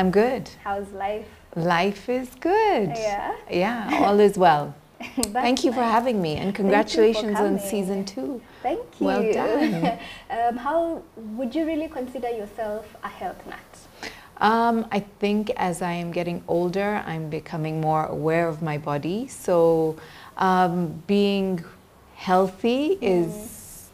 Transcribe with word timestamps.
I'm 0.00 0.10
good. 0.10 0.48
How's 0.64 0.90
life? 0.92 1.26
Life 1.54 2.08
is 2.08 2.30
good. 2.40 2.88
Yeah? 2.88 3.36
Yeah, 3.50 4.02
all 4.02 4.18
is 4.18 4.38
well. 4.38 4.74
Thank 5.32 5.64
you 5.64 5.72
for 5.72 5.82
having 5.82 6.20
me 6.20 6.36
and 6.36 6.54
congratulations 6.54 7.38
on 7.38 7.58
season 7.58 8.04
two. 8.04 8.42
Thank 8.62 9.00
you. 9.00 9.06
Well 9.06 9.32
done. 9.32 9.98
um, 10.30 10.56
how 10.58 11.02
would 11.16 11.54
you 11.54 11.64
really 11.64 11.88
consider 11.88 12.28
yourself 12.28 12.84
a 13.02 13.08
health 13.08 13.44
nut? 13.46 14.12
Um, 14.38 14.86
I 14.90 15.00
think 15.00 15.50
as 15.56 15.80
I 15.80 15.92
am 15.92 16.12
getting 16.12 16.42
older, 16.48 17.02
I'm 17.06 17.30
becoming 17.30 17.80
more 17.80 18.06
aware 18.06 18.46
of 18.46 18.60
my 18.60 18.76
body. 18.76 19.26
So 19.28 19.96
um, 20.36 21.02
being 21.06 21.64
healthy 22.14 22.98
is 23.00 23.88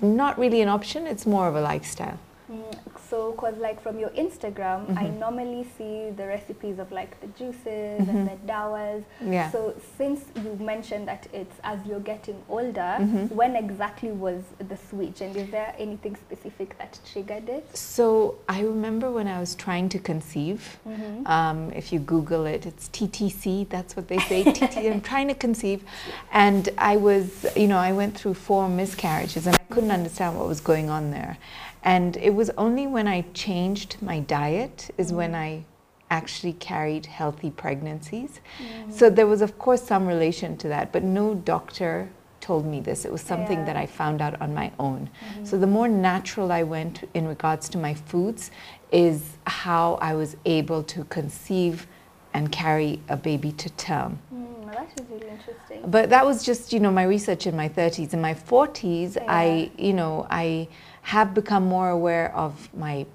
not 0.00 0.38
really 0.38 0.60
an 0.60 0.68
option, 0.68 1.06
it's 1.06 1.26
more 1.26 1.48
of 1.48 1.54
a 1.54 1.60
lifestyle. 1.60 2.18
Mm, 2.50 2.78
so, 3.10 3.32
cause 3.32 3.54
like 3.58 3.82
from 3.82 3.98
your 3.98 4.10
Instagram, 4.10 4.96
I 4.96 5.08
normally 5.08 5.66
see 5.76 6.10
the 6.10 6.26
recipes 6.26 6.78
of 6.78 6.90
like 6.92 7.18
the 7.20 7.26
juices 7.28 8.08
and 8.08 8.28
the 8.28 8.36
dawas. 8.46 9.02
Yeah. 9.24 9.50
So, 9.50 9.74
since 9.96 10.24
you 10.36 10.56
mentioned 10.60 11.08
that 11.08 11.26
it's 11.32 11.56
as 11.64 11.78
you're 11.86 12.00
getting 12.00 12.36
older, 12.48 12.96
Mhm. 13.00 13.30
when 13.32 13.56
exactly 13.56 14.10
was 14.12 14.42
the 14.68 14.76
switch, 14.76 15.20
and 15.20 15.34
is 15.36 15.50
there 15.50 15.74
anything 15.78 16.16
specific 16.16 16.76
that 16.78 16.98
triggered 17.12 17.48
it? 17.48 17.64
So 17.76 18.36
I 18.48 18.60
remember 18.62 19.10
when 19.10 19.26
I 19.28 19.40
was 19.40 19.54
trying 19.54 19.88
to 19.90 19.98
conceive, 19.98 20.78
Mhm. 20.86 21.26
um, 21.28 21.72
if 21.72 21.92
you 21.92 21.98
Google 22.00 22.44
it, 22.46 22.66
it's 22.66 22.88
TTC, 22.88 23.64
that's 23.70 23.96
what 23.96 24.08
they 24.08 24.18
say, 24.18 24.44
TT, 24.44 24.76
I'm 24.90 25.00
trying 25.00 25.28
to 25.28 25.34
conceive. 25.34 25.82
And 26.32 26.68
I 26.78 26.96
was, 26.96 27.46
you 27.56 27.68
know, 27.68 27.78
I 27.78 27.92
went 27.92 28.16
through 28.18 28.34
four 28.34 28.68
miscarriages 28.68 29.46
and 29.46 29.54
I 29.56 29.64
couldn't 29.74 29.90
understand 29.90 30.36
what 30.38 30.46
was 30.46 30.60
going 30.60 30.90
on 30.90 31.10
there. 31.10 31.38
And 31.82 32.16
it 32.16 32.34
was 32.34 32.50
only 32.58 32.86
when 32.86 33.06
I 33.08 33.22
changed 33.34 33.96
my 34.00 34.20
diet 34.20 34.90
is 34.98 35.12
when 35.12 35.34
I 35.34 35.64
actually 36.10 36.54
carried 36.54 37.06
healthy 37.06 37.50
pregnancies. 37.50 38.40
So 38.90 39.10
there 39.10 39.26
was, 39.26 39.42
of 39.42 39.58
course, 39.58 39.82
some 39.82 40.06
relation 40.06 40.56
to 40.58 40.68
that, 40.68 40.90
but 40.92 41.02
no 41.02 41.34
doctor 41.34 42.08
told 42.40 42.64
me 42.64 42.80
this. 42.80 43.04
It 43.04 43.12
was 43.12 43.20
something 43.20 43.58
Yeah. 43.60 43.64
that 43.66 43.76
I 43.76 43.86
found 43.86 44.22
out 44.22 44.40
on 44.40 44.54
my 44.54 44.70
own. 44.78 45.10
So 45.44 45.58
the 45.58 45.66
more 45.66 45.88
natural 45.88 46.50
I 46.50 46.62
went 46.62 47.04
in 47.12 47.26
regards 47.28 47.68
to 47.70 47.78
my 47.78 47.94
foods 47.94 48.50
is 48.90 49.36
how 49.46 49.98
I 50.00 50.14
was 50.14 50.36
able 50.46 50.82
to 50.84 51.04
conceive 51.04 51.86
and 52.32 52.50
carry 52.52 53.00
a 53.08 53.16
baby 53.16 53.52
to 53.52 53.68
term. 53.70 54.18
Mm, 54.34 54.37
that 54.78 55.00
is 55.00 55.10
really 55.10 55.28
interesting. 55.28 55.82
But 55.90 56.10
that 56.10 56.24
was 56.24 56.44
just, 56.44 56.72
you 56.72 56.80
know, 56.80 56.90
my 56.90 57.02
research 57.02 57.46
in 57.46 57.56
my 57.56 57.68
30s. 57.68 58.12
In 58.12 58.20
my 58.20 58.34
40s, 58.34 59.16
I, 59.26 59.70
you 59.76 59.92
know, 59.92 60.26
I 60.30 60.68
have 61.02 61.34
become 61.34 61.64
more 61.64 61.90
aware 61.90 62.34
of 62.34 62.72
my 62.74 63.06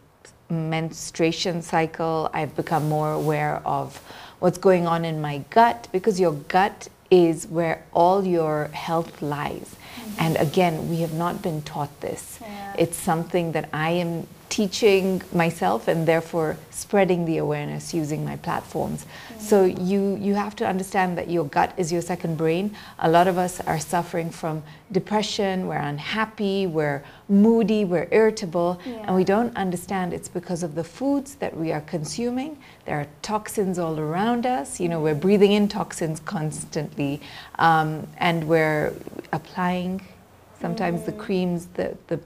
menstruation 0.50 1.62
cycle. 1.62 2.30
I've 2.34 2.56
become 2.56 2.90
more 2.90 3.14
aware 3.14 3.62
of 3.66 3.98
what's 4.40 4.58
going 4.58 4.88
on 4.88 5.06
in 5.06 5.22
my 5.22 5.38
gut 5.50 5.88
because 5.92 6.20
your 6.20 6.34
gut 6.34 6.90
is 7.10 7.48
where 7.48 7.86
all 7.94 8.26
your 8.26 8.68
health 8.74 9.22
lies. 9.22 9.76
And 10.20 10.38
again, 10.38 10.90
we 10.90 11.02
have 11.02 11.14
not 11.14 11.42
been 11.42 11.62
taught 11.64 12.02
this. 12.02 12.40
Yeah. 12.42 12.74
It's 12.78 12.98
something 12.98 13.52
that 13.54 13.70
I 13.74 13.92
am 13.92 14.28
teaching 14.54 15.20
myself 15.34 15.88
and 15.88 16.08
therefore 16.08 16.56
spreading 16.70 17.26
the 17.26 17.38
awareness 17.40 17.92
using 17.92 18.24
my 18.24 18.36
platforms. 18.36 19.08
So 19.40 19.66
you 19.66 20.16
you 20.22 20.36
have 20.36 20.56
to 20.58 20.68
understand 20.68 21.18
that 21.18 21.28
your 21.28 21.46
gut 21.46 21.74
is 21.76 21.92
your 21.92 22.04
second 22.04 22.38
brain. 22.38 22.76
A 23.00 23.10
lot 23.10 23.28
of 23.28 23.40
us 23.40 23.60
are 23.62 23.80
suffering 23.80 24.30
from 24.30 24.62
depression, 24.92 25.66
we're 25.66 25.86
unhappy, 25.94 26.68
we're 26.68 27.04
moody, 27.28 27.84
we're 27.84 28.08
irritable, 28.12 28.80
and 28.86 29.16
we 29.16 29.24
don't 29.24 29.58
understand 29.58 30.14
it's 30.14 30.30
because 30.30 30.62
of 30.62 30.76
the 30.76 30.84
foods 30.84 31.34
that 31.36 31.58
we 31.58 31.72
are 31.72 31.82
consuming. 31.82 32.56
There 32.86 33.00
are 33.00 33.08
toxins 33.24 33.80
all 33.80 34.00
around 34.00 34.46
us. 34.46 34.80
You 34.80 34.88
know, 34.88 35.02
we're 35.02 35.16
breathing 35.16 35.54
in 35.54 35.68
toxins 35.68 36.20
constantly, 36.20 37.22
um, 37.58 38.06
and 38.20 38.48
we're 38.48 38.94
applying 39.32 40.02
sometimes 40.64 41.04
the 41.04 41.12
creams, 41.12 41.68
the, 41.80 41.88
the 42.08 42.20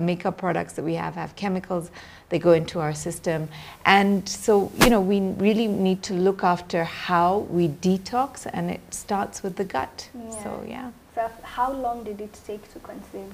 makeup 0.00 0.36
products 0.38 0.72
that 0.76 0.84
we 0.90 0.94
have 0.94 1.14
have 1.14 1.36
chemicals. 1.36 1.90
They 2.30 2.38
go 2.38 2.52
into 2.52 2.76
our 2.80 2.94
system. 2.94 3.48
And 3.84 4.26
so, 4.26 4.72
you 4.82 4.90
know, 4.92 5.02
we 5.12 5.18
really 5.46 5.66
need 5.66 6.00
to 6.04 6.14
look 6.14 6.42
after 6.42 6.84
how 6.84 7.30
we 7.58 7.68
detox, 7.68 8.46
and 8.56 8.70
it 8.70 8.80
starts 9.04 9.42
with 9.42 9.54
the 9.56 9.64
gut. 9.64 10.08
So, 10.42 10.50
yeah. 10.66 10.90
So, 11.14 11.30
how 11.42 11.70
long 11.84 12.04
did 12.08 12.18
it 12.26 12.34
take 12.46 12.64
to 12.74 12.78
conceive? 12.90 13.32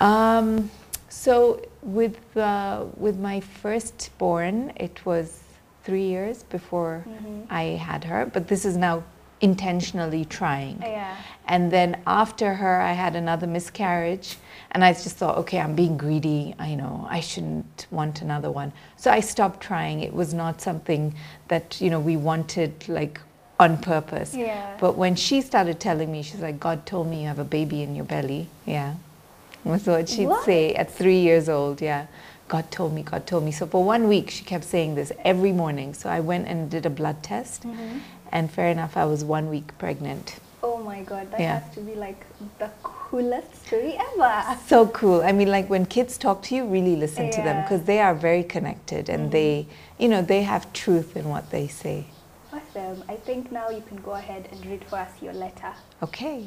Um, 0.00 0.70
so 1.08 1.34
with 1.82 2.18
uh, 2.36 2.84
with 3.04 3.16
my 3.18 3.40
firstborn, 3.62 4.56
it 4.76 4.96
was 5.10 5.26
three 5.84 6.08
years 6.14 6.36
before 6.56 6.96
Mhm. 7.06 7.46
I 7.62 7.64
had 7.88 8.02
her. 8.10 8.20
But 8.34 8.42
this 8.52 8.64
is 8.70 8.76
now 8.76 8.96
intentionally 9.40 10.24
trying. 10.24 10.78
Yeah. 10.80 11.16
And 11.46 11.70
then 11.70 12.00
after 12.06 12.54
her, 12.54 12.80
I 12.80 12.92
had 12.92 13.14
another 13.16 13.46
miscarriage, 13.46 14.36
and 14.72 14.84
I 14.84 14.92
just 14.92 15.16
thought, 15.16 15.38
okay, 15.38 15.60
I'm 15.60 15.74
being 15.74 15.96
greedy. 15.96 16.54
I 16.58 16.74
know 16.74 17.06
I 17.08 17.20
shouldn't 17.20 17.86
want 17.90 18.22
another 18.22 18.50
one. 18.50 18.72
So 18.96 19.10
I 19.10 19.20
stopped 19.20 19.60
trying. 19.60 20.00
It 20.00 20.12
was 20.12 20.34
not 20.34 20.60
something 20.60 21.14
that 21.48 21.80
you 21.80 21.90
know 21.90 22.00
we 22.00 22.16
wanted 22.16 22.88
like 22.88 23.20
on 23.60 23.78
purpose. 23.78 24.34
Yeah. 24.34 24.76
But 24.80 24.96
when 24.96 25.14
she 25.14 25.40
started 25.40 25.80
telling 25.80 26.10
me, 26.12 26.22
she's 26.22 26.40
like, 26.40 26.58
God 26.60 26.84
told 26.84 27.06
me 27.08 27.22
you 27.22 27.28
have 27.28 27.38
a 27.38 27.44
baby 27.44 27.82
in 27.82 27.94
your 27.94 28.04
belly. 28.04 28.48
Yeah. 28.66 28.94
That's 29.64 29.86
what 29.86 30.08
she'd 30.08 30.26
What? 30.26 30.44
say 30.44 30.74
at 30.74 30.90
three 30.92 31.20
years 31.20 31.48
old. 31.48 31.80
Yeah. 31.80 32.06
God 32.48 32.70
told 32.70 32.92
me, 32.92 33.02
God 33.02 33.26
told 33.26 33.44
me. 33.44 33.50
So 33.52 33.66
for 33.66 33.82
one 33.82 34.06
week, 34.08 34.30
she 34.30 34.44
kept 34.44 34.62
saying 34.64 34.94
this 34.94 35.10
every 35.24 35.52
morning. 35.52 35.94
So 35.94 36.08
I 36.08 36.20
went 36.20 36.46
and 36.46 36.70
did 36.70 36.86
a 36.86 36.90
blood 36.90 37.22
test, 37.22 37.62
Mhm. 37.62 38.00
And 38.36 38.50
fair 38.50 38.68
enough, 38.70 38.98
I 38.98 39.06
was 39.06 39.24
one 39.24 39.48
week 39.48 39.68
pregnant. 39.78 40.36
Oh 40.62 40.76
my 40.78 41.00
god, 41.02 41.30
that 41.30 41.40
Yeah. 41.40 41.60
has 41.60 41.74
to 41.74 41.80
be 41.80 41.94
like 41.94 42.20
the 42.58 42.68
coolest 42.82 43.66
story 43.66 43.94
ever. 44.08 44.58
So 44.66 44.86
cool. 44.88 45.22
I 45.22 45.32
mean, 45.32 45.50
like 45.50 45.70
when 45.70 45.86
kids 45.86 46.18
talk 46.18 46.42
to 46.48 46.54
you, 46.56 46.64
really 46.66 46.96
listen 46.96 47.30
to 47.30 47.40
them 47.42 47.56
Mm-hmm. 47.56 47.62
because 47.62 47.84
they 47.86 48.00
are 48.00 48.14
very 48.14 48.44
connected 48.44 49.08
and 49.08 49.32
they, 49.32 49.66
you 49.98 50.08
know, 50.12 50.20
they 50.20 50.42
have 50.42 50.70
truth 50.74 51.16
in 51.16 51.24
what 51.34 51.44
they 51.50 51.66
say. 51.66 51.98
Awesome. 52.52 53.04
I 53.08 53.16
think 53.16 53.50
now 53.50 53.70
you 53.70 53.82
can 53.88 53.98
go 54.08 54.12
ahead 54.12 54.48
and 54.52 54.58
read 54.66 54.84
for 54.84 54.96
us 54.98 55.12
your 55.22 55.32
letter. 55.32 55.72
Okay. 56.02 56.38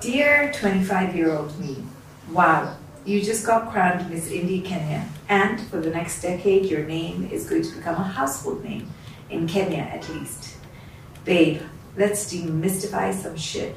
Dear 0.00 0.52
25 0.52 1.14
year 1.14 1.30
old 1.36 1.52
me, 1.60 1.76
wow, 2.32 2.76
you 3.04 3.22
just 3.22 3.46
got 3.46 3.70
crowned 3.70 4.10
Miss 4.10 4.26
India 4.30 4.62
Kenya, 4.68 5.02
and 5.28 5.60
for 5.68 5.78
the 5.80 5.90
next 5.90 6.22
decade, 6.22 6.64
your 6.66 6.84
name 6.84 7.28
is 7.32 7.48
going 7.48 7.62
to 7.62 7.72
become 7.76 7.94
a 8.06 8.08
household 8.20 8.64
name, 8.64 8.86
in 9.32 9.48
Kenya 9.48 9.82
at 9.82 10.08
least. 10.10 10.56
Babe, 11.24 11.60
let's 11.96 12.32
demystify 12.32 13.14
some 13.14 13.36
shit. 13.36 13.76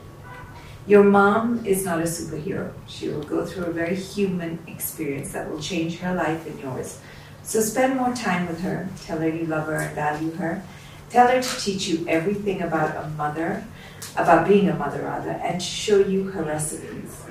Your 0.88 1.03
mom 1.03 1.66
is 1.66 1.83
not 1.83 1.99
a 1.99 2.03
superhero. 2.03 2.71
She 2.88 3.09
will 3.09 3.23
go 3.23 3.45
through 3.45 3.65
a 3.65 3.71
very 3.71 3.95
human 3.95 4.59
experience 4.67 5.31
that 5.33 5.49
will 5.49 5.59
change 5.59 5.97
her 5.99 6.13
life 6.13 6.45
and 6.45 6.59
yours. 6.59 6.99
So 7.41 7.59
spend 7.61 7.95
more 7.95 8.13
time 8.13 8.47
with 8.47 8.61
her. 8.61 8.88
Tell 9.03 9.19
her 9.19 9.29
you 9.29 9.45
love 9.45 9.67
her 9.67 9.75
and 9.75 9.95
value 9.95 10.31
her. 10.33 10.63
Tell 11.09 11.27
her 11.27 11.41
to 11.41 11.59
teach 11.59 11.88
you 11.88 12.05
everything 12.07 12.61
about 12.61 13.03
a 13.03 13.07
mother, 13.09 13.63
about 14.15 14.47
being 14.47 14.69
a 14.69 14.75
mother 14.75 15.03
rather, 15.03 15.31
and 15.31 15.59
to 15.59 15.65
show 15.65 16.00
you 16.00 16.24
her 16.25 16.44
recipes. 16.44 17.24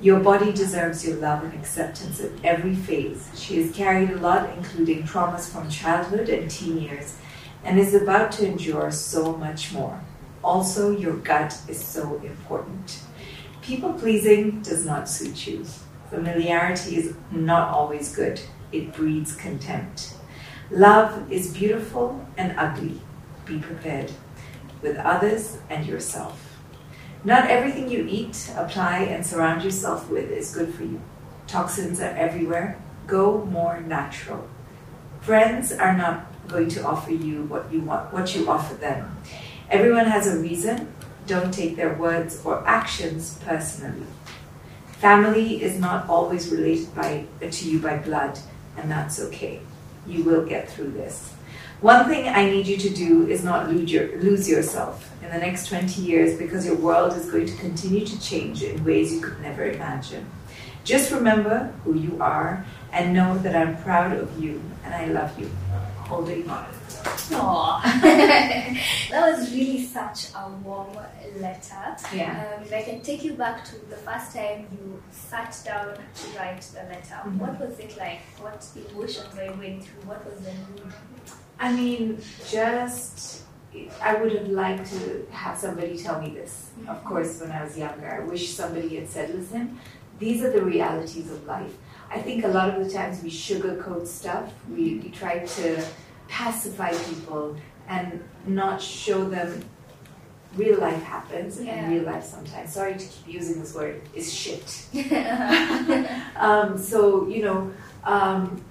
Your 0.00 0.20
body 0.20 0.52
deserves 0.52 1.04
your 1.06 1.16
love 1.16 1.42
and 1.42 1.52
acceptance 1.54 2.20
at 2.20 2.30
every 2.44 2.74
phase. 2.74 3.28
She 3.34 3.60
has 3.60 3.74
carried 3.74 4.10
a 4.10 4.18
lot, 4.18 4.48
including 4.56 5.02
traumas 5.02 5.50
from 5.50 5.68
childhood 5.68 6.28
and 6.28 6.48
teen 6.48 6.78
years, 6.78 7.16
and 7.64 7.78
is 7.78 7.94
about 7.94 8.32
to 8.32 8.46
endure 8.46 8.90
so 8.90 9.36
much 9.36 9.72
more. 9.72 10.00
Also, 10.42 10.96
your 10.96 11.16
gut 11.16 11.58
is 11.68 11.82
so 11.82 12.20
important. 12.24 13.02
People 13.62 13.92
pleasing 13.92 14.62
does 14.62 14.86
not 14.86 15.08
suit 15.08 15.46
you. 15.46 15.64
Familiarity 16.10 16.96
is 16.96 17.14
not 17.30 17.68
always 17.68 18.14
good, 18.14 18.40
it 18.72 18.94
breeds 18.94 19.34
contempt. 19.34 20.14
Love 20.70 21.30
is 21.30 21.52
beautiful 21.52 22.26
and 22.36 22.58
ugly. 22.58 23.00
Be 23.44 23.58
prepared 23.58 24.12
with 24.82 24.96
others 24.96 25.58
and 25.68 25.86
yourself. 25.86 26.56
Not 27.24 27.50
everything 27.50 27.90
you 27.90 28.06
eat, 28.08 28.50
apply, 28.56 29.00
and 29.00 29.26
surround 29.26 29.64
yourself 29.64 30.08
with 30.08 30.30
is 30.30 30.54
good 30.54 30.72
for 30.72 30.84
you. 30.84 31.00
Toxins 31.46 32.00
are 32.00 32.14
everywhere. 32.16 32.80
Go 33.06 33.44
more 33.44 33.80
natural. 33.80 34.48
Friends 35.20 35.72
are 35.72 35.96
not 35.96 36.27
going 36.48 36.68
to 36.70 36.84
offer 36.84 37.12
you 37.12 37.44
what 37.44 37.72
you 37.72 37.80
want, 37.80 38.12
what 38.12 38.34
you 38.34 38.48
offer 38.50 38.74
them. 38.74 39.16
Everyone 39.70 40.06
has 40.06 40.26
a 40.26 40.38
reason. 40.38 40.92
don't 41.26 41.52
take 41.52 41.76
their 41.76 41.94
words 41.94 42.40
or 42.44 42.66
actions 42.66 43.38
personally. 43.44 44.06
Family 44.86 45.62
is 45.62 45.78
not 45.78 46.08
always 46.08 46.48
related 46.48 46.92
by, 46.94 47.26
to 47.40 47.70
you 47.70 47.78
by 47.78 47.98
blood, 47.98 48.38
and 48.76 48.90
that's 48.90 49.20
okay. 49.20 49.60
You 50.06 50.24
will 50.24 50.44
get 50.46 50.70
through 50.70 50.92
this. 50.92 51.34
One 51.80 52.08
thing 52.08 52.26
I 52.26 52.50
need 52.50 52.66
you 52.66 52.76
to 52.78 52.90
do 52.90 53.28
is 53.28 53.44
not 53.44 53.68
lose, 53.70 53.92
your, 53.92 54.18
lose 54.18 54.48
yourself 54.48 55.12
in 55.22 55.30
the 55.30 55.38
next 55.38 55.68
20 55.68 56.02
years 56.02 56.36
because 56.36 56.66
your 56.66 56.74
world 56.74 57.12
is 57.12 57.30
going 57.30 57.46
to 57.46 57.56
continue 57.56 58.04
to 58.04 58.20
change 58.20 58.64
in 58.64 58.82
ways 58.84 59.12
you 59.12 59.20
could 59.20 59.40
never 59.40 59.64
imagine. 59.64 60.26
Just 60.82 61.12
remember 61.12 61.72
who 61.84 61.94
you 61.94 62.18
are 62.20 62.64
and 62.90 63.14
know 63.14 63.38
that 63.38 63.54
I'm 63.54 63.76
proud 63.82 64.16
of 64.16 64.42
you 64.42 64.60
and 64.82 64.94
I 64.94 65.06
love 65.06 65.38
you. 65.38 65.50
Holding 66.08 66.48
on. 66.48 66.64
Aww. 67.30 67.82
that 69.10 69.30
was 69.30 69.52
really 69.52 69.84
such 69.84 70.32
a 70.34 70.48
warm 70.64 70.88
letter. 71.38 71.96
Yeah. 72.14 72.54
Um, 72.56 72.62
if 72.62 72.72
I 72.72 72.82
can 72.82 73.02
take 73.02 73.22
you 73.24 73.34
back 73.34 73.62
to 73.66 73.72
the 73.90 73.96
first 73.96 74.34
time 74.34 74.66
you 74.72 75.02
sat 75.10 75.54
down 75.66 75.94
to 75.94 76.38
write 76.38 76.62
the 76.62 76.82
letter, 76.88 77.18
Mhm. 77.24 77.36
what 77.36 77.60
was 77.60 77.78
it 77.78 77.96
like? 77.98 78.20
What 78.40 78.66
emotions 78.90 79.34
were 79.36 79.44
you 79.44 79.50
going 79.50 79.82
through? 79.82 80.02
What 80.08 80.24
was 80.24 80.40
the 80.40 80.52
mood? 80.52 80.92
I 81.60 81.72
mean, 81.72 82.20
just 82.48 83.42
I 84.00 84.14
would 84.14 84.32
have 84.32 84.48
liked 84.48 84.90
to 84.92 85.26
have 85.30 85.58
somebody 85.58 85.98
tell 85.98 86.20
me 86.22 86.30
this. 86.30 86.70
Of 86.88 87.04
course, 87.04 87.38
when 87.40 87.52
I 87.52 87.62
was 87.64 87.76
younger, 87.76 88.08
I 88.22 88.26
wish 88.26 88.54
somebody 88.54 88.96
had 88.96 89.08
said, 89.10 89.34
"Listen, 89.34 89.78
these 90.18 90.42
are 90.42 90.50
the 90.50 90.62
realities 90.64 91.30
of 91.30 91.44
life." 91.46 91.74
I 92.10 92.20
think 92.20 92.44
a 92.44 92.48
lot 92.48 92.70
of 92.70 92.84
the 92.84 92.90
times 92.90 93.22
we 93.22 93.30
sugarcoat 93.30 94.06
stuff. 94.06 94.52
We, 94.70 94.96
we 94.96 95.10
try 95.10 95.40
to 95.40 95.84
pacify 96.28 96.92
people 96.92 97.56
and 97.88 98.22
not 98.46 98.80
show 98.80 99.28
them 99.28 99.62
real 100.56 100.78
life 100.80 101.02
happens 101.02 101.60
Yeah. 101.60 101.72
and 101.72 101.92
real 101.92 102.04
life 102.04 102.24
sometimes. 102.24 102.72
Sorry 102.72 102.94
to 102.94 103.06
keep 103.06 103.34
using 103.34 103.60
this 103.60 103.74
word. 103.74 104.00
Is 104.14 104.32
shit. 104.32 104.86
um, 106.36 106.78
so 106.78 107.28
you 107.28 107.42
know, 107.42 107.72
um, 108.04 108.62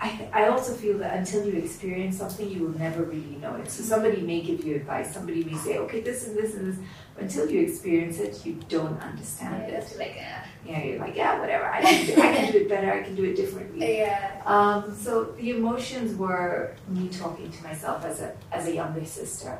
I, 0.00 0.28
I 0.32 0.48
also 0.48 0.74
feel 0.74 0.98
that 0.98 1.16
until 1.16 1.46
you 1.46 1.54
experience 1.58 2.18
something, 2.18 2.50
you 2.50 2.60
will 2.64 2.78
never 2.78 3.02
really 3.04 3.36
know 3.40 3.54
it. 3.56 3.70
So 3.70 3.82
somebody 3.82 4.20
may 4.20 4.42
give 4.42 4.64
you 4.64 4.76
advice. 4.76 5.12
Somebody 5.14 5.42
may 5.44 5.54
say, 5.54 5.78
okay, 5.78 6.00
this 6.00 6.26
and 6.26 6.36
this 6.36 6.54
and 6.54 6.70
this. 6.72 6.78
But 7.14 7.24
until 7.24 7.50
you 7.50 7.60
experience 7.62 8.18
it, 8.18 8.44
you 8.44 8.60
don't 8.68 9.00
understand 9.00 9.64
Yeah, 9.68 9.78
it. 9.78 9.96
like, 9.98 10.16
uh, 10.18 10.46
Yeah, 10.66 10.82
you're 10.84 10.98
like, 10.98 11.16
yeah, 11.16 11.40
whatever. 11.40 11.64
I 11.64 11.80
can, 11.80 12.06
do, 12.06 12.12
I 12.20 12.34
can 12.34 12.52
do 12.52 12.58
it 12.58 12.68
better. 12.68 12.92
I 12.92 13.02
can 13.02 13.14
do 13.14 13.24
it 13.24 13.36
differently. 13.36 13.98
yeah. 14.04 14.42
Um, 14.44 14.94
so 14.94 15.24
the 15.38 15.50
emotions 15.50 16.14
were 16.16 16.74
me 16.88 17.08
talking 17.08 17.50
to 17.50 17.62
myself 17.64 18.04
as 18.04 18.20
a 18.20 18.34
as 18.52 18.66
a 18.66 18.74
younger 18.74 19.04
sister, 19.04 19.58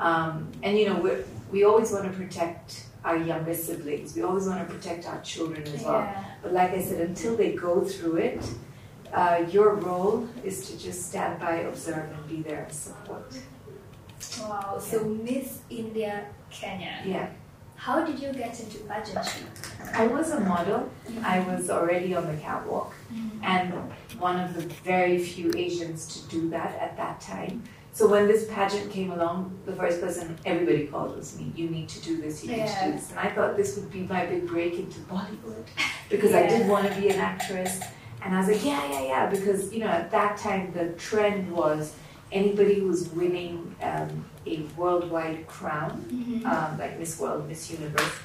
um, 0.00 0.50
and 0.62 0.78
you 0.78 0.86
know 0.88 0.98
we 1.00 1.10
we 1.50 1.64
always 1.64 1.92
want 1.92 2.04
to 2.04 2.10
protect 2.16 2.84
our 3.04 3.16
younger 3.16 3.54
siblings. 3.54 4.14
We 4.16 4.22
always 4.22 4.46
want 4.46 4.66
to 4.66 4.74
protect 4.74 5.06
our 5.06 5.20
children 5.20 5.62
as 5.64 5.82
well. 5.84 6.00
Yeah. 6.00 6.24
But 6.42 6.52
like 6.52 6.70
I 6.72 6.82
said, 6.82 7.00
until 7.08 7.36
they 7.36 7.52
go 7.52 7.84
through 7.84 8.16
it, 8.16 8.42
uh, 9.12 9.44
your 9.50 9.74
role 9.74 10.28
is 10.44 10.68
to 10.70 10.78
just 10.78 11.08
stand 11.08 11.40
by, 11.40 11.56
observe, 11.60 12.10
and 12.12 12.28
be 12.28 12.42
there 12.42 12.64
and 12.64 12.72
support. 12.72 13.32
Wow. 14.40 14.78
So 14.78 15.04
Miss 15.04 15.60
India 15.70 16.26
Kenya. 16.50 17.02
Yeah, 17.04 17.28
How 17.76 18.04
did 18.04 18.18
you 18.18 18.32
get 18.32 18.58
into 18.60 18.78
pageantry? 18.84 19.46
I 19.94 20.06
was 20.06 20.30
a 20.30 20.40
model. 20.40 20.88
I 21.22 21.40
was 21.40 21.70
already 21.70 22.14
on 22.14 22.26
the 22.26 22.36
catwalk, 22.40 22.94
and 23.42 23.72
one 24.18 24.40
of 24.40 24.54
the 24.54 24.62
very 24.84 25.18
few 25.18 25.52
Asians 25.56 26.06
to 26.14 26.28
do 26.28 26.48
that 26.50 26.78
at 26.80 26.96
that 26.96 27.20
time. 27.20 27.62
So 27.92 28.06
when 28.06 28.26
this 28.26 28.46
pageant 28.50 28.90
came 28.92 29.10
along, 29.10 29.58
the 29.64 29.72
first 29.72 30.02
person 30.02 30.38
everybody 30.44 30.86
called 30.86 31.16
was 31.16 31.38
me. 31.38 31.50
You 31.56 31.70
need 31.70 31.88
to 31.90 32.00
do 32.02 32.20
this. 32.20 32.44
You 32.44 32.50
need 32.50 32.66
to 32.66 32.84
do 32.84 32.92
this. 32.92 33.10
And 33.10 33.18
I 33.18 33.30
thought 33.30 33.56
this 33.56 33.76
would 33.76 33.90
be 33.90 34.00
my 34.00 34.26
big 34.26 34.46
break 34.46 34.74
into 34.78 35.00
Bollywood 35.00 35.64
because 36.10 36.34
I 36.34 36.46
did 36.46 36.68
want 36.68 36.86
to 36.92 37.00
be 37.00 37.08
an 37.08 37.18
actress. 37.20 37.80
And 38.26 38.34
I 38.34 38.40
was 38.40 38.48
like, 38.48 38.64
yeah, 38.64 38.84
yeah, 38.90 39.02
yeah, 39.04 39.26
because 39.30 39.72
you 39.72 39.78
know 39.78 39.86
at 39.86 40.10
that 40.10 40.36
time 40.36 40.72
the 40.72 40.88
trend 40.94 41.48
was 41.52 41.94
anybody 42.32 42.80
who 42.80 42.88
was 42.88 43.08
winning 43.10 43.72
um, 43.80 44.24
a 44.44 44.62
worldwide 44.76 45.46
crown, 45.46 46.42
um, 46.44 46.76
like 46.76 46.98
Miss 46.98 47.20
World, 47.20 47.46
Miss 47.48 47.70
Universe, 47.70 48.16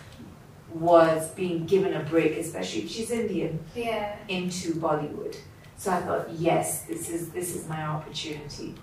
was 0.73 1.29
being 1.35 1.67
given 1.67 1.93
a 1.93 1.99
break, 1.99 2.35
especially 2.35 2.81
if 2.81 2.89
she's 2.89 3.11
Indian 3.11 3.59
Yeah. 3.75 4.15
into 4.27 4.73
Bollywood. 4.73 5.35
So 5.77 5.91
I 5.91 5.99
thought, 6.01 6.31
yes, 6.31 6.81
this 6.85 7.07
is 7.11 7.29
this 7.29 7.55
is 7.55 7.67
my 7.69 7.83
opportunity. 7.83 8.73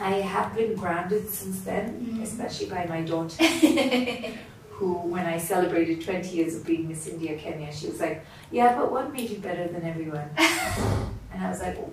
I 0.00 0.12
have 0.14 0.54
been 0.54 0.74
grounded 0.76 1.28
since 1.28 1.60
then, 1.60 1.84
Mhm. 2.06 2.22
especially 2.22 2.70
by 2.70 2.86
my 2.86 3.02
daughter, 3.02 3.36
who, 4.72 4.94
when 4.94 5.26
I 5.26 5.38
celebrated 5.38 6.04
20 6.04 6.28
years 6.36 6.56
of 6.56 6.66
being 6.66 6.88
Miss 6.88 7.06
India 7.06 7.36
Kenya, 7.38 7.72
she 7.72 7.88
was 7.88 8.00
like, 8.00 8.24
"Yeah, 8.50 8.74
but 8.76 8.90
what 8.90 9.12
made 9.12 9.30
you 9.30 9.38
better 9.38 9.68
than 9.68 9.84
everyone?" 9.84 10.28
and 10.36 11.44
I 11.44 11.48
was 11.48 11.60
like, 11.60 11.76
oh, 11.78 11.92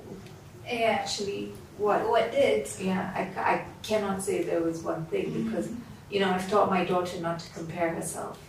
yeah. 0.65 0.97
"Actually, 1.01 1.51
what?" 1.77 2.07
What 2.07 2.31
did? 2.31 2.67
Yeah, 2.79 3.11
I, 3.15 3.41
I 3.41 3.65
cannot 3.83 4.21
say 4.21 4.43
there 4.43 4.61
was 4.61 4.81
one 4.81 5.05
thing 5.05 5.43
because, 5.43 5.69
you 6.09 6.19
know, 6.19 6.29
I've 6.31 6.49
taught 6.49 6.69
my 6.69 6.85
daughter 6.85 7.19
not 7.19 7.39
to 7.39 7.53
compare 7.53 7.89
herself 7.93 8.39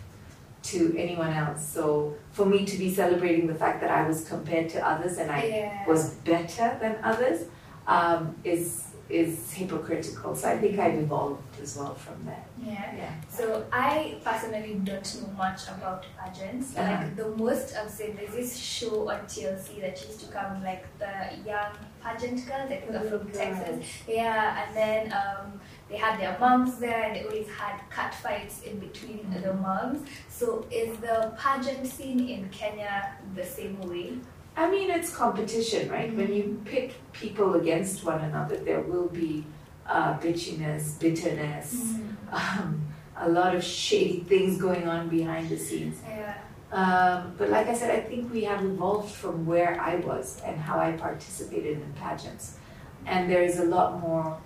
to 0.63 0.95
anyone 0.97 1.33
else. 1.33 1.65
So 1.67 2.15
for 2.31 2.45
me 2.45 2.65
to 2.65 2.77
be 2.77 2.93
celebrating 2.93 3.47
the 3.47 3.55
fact 3.55 3.81
that 3.81 3.89
I 3.89 4.07
was 4.07 4.27
compared 4.27 4.69
to 4.69 4.87
others 4.87 5.17
and 5.17 5.31
I 5.31 5.43
yeah. 5.43 5.87
was 5.87 6.11
better 6.15 6.77
than 6.79 6.97
others 7.03 7.45
um, 7.87 8.35
is 8.43 8.90
is 9.09 9.51
hypocritical. 9.51 10.35
So 10.35 10.49
I 10.49 10.57
think 10.57 10.79
I've 10.79 10.95
evolved 10.95 11.41
as 11.61 11.77
well 11.77 11.93
from 11.95 12.23
that. 12.25 12.47
yeah. 12.63 12.95
Yeah. 12.95 13.13
So 13.29 13.65
I 13.71 14.17
personally 14.23 14.79
don't 14.83 15.21
know 15.21 15.33
much 15.37 15.67
about 15.67 16.05
pageants. 16.17 16.77
Uh-huh. 16.77 16.91
Like 16.91 17.15
the 17.15 17.29
most 17.35 17.75
I've 17.75 17.89
seen 17.89 18.15
there's 18.15 18.33
this 18.33 18.57
show 18.57 19.09
on 19.09 19.19
TLC 19.21 19.81
that 19.81 20.01
used 20.05 20.19
to 20.21 20.27
come 20.27 20.63
like 20.63 20.85
the 20.97 21.13
young 21.45 21.73
pageant 22.01 22.45
girls 22.47 22.69
that 22.69 22.91
were 22.91 23.09
from 23.09 23.31
Texas. 23.31 23.85
Yeah, 24.07 24.65
and 24.65 24.75
then 24.75 25.13
um, 25.13 25.59
they 25.89 25.97
had 25.97 26.19
their 26.19 26.37
moms 26.39 26.77
there 26.79 27.03
and 27.03 27.15
they 27.15 27.23
always 27.25 27.49
had 27.49 27.81
cat 27.89 28.13
fights 28.15 28.61
in 28.63 28.79
between 28.79 29.25
the 29.43 29.53
moms. 29.53 30.07
So 30.29 30.65
is 30.71 30.97
the 30.99 31.33
pageant 31.37 31.85
scene 31.85 32.27
in 32.29 32.49
Kenya 32.49 33.15
the 33.35 33.45
same 33.45 33.79
way? 33.81 34.13
I 34.61 34.69
mean, 34.69 34.89
it's 34.91 35.15
competition, 35.15 35.89
right? 35.89 36.13
When 36.15 36.31
you 36.33 36.61
pit 36.65 36.93
people 37.13 37.55
against 37.55 38.03
one 38.05 38.21
another, 38.21 38.57
there 38.57 38.81
will 38.81 39.07
be 39.09 39.43
uh, 39.87 40.17
bitchiness, 40.19 40.99
bitterness, 40.99 41.95
um, 42.31 42.85
a 43.17 43.27
lot 43.29 43.55
of 43.55 43.63
shady 43.63 44.19
things 44.21 44.61
going 44.61 44.87
on 44.87 45.09
behind 45.09 45.49
the 45.49 45.57
scenes. 45.57 45.97
Yeah. 46.07 46.37
Um, 46.71 47.33
but 47.37 47.49
like 47.49 47.67
I 47.67 47.73
said, 47.73 47.91
I 47.91 48.01
think 48.01 48.31
we 48.31 48.43
have 48.45 48.63
evolved 48.63 49.11
from 49.13 49.45
where 49.45 49.81
I 49.81 49.95
was 49.97 50.39
and 50.45 50.55
how 50.59 50.79
I 50.79 50.93
participated 50.93 51.81
in 51.81 51.91
pageants. 51.93 52.57
And 53.05 53.29
there 53.29 53.43
is 53.43 53.59
a 53.59 53.65
lot 53.65 53.99
more 53.99 54.37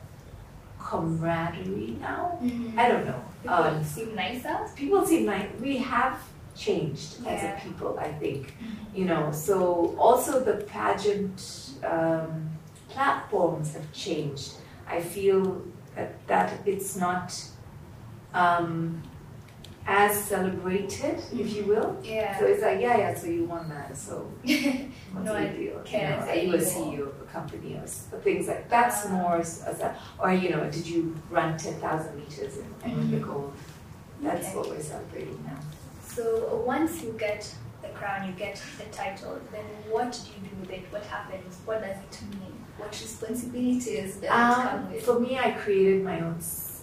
camaraderie 0.80 1.98
now. 2.00 2.40
I 2.78 2.88
don't 2.88 3.06
know. 3.06 3.22
People 3.42 3.56
Um, 3.58 3.84
seem 3.84 4.16
nicer. 4.16 4.58
people 4.76 5.06
seem 5.06 5.26
nice. 5.26 5.50
we 5.62 5.78
have 5.78 6.20
changed 6.56 7.26
as 7.28 7.44
a 7.44 7.62
people, 7.64 7.98
I 8.00 8.12
think. 8.14 8.56
You 8.94 9.06
know, 9.06 9.32
so 9.32 9.96
also 10.00 10.40
the 10.44 10.64
pageant 10.66 11.72
um, 11.84 12.50
platforms 12.90 13.74
have 13.74 13.92
changed. 13.92 14.54
I 14.88 15.02
feel 15.02 15.62
that, 15.96 16.26
that 16.28 16.54
it's 16.66 16.96
not 16.96 17.34
um, 18.34 19.02
as 19.88 20.16
celebrated, 20.24 21.22
if 21.34 21.56
you 21.56 21.66
will. 21.66 21.98
Yeah. 22.04 22.38
So 22.40 22.46
it's 22.46 22.62
like, 22.64 22.80
yeah, 22.82 22.98
yeah, 22.98 23.16
so 23.16 23.28
you 23.28 23.46
won 23.46 23.70
that, 23.70 23.96
so 23.98 24.32
what's 24.44 25.26
No, 25.26 25.34
the 25.40 25.50
deal? 25.58 25.82
can't 25.86 26.22
you 26.22 26.26
know, 26.26 26.32
are 26.32 26.36
you 26.36 26.54
a. 26.56 26.58
CEO 26.58 27.02
of 27.08 27.22
a 27.22 27.26
company 27.32 27.76
or 27.76 27.86
things 28.20 28.48
like 28.48 28.70
that's 28.70 29.06
Ah. 29.06 29.10
more 29.12 29.36
as 29.38 29.62
a, 29.82 29.96
or 30.20 30.34
you 30.34 30.50
know, 30.50 30.64
did 30.72 30.88
you 30.88 31.16
run 31.30 31.58
ten 31.58 31.74
thousand 31.80 32.18
meters 32.18 32.58
and, 32.58 32.74
and 32.84 32.98
win 32.98 33.12
the 33.12 33.18
gold? 33.18 33.54
That's 34.22 34.48
Okay. 34.48 34.56
what 34.58 34.70
we're 34.70 34.82
celebrating 34.82 35.44
now. 35.46 35.60
So 36.16 36.64
once 36.66 37.02
you 37.04 37.14
get 37.20 37.54
the 37.82 37.90
crown, 37.90 38.28
you 38.28 38.34
get 38.34 38.62
the 38.78 38.86
title, 38.96 39.40
then 39.52 39.66
what 39.90 40.12
do 40.14 40.20
you 40.42 40.50
do 40.50 40.56
with 40.62 40.72
it? 40.72 40.84
What 40.92 41.04
happens? 41.04 41.58
What 41.66 41.82
does 41.82 41.98
it 41.98 42.22
mean? 42.40 42.54
What 42.78 42.92
responsibilities 42.92 44.16
does 44.16 44.24
it 44.24 44.28
come 44.28 44.80
Um, 44.86 44.92
with? 44.92 45.04
for 45.04 45.20
me, 45.20 45.38
I 45.38 45.52
created 45.52 46.04
my 46.04 46.20
own 46.22 46.38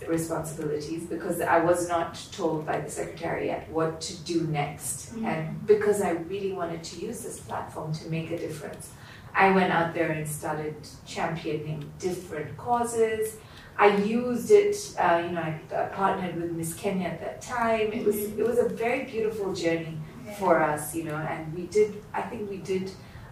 responsibilities 0.06 1.04
because 1.04 1.40
I 1.40 1.60
was 1.60 1.88
not 1.88 2.18
told 2.32 2.66
by 2.66 2.80
the 2.80 2.90
secretariat 2.90 3.68
what 3.70 4.00
to 4.02 4.16
do 4.24 4.42
next, 4.48 5.14
Mhm. 5.14 5.24
and 5.24 5.66
because 5.66 6.02
I 6.02 6.10
really 6.32 6.52
wanted 6.52 6.82
to 6.84 6.96
use 7.06 7.20
this 7.22 7.38
platform 7.40 7.92
to 7.94 8.10
make 8.10 8.30
a 8.32 8.38
difference, 8.38 8.90
I 9.34 9.50
went 9.52 9.72
out 9.72 9.94
there 9.94 10.10
and 10.10 10.28
started 10.28 10.74
championing 11.06 11.90
different 11.98 12.56
causes. 12.56 13.36
I 13.78 13.96
used 13.96 14.50
it, 14.50 14.76
uh, 14.98 15.22
you 15.24 15.32
know, 15.32 15.40
I, 15.40 15.60
I 15.74 15.84
partnered 15.86 16.36
with 16.40 16.52
Miss 16.52 16.74
Kenya 16.74 17.08
at 17.08 17.20
that 17.20 17.40
time. 17.40 17.92
It 17.92 18.04
was 18.04 18.16
it 18.16 18.46
was 18.46 18.58
a 18.58 18.68
very 18.68 19.04
beautiful 19.04 19.52
journey 19.52 19.98
for 20.38 20.62
us, 20.62 20.94
you 20.94 21.04
know, 21.04 21.16
and 21.16 21.52
we 21.54 21.66
did, 21.66 22.02
I 22.14 22.22
think 22.22 22.48
we 22.48 22.58
did 22.58 22.90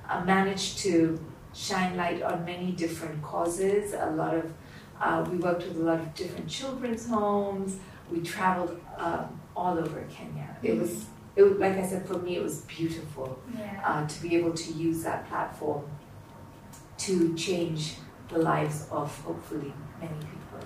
uh, 0.09 0.23
manage 0.25 0.77
to 0.79 1.19
shine 1.55 1.97
light 1.97 2.23
on 2.23 2.45
many 2.45 2.73
different 2.73 3.23
causes. 3.23 3.95
A 3.95 4.11
lot 4.11 4.35
of, 4.35 4.53
uh, 5.01 5.25
we 5.31 5.37
worked 5.39 5.67
with 5.67 5.77
a 5.77 5.85
lot 5.85 6.01
of 6.01 6.15
different 6.15 6.49
children's 6.49 7.07
homes. 7.07 7.79
we 8.11 8.21
traveled 8.21 8.81
um, 8.99 9.41
all 9.57 9.79
over 9.79 10.03
Kenya. 10.11 10.57
It 10.63 10.77
was, 10.79 11.07
it 11.37 11.43
was, 11.43 11.53
like 11.59 11.77
I 11.77 11.87
said, 11.87 12.07
for 12.07 12.19
me, 12.19 12.37
it 12.37 12.43
was 12.43 12.63
beautiful 12.63 13.39
Yeah. 13.57 13.81
uh, 13.85 14.07
to 14.07 14.23
be 14.23 14.35
able 14.37 14.53
to 14.53 14.73
use 14.73 15.03
that 15.05 15.29
platform 15.29 15.85
to 16.99 17.35
change 17.35 17.95
the 18.29 18.39
lives 18.39 18.87
of 18.91 19.17
hopefully 19.23 19.73
many 20.01 20.15
people. 20.15 20.61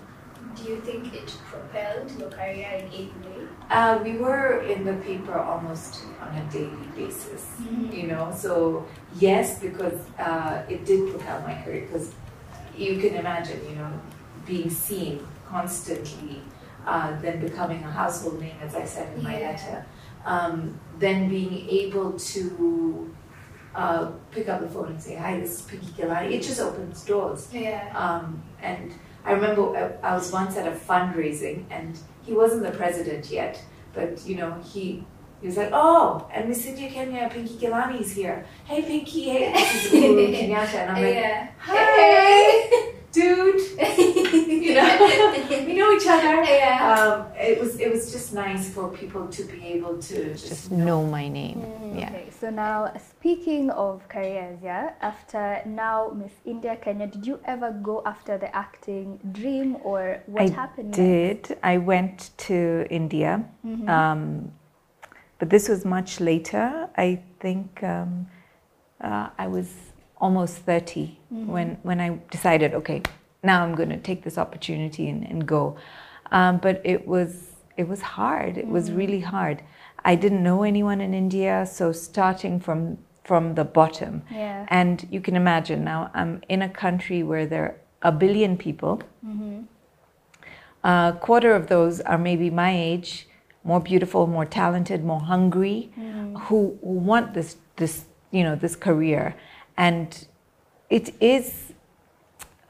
Do 0.56 0.62
you 0.70 0.80
think 0.80 1.12
it 1.14 1.34
propelled 1.50 2.10
your 2.18 2.30
career 2.30 2.70
in 2.78 2.86
any 2.86 3.06
way? 3.24 3.48
Uh, 3.70 3.98
we 4.04 4.12
were 4.18 4.60
in 4.62 4.84
the 4.84 4.94
paper 4.94 5.38
almost 5.38 6.04
on 6.20 6.36
a 6.36 6.44
daily 6.52 6.86
basis, 6.96 7.50
you 7.90 8.06
know. 8.06 8.32
So 8.36 8.86
yes, 9.18 9.58
because 9.58 9.98
uh, 10.18 10.62
it 10.68 10.84
did 10.84 11.10
propel 11.10 11.40
my 11.42 11.60
career. 11.62 11.82
Because 11.82 12.12
you 12.76 12.98
can 12.98 13.14
imagine, 13.14 13.60
you 13.68 13.76
know, 13.76 13.90
being 14.46 14.70
seen 14.70 15.26
constantly, 15.48 16.40
uh, 16.86 17.18
then 17.20 17.40
becoming 17.40 17.82
a 17.82 17.90
household 17.90 18.40
name, 18.40 18.56
as 18.62 18.74
I 18.74 18.84
said 18.84 19.16
in 19.16 19.22
my 19.24 19.38
Yeah. 19.40 19.50
letter, 19.50 19.86
um, 20.24 20.78
then 20.98 21.28
being 21.28 21.68
able 21.68 22.12
to 22.12 23.14
uh, 23.74 24.12
pick 24.30 24.48
up 24.48 24.60
the 24.60 24.68
phone 24.68 24.90
and 24.90 25.02
say, 25.02 25.16
"Hi, 25.16 25.40
this 25.40 25.52
is 25.58 25.62
Pinky 25.62 25.86
Ghelani." 26.00 26.30
It 26.30 26.42
just 26.42 26.60
opens 26.60 27.04
doors. 27.04 27.48
Yeah. 27.52 27.90
Um, 27.96 28.40
and 28.62 28.92
I 29.24 29.32
remember 29.32 29.76
I, 30.02 30.10
I 30.10 30.14
was 30.14 30.30
once 30.30 30.56
at 30.56 30.66
a 30.66 30.76
fundraising, 30.76 31.64
and 31.70 31.98
he 32.24 32.32
wasn't 32.32 32.62
the 32.62 32.70
president 32.72 33.30
yet, 33.30 33.62
but 33.94 34.24
you 34.26 34.36
know 34.36 34.54
he 34.62 35.04
he 35.40 35.46
was 35.46 35.56
like, 35.56 35.70
"Oh, 35.72 36.28
and 36.32 36.48
Miss 36.48 36.66
India 36.66 36.90
Kenya, 36.90 37.28
Pinky 37.32 37.54
Ghelani 37.54 38.00
is 38.00 38.12
here. 38.14 38.46
Hey, 38.64 38.82
Pinky, 38.82 39.24
hey, 39.24 39.52
this 39.52 39.86
is 39.86 39.92
Uhuru 39.92 40.28
Kenyatta," 40.34 40.74
and 40.74 40.90
I'm 40.92 41.02
like, 41.02 41.14
yeah. 41.22 41.48
"Hi, 41.58 42.92
dude, 43.14 43.60
you 44.64 44.74
know, 44.74 44.90
we 45.66 45.72
know 45.78 45.90
each 45.96 46.06
other." 46.06 46.34
Yeah. 46.44 46.92
Um, 46.92 47.32
it 47.38 47.58
was 47.60 47.72
it 47.78 47.90
was 47.94 48.10
just 48.12 48.32
nice 48.34 48.68
for 48.74 48.88
people 49.00 49.28
to 49.28 49.42
be 49.44 49.58
able 49.74 49.96
to 50.10 50.16
just, 50.32 50.48
Just 50.48 50.70
know 50.72 51.00
my 51.06 51.28
name. 51.28 51.58
Mm, 51.62 52.00
Yeah. 52.00 52.10
Okay, 52.10 52.28
so 52.40 52.50
now 52.50 52.92
speaking 52.98 53.70
of 53.70 54.02
careers, 54.08 54.58
yeah, 54.62 54.84
after 55.00 55.62
now 55.64 56.10
Miss 56.20 56.32
India 56.44 56.76
Kenya, 56.76 57.06
did 57.06 57.24
you 57.26 57.38
ever 57.44 57.70
go 57.70 58.02
after 58.04 58.36
the 58.38 58.50
acting 58.54 59.18
dream 59.32 59.76
or 59.82 60.20
what 60.26 60.42
I 60.42 60.48
happened? 60.62 60.90
next? 60.90 60.98
did. 60.98 61.58
I 61.62 61.78
went 61.78 62.30
to 62.48 62.86
India, 62.90 63.44
um, 63.86 64.52
but 65.38 65.50
this 65.50 65.68
was 65.68 65.84
much 65.84 66.20
later. 66.20 66.88
I 66.96 67.22
think 67.40 67.82
um, 67.82 68.26
uh, 69.00 69.28
I 69.38 69.46
was 69.46 69.68
almost 70.18 70.56
30 70.58 71.18
mm-hmm. 71.32 71.46
when, 71.50 71.78
when 71.82 72.00
I 72.00 72.18
decided, 72.30 72.74
okay, 72.74 73.02
now 73.42 73.62
I'm 73.62 73.74
going 73.74 73.90
to 73.90 73.98
take 73.98 74.24
this 74.24 74.38
opportunity 74.38 75.08
and, 75.08 75.24
and 75.24 75.46
go. 75.46 75.76
Um, 76.32 76.58
but 76.58 76.80
it 76.84 77.06
was 77.06 77.50
it 77.76 77.88
was 77.88 78.00
hard. 78.00 78.56
It 78.56 78.68
was 78.68 78.88
mm-hmm. 78.88 78.98
really 78.98 79.20
hard. 79.20 79.62
I 80.04 80.14
didn't 80.14 80.42
know 80.42 80.62
anyone 80.62 81.00
in 81.00 81.14
India, 81.14 81.66
so 81.66 81.92
starting 81.92 82.60
from 82.60 82.98
from 83.24 83.54
the 83.54 83.64
bottom. 83.64 84.22
Yeah. 84.30 84.66
And 84.68 85.06
you 85.10 85.20
can 85.20 85.36
imagine 85.36 85.84
now 85.84 86.10
I'm 86.14 86.42
in 86.48 86.62
a 86.62 86.68
country 86.68 87.22
where 87.22 87.46
there 87.46 87.64
are 87.64 87.76
a 88.02 88.12
billion 88.12 88.56
people. 88.56 89.02
Mm-hmm. 89.26 89.62
A 90.84 91.16
quarter 91.20 91.54
of 91.54 91.68
those 91.68 92.00
are 92.00 92.18
maybe 92.18 92.50
my 92.50 92.70
age, 92.70 93.26
more 93.64 93.80
beautiful, 93.80 94.26
more 94.26 94.44
talented, 94.44 95.02
more 95.02 95.20
hungry, 95.20 95.90
who, 95.96 96.78
who 96.82 96.92
want 97.10 97.32
this 97.32 97.56
this 97.76 98.04
you 98.30 98.42
know 98.42 98.56
this 98.56 98.76
career, 98.76 99.34
and 99.76 100.26
it 100.90 101.14
is 101.20 101.72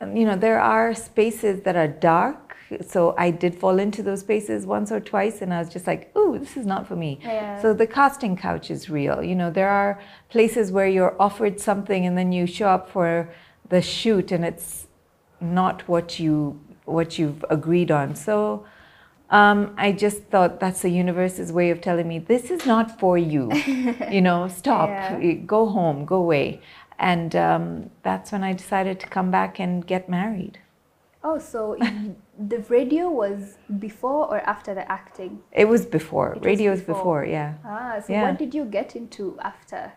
um, 0.01 0.17
you 0.17 0.25
know 0.27 0.37
there 0.37 0.61
are 0.61 0.95
spaces 0.95 1.63
that 1.63 1.77
are 1.77 1.89
dark. 1.89 2.41
So 2.89 3.15
I 3.19 3.31
did 3.31 3.55
fall 3.55 3.79
into 3.79 4.03
those 4.03 4.21
spaces 4.21 4.67
once 4.67 4.91
or 4.91 4.99
twice, 4.99 5.43
and 5.43 5.53
I 5.53 5.59
was 5.59 5.69
just 5.69 5.87
like, 5.87 6.11
"Ooh, 6.17 6.39
this 6.39 6.57
is 6.57 6.67
not 6.67 6.87
for 6.89 6.97
me." 6.97 7.21
Yeah. 7.23 7.61
So 7.61 7.75
the 7.75 7.87
casting 7.87 8.37
couch 8.37 8.71
is 8.71 8.89
real. 8.91 9.23
You 9.23 9.35
know, 9.35 9.51
there 9.51 9.69
are 9.69 10.01
places 10.31 10.73
where 10.73 10.89
you're 10.89 11.15
offered 11.21 11.61
something, 11.61 12.07
and 12.07 12.17
then 12.19 12.33
you 12.33 12.47
show 12.47 12.69
up 12.69 12.89
for 12.91 13.29
the 13.69 13.83
shoot, 13.83 14.33
and 14.33 14.45
it's 14.45 14.87
not 15.41 15.87
what 15.89 16.19
you 16.19 16.59
what 16.85 17.19
you've 17.19 17.45
agreed 17.51 17.91
on. 17.91 18.15
So 18.15 18.65
um, 19.31 19.75
I 19.77 19.93
just 19.93 20.25
thought 20.25 20.61
that's 20.61 20.83
the 20.83 20.91
universe's 20.91 21.51
way 21.53 21.71
of 21.71 21.81
telling 21.81 22.07
me 22.09 22.19
this 22.19 22.51
is 22.51 22.67
not 22.67 22.99
for 23.01 23.17
you. 23.17 23.51
you 24.11 24.21
know, 24.21 24.49
stop, 24.49 24.89
Yeah. 24.89 25.33
go 25.47 25.67
home, 25.67 26.05
go 26.05 26.17
away. 26.17 26.61
And 26.99 27.35
um, 27.37 27.91
that's 28.03 28.33
when 28.33 28.45
I 28.45 28.53
decided 28.53 29.01
to 29.01 29.07
come 29.07 29.31
back 29.31 29.59
and 29.59 29.87
get 29.87 30.09
married. 30.09 30.59
Oh, 31.23 31.39
so 31.39 31.77
the 32.39 32.59
radio 32.69 33.09
was 33.09 33.57
before 33.79 34.27
or 34.27 34.41
after 34.41 34.75
the 34.75 34.91
acting? 34.91 35.41
It 35.53 35.67
was 35.69 35.87
before. 35.87 36.33
It 36.33 36.41
was 36.41 36.47
Radio's 36.47 36.81
before. 36.81 36.95
before, 36.95 37.25
yeah. 37.25 37.55
Ah, 37.65 38.01
so 38.05 38.13
Yeah. 38.13 38.23
what 38.25 38.39
did 38.39 38.55
you 38.55 38.65
get 38.65 38.95
into 38.97 39.39
after? 39.43 39.93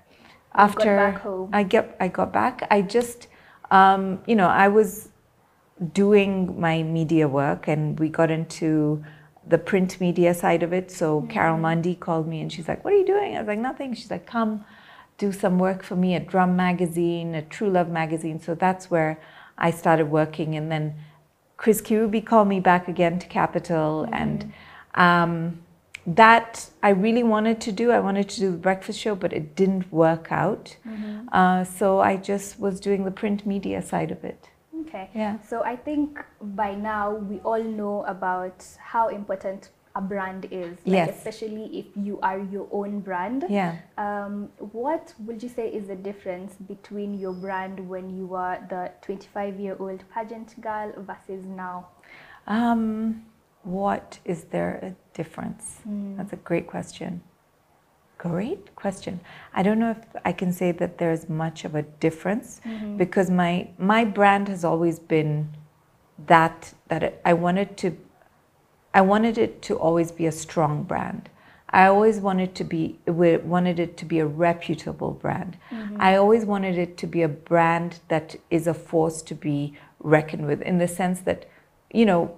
after 0.58 0.96
back 0.96 1.20
home? 1.22 1.50
I 1.54 1.64
get 1.64 1.96
I 2.00 2.08
got 2.08 2.34
back, 2.34 2.68
I 2.72 2.82
just 2.82 3.28
um, 3.72 4.20
you 4.26 4.36
know 4.36 4.48
I 4.48 4.68
was 4.68 5.10
doing 5.94 6.60
my 6.60 6.84
media 6.84 7.28
work, 7.28 7.68
and 7.68 8.00
we 8.00 8.10
got 8.10 8.32
into 8.32 9.04
the 9.48 9.58
print 9.58 10.02
media 10.02 10.34
side 10.34 10.64
of 10.64 10.74
it. 10.74 10.92
So 10.92 11.22
Carol 11.30 11.58
Mundy 11.58 11.96
called 11.96 12.28
me, 12.28 12.42
and 12.42 12.52
she's 12.52 12.68
like, 12.68 12.84
"What 12.84 12.94
are 12.94 12.98
you 12.98 13.06
doing?" 13.06 13.36
I 13.36 13.40
was 13.40 13.48
like, 13.48 13.60
"Nothing." 13.60 13.94
She's 13.94 14.10
like, 14.12 14.26
"Come, 14.26 14.66
do 15.18 15.32
some 15.32 15.60
work 15.60 15.84
for 15.84 15.96
me 15.96 16.16
at 16.16 16.28
Drum 16.28 16.56
Magazine, 16.56 17.36
at 17.36 17.50
True 17.50 17.70
Love 17.70 17.90
Magazine." 17.90 18.40
So 18.40 18.56
that's 18.56 18.92
where 18.92 19.20
I 19.58 19.72
started 19.72 20.12
working, 20.12 20.56
and 20.56 20.72
then 20.72 20.96
Chris 21.58 21.82
Kirubi 21.82 22.26
called 22.26 22.48
me 22.48 22.60
back 22.60 22.88
again 22.88 23.20
to 23.20 23.28
Capital, 23.28 24.08
and 24.12 24.54
um, 24.96 25.60
that 26.06 26.70
I 26.82 26.90
really 26.90 27.24
wanted 27.24 27.60
to 27.62 27.72
do. 27.72 27.92
I 27.92 28.00
wanted 28.00 28.30
to 28.30 28.40
do 28.40 28.52
the 28.52 28.58
breakfast 28.58 29.00
show, 29.00 29.16
but 29.16 29.34
it 29.34 29.56
didn't 29.56 29.92
work 29.92 30.28
out. 30.32 30.78
Uh, 31.34 31.64
so 31.66 32.00
I 32.00 32.16
just 32.16 32.60
was 32.60 32.80
doing 32.80 33.04
the 33.04 33.12
print 33.12 33.46
media 33.46 33.82
side 33.82 34.12
of 34.12 34.24
it. 34.24 34.50
Okay. 34.82 35.10
Yeah. 35.14 35.42
So 35.42 35.64
I 35.64 35.76
think 35.76 36.20
by 36.42 36.76
now 36.76 37.16
we 37.16 37.40
all 37.40 37.62
know 37.62 38.06
about 38.06 38.66
how 38.80 39.10
important 39.10 39.70
a 39.98 40.02
brand 40.02 40.48
is. 40.52 40.78
Like 40.86 41.08
Yes. 41.08 41.18
Especially 41.18 41.66
if 41.80 41.86
you 41.96 42.20
are 42.22 42.40
your 42.40 42.68
own 42.72 43.00
brand. 43.00 43.46
Yeah. 43.50 43.78
Um, 43.98 44.50
what 44.60 45.14
would 45.26 45.42
you 45.44 45.50
say 45.50 45.68
is 45.70 45.88
the 45.88 45.96
difference 45.96 46.54
between 46.74 47.20
your 47.24 47.34
brand 47.34 47.80
when 47.90 48.06
you 48.18 48.26
were 48.28 48.58
the 48.70 48.92
25 49.02 49.60
year 49.60 49.76
old 49.80 50.04
pageant 50.14 50.60
girl 50.62 50.94
versus 50.98 51.46
now? 51.46 51.88
Um, 52.46 53.26
what 53.64 54.20
is 54.24 54.46
there 54.46 54.74
a 54.90 54.92
difference? 55.18 55.80
That's 56.18 56.34
a 56.34 56.38
great 56.38 56.68
question. 56.68 57.22
Great 58.18 58.76
question. 58.76 59.20
I 59.54 59.62
don't 59.64 59.80
know 59.80 59.92
if 59.92 60.04
I 60.26 60.32
can 60.32 60.52
say 60.52 60.72
that 60.72 60.98
there's 60.98 61.28
much 61.30 61.66
of 61.66 61.76
a 61.76 61.84
difference 62.06 62.62
because 62.98 63.30
my 63.30 63.70
my 63.78 64.06
brand 64.06 64.48
has 64.48 64.64
always 64.64 64.98
been 65.00 65.50
that 66.26 66.74
that 66.88 67.04
it, 67.04 67.22
I 67.26 67.34
wanted 67.34 67.78
to 67.78 67.96
I 68.98 69.02
wanted 69.02 69.38
it 69.38 69.62
to 69.62 69.76
always 69.76 70.12
be 70.12 70.26
a 70.26 70.32
strong 70.32 70.82
brand. 70.82 71.30
I 71.70 71.86
always 71.86 72.18
wanted 72.20 72.56
to 72.56 72.64
be 72.64 72.98
wanted 73.06 73.78
it 73.80 73.96
to 73.98 74.06
be 74.06 74.18
a 74.18 74.26
reputable 74.26 75.12
brand. 75.12 75.56
I 76.00 76.16
always 76.16 76.46
wanted 76.46 76.80
it 76.80 76.98
to 76.98 77.06
be 77.06 77.22
a 77.22 77.28
brand 77.28 78.00
that 78.08 78.38
is 78.50 78.66
a 78.66 78.74
force 78.74 79.22
to 79.30 79.36
be 79.36 79.78
reckoned 80.00 80.48
with 80.48 80.64
in 80.64 80.80
the 80.80 80.88
sense 80.88 81.20
that 81.30 81.46
you 81.94 82.08
know 82.08 82.36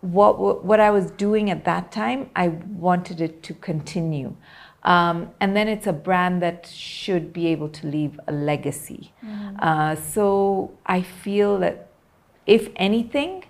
what 0.00 0.64
what 0.64 0.80
I 0.80 0.90
was 0.90 1.12
doing 1.12 1.50
at 1.50 1.64
that 1.66 1.92
time, 1.92 2.30
I 2.34 2.48
wanted 2.48 3.20
it 3.20 3.44
to 3.44 3.54
continue. 3.54 4.34
Um, 4.82 5.30
and 5.38 5.54
then 5.54 5.68
it's 5.68 5.86
a 5.86 5.92
brand 5.92 6.42
that 6.42 6.66
should 6.66 7.32
be 7.32 7.46
able 7.46 7.68
to 7.68 7.86
leave 7.86 8.18
a 8.26 8.32
legacy. 8.32 9.12
Uh, 9.60 9.94
so 9.94 10.72
I 10.84 11.02
feel 11.02 11.58
that 11.58 11.90
if 12.46 12.70
anything 12.74 13.44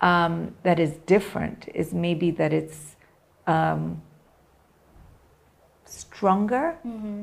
um, 0.00 0.54
that 0.62 0.78
is 0.78 0.92
different 1.06 1.68
is 1.74 1.92
maybe 1.92 2.30
that 2.32 2.52
it's 2.52 2.96
um, 3.46 4.02
stronger 5.84 6.76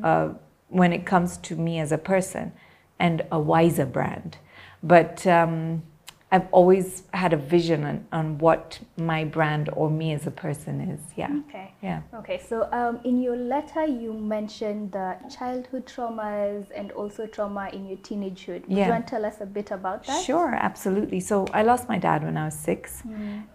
uh, 0.04 0.30
when 0.70 0.92
it 0.92 1.06
comes 1.06 1.38
to 1.38 1.56
me 1.56 1.80
as 1.80 1.92
a 1.92 1.98
person 1.98 2.52
and 3.00 3.24
a 3.32 3.40
wiser 3.40 3.86
brand. 3.86 4.38
But 4.82 5.26
um, 5.28 5.84
I've 6.32 6.48
always 6.52 7.04
had 7.14 7.34
a 7.34 7.38
vision 7.38 7.84
on, 7.84 8.08
on 8.12 8.38
what 8.40 8.80
my 8.98 9.24
brand 9.24 9.70
or 9.74 9.90
me 9.90 10.12
as 10.12 10.26
a 10.26 10.32
person 10.32 10.82
is. 10.82 11.00
Yeah. 11.16 11.32
Okay. 11.48 11.74
Yeah. 11.82 12.02
Okay, 12.16 12.42
so 12.50 12.68
um, 12.72 13.00
in 13.04 13.22
your 13.22 13.36
letter, 13.36 13.86
you 13.86 14.12
mentioned 14.12 14.92
the 14.92 15.18
childhood 15.30 15.86
traumas 15.86 16.66
and 16.76 16.92
also 16.94 17.28
trauma 17.28 17.70
in 17.72 17.86
your 17.88 17.98
teenagehood. 18.00 18.68
Would 18.68 18.78
Yeah. 18.78 18.86
you 18.88 18.92
want 18.92 19.08
to 19.08 19.12
tell 19.12 19.26
us 19.26 19.40
a 19.40 19.46
bit 19.46 19.72
about 19.72 20.06
that? 20.08 20.24
Sure, 20.24 20.56
absolutely. 20.56 21.20
So 21.20 21.46
I 21.54 21.62
lost 21.62 21.88
my 21.88 22.00
dad 22.00 22.24
when 22.24 22.38
I 22.38 22.46
was 22.46 22.56
six, 22.56 23.04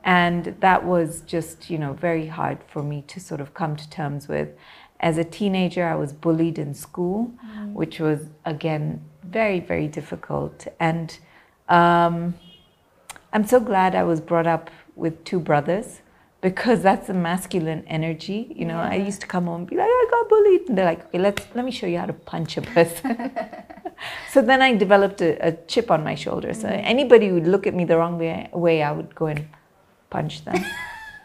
and 0.04 0.44
that 0.60 0.84
was 0.84 1.22
just, 1.22 1.70
you 1.70 1.78
know, 1.78 1.92
very 1.92 2.28
hard 2.28 2.58
for 2.68 2.82
me 2.82 3.02
to 3.08 3.18
sort 3.18 3.40
of 3.40 3.52
come 3.52 3.76
to 3.76 3.90
terms 3.90 4.28
with. 4.28 4.48
As 5.00 5.18
a 5.18 5.24
teenager, 5.24 5.86
I 5.86 5.96
was 5.96 6.12
bullied 6.12 6.58
in 6.58 6.72
school, 6.74 7.32
which 7.72 7.98
was, 7.98 8.20
again, 8.44 9.02
very, 9.24 9.58
very 9.58 9.88
difficult. 9.88 10.66
And 10.78 11.18
um, 11.68 12.34
I'm 13.32 13.46
so 13.46 13.60
glad 13.60 13.94
I 13.94 14.02
was 14.02 14.20
brought 14.20 14.46
up 14.46 14.70
with 14.96 15.24
two 15.24 15.38
brothers 15.38 16.00
because 16.40 16.82
that's 16.82 17.06
the 17.06 17.14
masculine 17.14 17.84
energy. 17.86 18.52
You 18.56 18.64
know, 18.64 18.78
I 18.78 18.96
used 18.96 19.20
to 19.20 19.26
come 19.26 19.44
home 19.44 19.62
and 19.62 19.70
be 19.70 19.76
like, 19.76 19.86
I 19.88 20.06
got 20.10 20.28
bullied. 20.28 20.68
And 20.68 20.78
they're 20.78 20.84
like, 20.84 21.06
okay, 21.06 21.18
let's, 21.18 21.46
let 21.54 21.64
me 21.64 21.70
show 21.70 21.86
you 21.86 21.98
how 21.98 22.06
to 22.06 22.12
punch 22.12 22.56
a 22.56 22.62
person. 22.62 23.32
so 24.32 24.42
then 24.42 24.62
I 24.62 24.74
developed 24.74 25.20
a, 25.20 25.36
a 25.46 25.52
chip 25.66 25.90
on 25.90 26.02
my 26.02 26.14
shoulder. 26.14 26.54
So 26.54 26.68
anybody 26.68 27.28
who 27.28 27.34
would 27.34 27.46
look 27.46 27.66
at 27.66 27.74
me 27.74 27.84
the 27.84 27.98
wrong 27.98 28.18
way, 28.18 28.48
way 28.52 28.82
I 28.82 28.90
would 28.90 29.14
go 29.14 29.26
and 29.26 29.48
punch 30.08 30.44
them. 30.44 30.64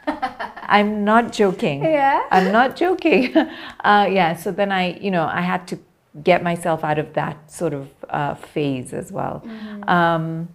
I'm 0.07 1.03
not 1.05 1.31
joking. 1.31 1.83
Yeah. 1.83 2.27
I'm 2.31 2.51
not 2.51 2.75
joking. 2.75 3.33
Uh, 3.85 4.07
yeah, 4.09 4.35
so 4.35 4.51
then 4.51 4.71
I, 4.71 4.97
you 4.97 5.11
know, 5.11 5.25
I 5.25 5.41
had 5.41 5.67
to 5.67 5.77
get 6.23 6.41
myself 6.41 6.83
out 6.83 6.97
of 6.97 7.13
that 7.13 7.51
sort 7.51 7.71
of 7.71 7.87
uh, 8.09 8.33
phase 8.33 8.93
as 8.93 9.11
well. 9.11 9.43
Um, 9.87 10.49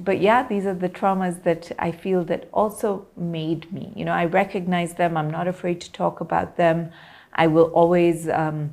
but 0.00 0.20
yeah, 0.20 0.46
these 0.46 0.64
are 0.64 0.74
the 0.74 0.88
traumas 0.88 1.42
that 1.42 1.72
I 1.78 1.92
feel 1.92 2.24
that 2.24 2.48
also 2.52 3.06
made 3.16 3.70
me. 3.70 3.92
You 3.94 4.06
know, 4.06 4.12
I 4.12 4.24
recognize 4.24 4.94
them. 4.94 5.16
I'm 5.16 5.30
not 5.30 5.46
afraid 5.46 5.80
to 5.82 5.92
talk 5.92 6.20
about 6.20 6.56
them. 6.56 6.90
I 7.34 7.46
will 7.46 7.70
always 7.74 8.28
um, 8.28 8.70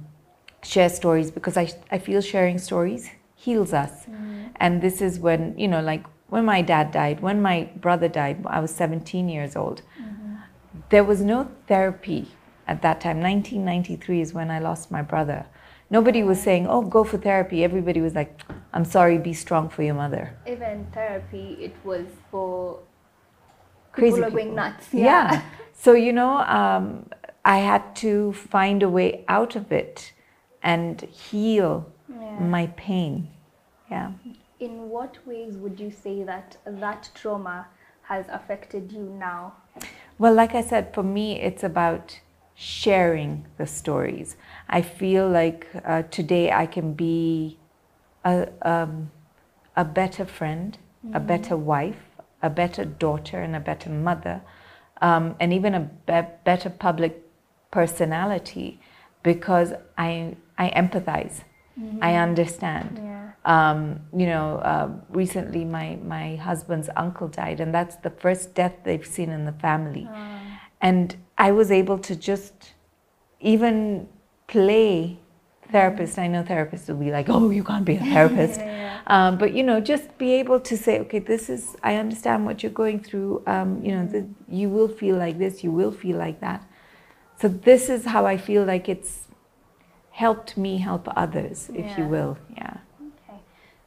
share 0.64 0.90
stories 0.90 1.30
because 1.30 1.58
I, 1.58 1.72
I 1.92 1.98
feel 2.00 2.22
sharing 2.22 2.58
stories 2.58 3.10
heals 3.36 3.74
us. 3.74 4.06
And 4.56 4.82
this 4.82 5.02
is 5.02 5.20
when, 5.20 5.58
you 5.58 5.68
know, 5.68 5.82
like 5.82 6.06
when 6.30 6.46
my 6.46 6.62
dad 6.62 6.92
died, 6.92 7.20
when 7.20 7.42
my 7.42 7.70
brother 7.76 8.08
died, 8.08 8.46
I 8.48 8.60
was 8.62 8.72
17 8.74 9.28
years 9.30 9.56
old. 9.56 9.82
There 10.90 11.04
was 11.04 11.22
no 11.22 11.52
therapy 11.68 12.30
at 12.68 12.82
that 12.82 13.02
time. 13.02 13.20
1993 13.20 14.22
is 14.22 14.34
when 14.34 14.50
I 14.50 14.60
lost 14.60 14.92
my 14.92 15.02
brother. 15.02 15.46
Nobody 15.90 16.22
was 16.24 16.42
saying, 16.42 16.68
oh, 16.68 16.82
go 16.82 17.04
for 17.04 17.18
therapy. 17.18 17.64
Everybody 17.64 18.02
was 18.02 18.14
like, 18.14 18.42
I'm 18.74 18.84
sorry, 18.86 19.18
be 19.18 19.34
strong 19.34 19.70
for 19.70 19.84
your 19.84 19.94
mother. 19.96 20.38
Even 20.46 20.86
therapy, 20.94 21.58
it 21.62 21.76
was 21.84 22.06
for 22.30 22.80
Crazy 23.94 24.16
people 24.16 24.26
are 24.28 24.32
going 24.32 24.46
people. 24.48 24.56
nuts. 24.56 24.88
Yeah. 24.94 25.42
So, 25.80 25.94
you 25.94 26.12
know, 26.12 26.40
um, 26.40 27.08
I 27.46 27.60
had 27.60 27.96
to 27.98 28.34
find 28.34 28.82
a 28.82 28.90
way 28.90 29.24
out 29.28 29.56
of 29.56 29.72
it 29.72 30.12
and 30.64 31.00
heal 31.02 31.86
Yeah. 32.10 32.40
my 32.40 32.66
pain. 32.76 33.30
Yeah. 33.92 34.12
In 34.60 34.90
what 34.90 35.18
ways 35.28 35.54
would 35.56 35.80
you 35.80 35.92
say 35.92 36.24
that 36.24 36.58
that 36.66 37.12
trauma 37.14 37.68
has 38.02 38.26
affected 38.30 38.92
you 38.92 39.04
now? 39.20 39.54
Well, 40.18 40.34
like 40.34 40.56
I 40.56 40.62
said, 40.64 40.96
for 40.96 41.04
me, 41.04 41.40
it's 41.40 41.64
about 41.64 42.20
sharing 42.60 43.46
the 43.60 43.68
stories. 43.68 44.36
I 44.68 44.82
feel 44.82 45.30
like 45.30 45.68
uh, 45.86 46.02
today 46.10 46.52
I 46.52 46.66
can 46.66 46.94
be 46.94 47.60
a, 48.26 48.48
um, 48.64 49.12
a 49.76 49.86
better 49.86 50.26
friend, 50.26 50.76
a 51.14 51.20
better 51.20 51.56
wife, 51.56 52.02
a 52.42 52.50
better 52.50 52.84
daughter, 52.84 53.40
and 53.42 53.56
a 53.56 53.60
better 53.60 53.92
mother, 53.92 54.42
um, 55.02 55.36
and 55.40 55.54
even 55.54 55.76
a 55.76 55.82
be- 55.82 56.34
better 56.44 56.72
public 56.72 57.22
personality 57.70 58.80
because 59.22 59.74
I, 59.96 60.36
I 60.58 60.70
empathize, 60.72 61.44
I 62.02 62.16
understand. 62.16 63.00
Yeah. 63.04 63.32
Um, 63.46 64.02
you 64.16 64.26
know, 64.26 64.58
uh, 64.58 64.90
recently 65.10 65.64
my, 65.64 66.00
my 66.04 66.38
husband's 66.38 66.90
uncle 66.98 67.28
died, 67.28 67.60
and 67.60 67.72
that's 67.72 67.98
the 67.98 68.10
first 68.10 68.56
death 68.56 68.74
they've 68.84 69.06
seen 69.06 69.30
in 69.30 69.46
the 69.46 69.54
family. 69.54 70.10
And 70.82 71.16
I 71.38 71.52
was 71.52 71.72
able 71.72 72.00
to 72.00 72.16
just 72.16 72.74
even 73.40 74.08
play 74.48 75.20
therapist. 75.72 76.18
I 76.18 76.28
know 76.28 76.44
therapists 76.44 76.88
will 76.88 76.96
be 76.96 77.12
like, 77.12 77.30
oh, 77.30 77.50
you 77.50 77.64
can't 77.64 77.86
be 77.86 77.96
a 77.96 78.00
therapist. 78.00 78.60
Yeah. 78.60 79.02
Um, 79.08 79.38
but, 79.38 79.54
you 79.54 79.64
know, 79.64 79.80
just 79.80 80.18
be 80.18 80.34
able 80.34 80.60
to 80.62 80.78
say, 80.78 81.00
okay, 81.00 81.20
this 81.20 81.50
is, 81.50 81.76
I 81.84 81.96
understand 81.96 82.46
what 82.46 82.64
you're 82.64 82.72
going 82.72 83.02
through. 83.02 83.44
Um, 83.46 83.84
you 83.84 83.92
know, 83.96 84.08
th- 84.08 84.26
you 84.50 84.70
will 84.70 84.88
feel 84.88 85.18
like 85.18 85.38
this, 85.38 85.64
you 85.64 85.72
will 85.72 85.92
feel 85.92 86.18
like 86.18 86.40
that. 86.42 86.66
So 87.40 87.48
this 87.48 87.90
is 87.90 88.06
how 88.06 88.26
I 88.26 88.38
feel 88.38 88.64
like 88.64 88.90
it's 88.90 89.28
helped 90.10 90.58
me 90.58 90.78
help 90.78 91.08
others, 91.16 91.70
if 91.76 91.98
you 91.98 92.06
will. 92.06 92.38
Yeah. 92.56 92.78
Okay. 93.30 93.40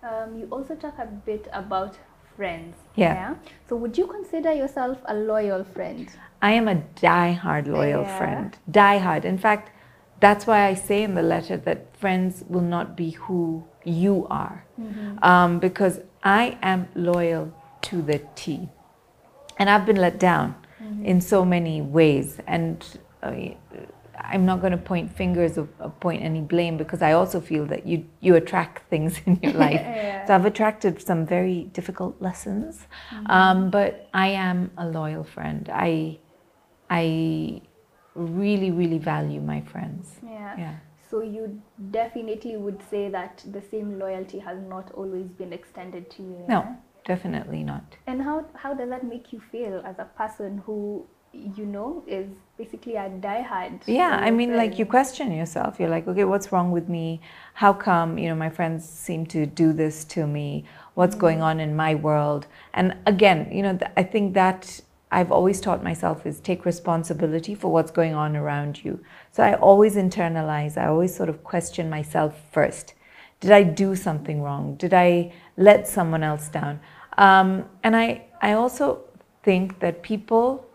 Um, 0.02 0.38
you 0.38 0.46
also 0.50 0.76
talk 0.76 0.98
a 0.98 1.06
bit 1.06 1.48
about 1.52 1.98
friends. 2.40 2.74
Yeah. 2.96 3.34
So 3.68 3.76
would 3.76 3.98
you 3.98 4.06
consider 4.06 4.52
yourself 4.62 4.96
a 5.04 5.14
loyal 5.14 5.62
friend? 5.74 6.08
I 6.40 6.52
am 6.60 6.66
a 6.68 6.76
die-hard 7.08 7.66
loyal 7.68 8.04
Yeah. 8.04 8.18
friend. 8.18 8.48
Die-hard. 8.70 9.24
In 9.32 9.38
fact, 9.46 9.66
that's 10.24 10.46
why 10.48 10.60
I 10.70 10.74
say 10.88 10.98
in 11.08 11.14
the 11.20 11.26
letter 11.34 11.56
that 11.66 11.78
friends 12.02 12.32
will 12.52 12.68
not 12.76 12.86
be 13.02 13.08
who 13.24 13.64
you 13.84 14.26
are. 14.30 14.64
Um, 15.30 15.58
because 15.66 16.00
I 16.24 16.56
am 16.62 16.88
loyal 16.94 17.44
to 17.88 17.96
the 18.10 18.18
T. 18.40 18.68
And 19.58 19.68
I've 19.68 19.86
been 19.90 20.00
let 20.06 20.16
down 20.30 20.54
in 21.10 21.20
so 21.20 21.44
many 21.44 21.76
ways. 21.98 22.28
And 22.56 22.76
uh, 23.22 23.32
I'm 24.24 24.44
not 24.44 24.60
going 24.60 24.72
to 24.72 24.78
point 24.78 25.14
fingers 25.14 25.58
or, 25.58 25.68
or 25.78 25.90
point 25.90 26.22
any 26.22 26.40
blame 26.40 26.76
because 26.76 27.02
I 27.02 27.12
also 27.12 27.40
feel 27.40 27.66
that 27.66 27.86
you, 27.86 28.06
you 28.20 28.34
attract 28.36 28.88
things 28.90 29.20
in 29.26 29.38
your 29.42 29.52
life. 29.52 29.80
Yeah. 29.80 30.26
So 30.26 30.34
I've 30.34 30.44
attracted 30.44 31.00
some 31.02 31.26
very 31.26 31.64
difficult 31.72 32.20
lessons. 32.20 32.86
Um, 33.26 33.70
but 33.70 34.08
I 34.14 34.28
am 34.28 34.70
a 34.76 34.86
loyal 34.86 35.24
friend. 35.24 35.68
I, 35.72 36.18
I 36.88 37.62
really, 38.14 38.70
really 38.70 38.98
value 38.98 39.40
my 39.40 39.60
friends. 39.62 40.18
Yeah. 40.22 40.56
Yeah. 40.58 40.76
So 41.10 41.22
you 41.22 41.60
definitely 41.90 42.56
would 42.56 42.80
say 42.88 43.08
that 43.08 43.42
the 43.50 43.60
same 43.60 43.98
loyalty 43.98 44.38
has 44.38 44.60
not 44.60 44.92
always 44.92 45.26
been 45.26 45.52
extended 45.52 46.08
to 46.12 46.22
you. 46.22 46.44
No, 46.48 46.76
definitely 47.04 47.64
not. 47.64 47.96
And 48.06 48.22
how 48.22 48.46
how 48.54 48.74
does 48.74 48.88
that 48.90 49.02
make 49.02 49.32
you 49.32 49.40
feel 49.40 49.82
as 49.84 49.98
a 49.98 50.04
person 50.04 50.58
who 50.64 51.04
you 51.32 51.64
know 51.64 52.02
is 52.06 52.28
basically 52.58 52.96
a 52.96 53.08
diehard? 53.08 53.80
Yeah, 53.86 54.18
I 54.20 54.30
mean, 54.30 54.56
like 54.56 54.78
you 54.78 54.86
question 54.86 55.32
yourself. 55.32 55.78
You're 55.78 55.88
like, 55.88 56.08
okay, 56.08 56.24
what's 56.24 56.52
wrong 56.52 56.70
with 56.72 56.88
me? 56.88 57.20
How 57.54 57.72
come, 57.72 58.18
you 58.18 58.28
know, 58.28 58.34
my 58.34 58.50
friends 58.50 58.88
seem 58.88 59.26
to 59.26 59.46
do 59.46 59.72
this 59.72 60.04
to 60.06 60.26
me? 60.26 60.64
What's 60.94 61.14
going 61.14 61.40
on 61.40 61.60
in 61.60 61.76
my 61.76 61.94
world? 61.94 62.46
And 62.74 62.96
again, 63.06 63.48
you 63.52 63.62
know, 63.62 63.76
th- 63.76 63.90
I 63.96 64.02
think 64.02 64.34
that 64.34 64.80
I've 65.12 65.32
always 65.32 65.60
taught 65.60 65.82
myself 65.82 66.26
is 66.26 66.40
take 66.40 66.64
responsibility 66.64 67.54
for 67.54 67.68
what's 67.72 67.90
going 67.90 68.14
on 68.14 68.36
around 68.36 68.84
you. 68.84 69.00
So 69.32 69.42
I 69.42 69.54
always 69.54 69.96
internalize, 69.96 70.76
I 70.76 70.86
always 70.86 71.14
sort 71.14 71.28
of 71.28 71.42
question 71.42 71.90
myself 71.90 72.34
first. 72.52 72.94
Did 73.40 73.52
I 73.52 73.62
do 73.62 73.96
something 73.96 74.42
wrong? 74.42 74.74
Did 74.76 74.94
I 74.94 75.32
let 75.56 75.88
someone 75.88 76.22
else 76.22 76.48
down? 76.48 76.80
Um, 77.16 77.64
and 77.82 77.96
I, 77.96 78.26
I 78.42 78.52
also 78.52 79.04
think 79.42 79.80
that 79.80 80.02
people 80.02 80.66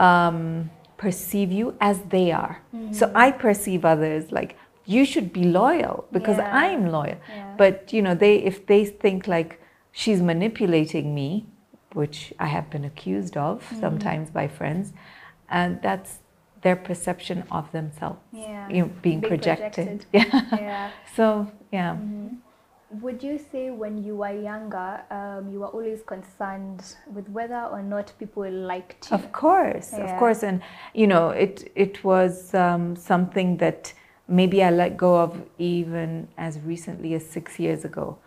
um, 0.00 0.70
perceive 0.96 1.52
you 1.52 1.76
as 1.80 1.96
they 2.14 2.32
are. 2.32 2.62
Mm-hmm. 2.74 2.92
So 2.92 3.12
I 3.14 3.30
perceive 3.30 3.84
others 3.84 4.32
like 4.32 4.56
you 4.86 5.04
should 5.04 5.32
be 5.32 5.44
loyal 5.44 6.06
because 6.10 6.38
Yeah. 6.38 6.64
I'm 6.64 6.82
loyal. 6.90 7.18
Yeah. 7.28 7.54
But 7.56 7.92
you 7.92 8.02
know, 8.02 8.14
they 8.14 8.34
if 8.50 8.66
they 8.66 8.84
think 8.84 9.28
like 9.36 9.60
she's 9.92 10.20
manipulating 10.32 11.14
me, 11.14 11.46
which 11.92 12.32
I 12.38 12.46
have 12.56 12.66
been 12.70 12.84
accused 12.84 13.36
of 13.36 13.62
mm-hmm. 13.62 13.80
sometimes 13.80 14.30
by 14.30 14.48
friends, 14.48 14.92
and 15.48 15.80
that's 15.82 16.18
their 16.62 16.76
perception 16.76 17.44
of 17.50 17.70
themselves. 17.72 18.20
Yeah. 18.32 18.68
You 18.68 18.80
know, 18.82 18.90
being, 19.02 19.20
Being 19.20 19.30
projected. 19.30 19.72
projected. 19.74 20.06
Yeah. 20.12 20.60
yeah. 20.66 20.90
So 21.16 21.50
yeah. 21.72 21.92
Mm-hmm. 21.94 22.36
Would 22.90 23.22
you 23.22 23.38
say 23.38 23.70
when 23.70 24.02
you 24.02 24.16
were 24.16 24.32
younger, 24.32 25.00
um, 25.12 25.48
you 25.52 25.60
were 25.60 25.68
always 25.68 26.02
concerned 26.02 26.82
with 27.06 27.28
whether 27.28 27.62
or 27.70 27.82
not 27.82 28.12
people 28.18 28.50
liked 28.50 29.10
you? 29.10 29.16
Of 29.16 29.30
course, 29.30 29.92
Yeah. 29.92 30.04
of 30.04 30.16
course, 30.16 30.42
and 30.42 30.60
you 30.92 31.06
know, 31.06 31.28
it 31.30 31.70
it 31.76 32.02
was 32.02 32.52
um, 32.52 32.96
something 32.96 33.58
that 33.58 33.94
maybe 34.26 34.64
I 34.64 34.70
let 34.70 34.96
go 34.96 35.16
of 35.20 35.40
even 35.58 36.26
as 36.36 36.58
recently 36.60 37.14
as 37.14 37.24
six 37.24 37.60
years 37.60 37.84
ago. 37.84 38.18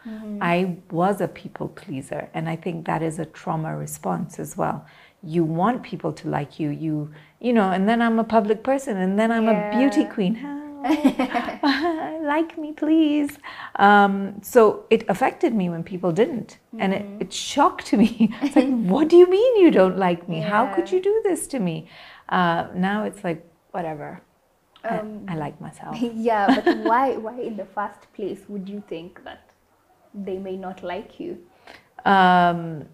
I 0.42 0.78
was 0.92 1.20
a 1.20 1.28
people 1.28 1.68
pleaser, 1.68 2.30
and 2.34 2.48
I 2.48 2.56
think 2.56 2.86
that 2.86 3.02
is 3.02 3.20
a 3.20 3.26
trauma 3.26 3.76
response 3.76 4.40
as 4.40 4.56
well. 4.58 4.86
You 5.22 5.44
want 5.44 5.84
people 5.84 6.14
to 6.14 6.30
like 6.30 6.58
you, 6.58 6.70
you 6.70 7.12
you 7.42 7.52
know, 7.52 7.70
and 7.70 7.88
then 7.90 8.02
I'm 8.02 8.18
a 8.18 8.24
public 8.24 8.64
person, 8.64 8.96
and 8.96 9.20
then 9.20 9.30
I'm 9.30 9.50
a 9.50 9.70
beauty 9.78 10.02
Yeah. 10.02 10.14
queen. 10.14 10.63
like 12.34 12.58
me, 12.58 12.74
please. 12.74 13.38
Um, 13.78 14.42
so 14.42 14.86
it 14.90 15.06
affected 15.08 15.54
me 15.54 15.70
when 15.70 15.84
people 15.84 16.12
didn't, 16.12 16.58
and 16.78 16.94
it, 16.94 17.06
it 17.20 17.34
shocked 17.34 17.94
me. 17.94 18.36
It's 18.42 18.56
like, 18.56 18.68
what 18.68 19.08
do 19.08 19.16
you 19.16 19.30
mean 19.30 19.62
you 19.64 19.72
don't 19.72 19.98
like 19.98 20.28
me? 20.28 20.42
How 20.42 20.74
could 20.74 20.92
you 20.92 21.02
do 21.02 21.22
this 21.24 21.48
to 21.48 21.60
me? 21.60 21.88
Uh, 22.28 22.68
now 22.76 23.04
it's 23.04 23.24
like, 23.24 23.46
whatever. 23.72 24.22
Um, 24.84 25.26
I, 25.28 25.34
I 25.34 25.36
like 25.38 25.62
myself. 25.62 25.96
yeah, 26.02 26.60
but 26.60 26.78
why 26.80 27.16
why 27.16 27.40
in 27.40 27.56
the 27.56 27.66
first 27.66 28.12
place 28.14 28.42
would 28.50 28.68
you 28.68 28.84
think 28.90 29.24
that 29.24 29.52
they 30.14 30.38
may 30.38 30.58
not 30.58 30.84
like 30.84 31.20
you? 31.20 31.38
Um, 32.06 32.86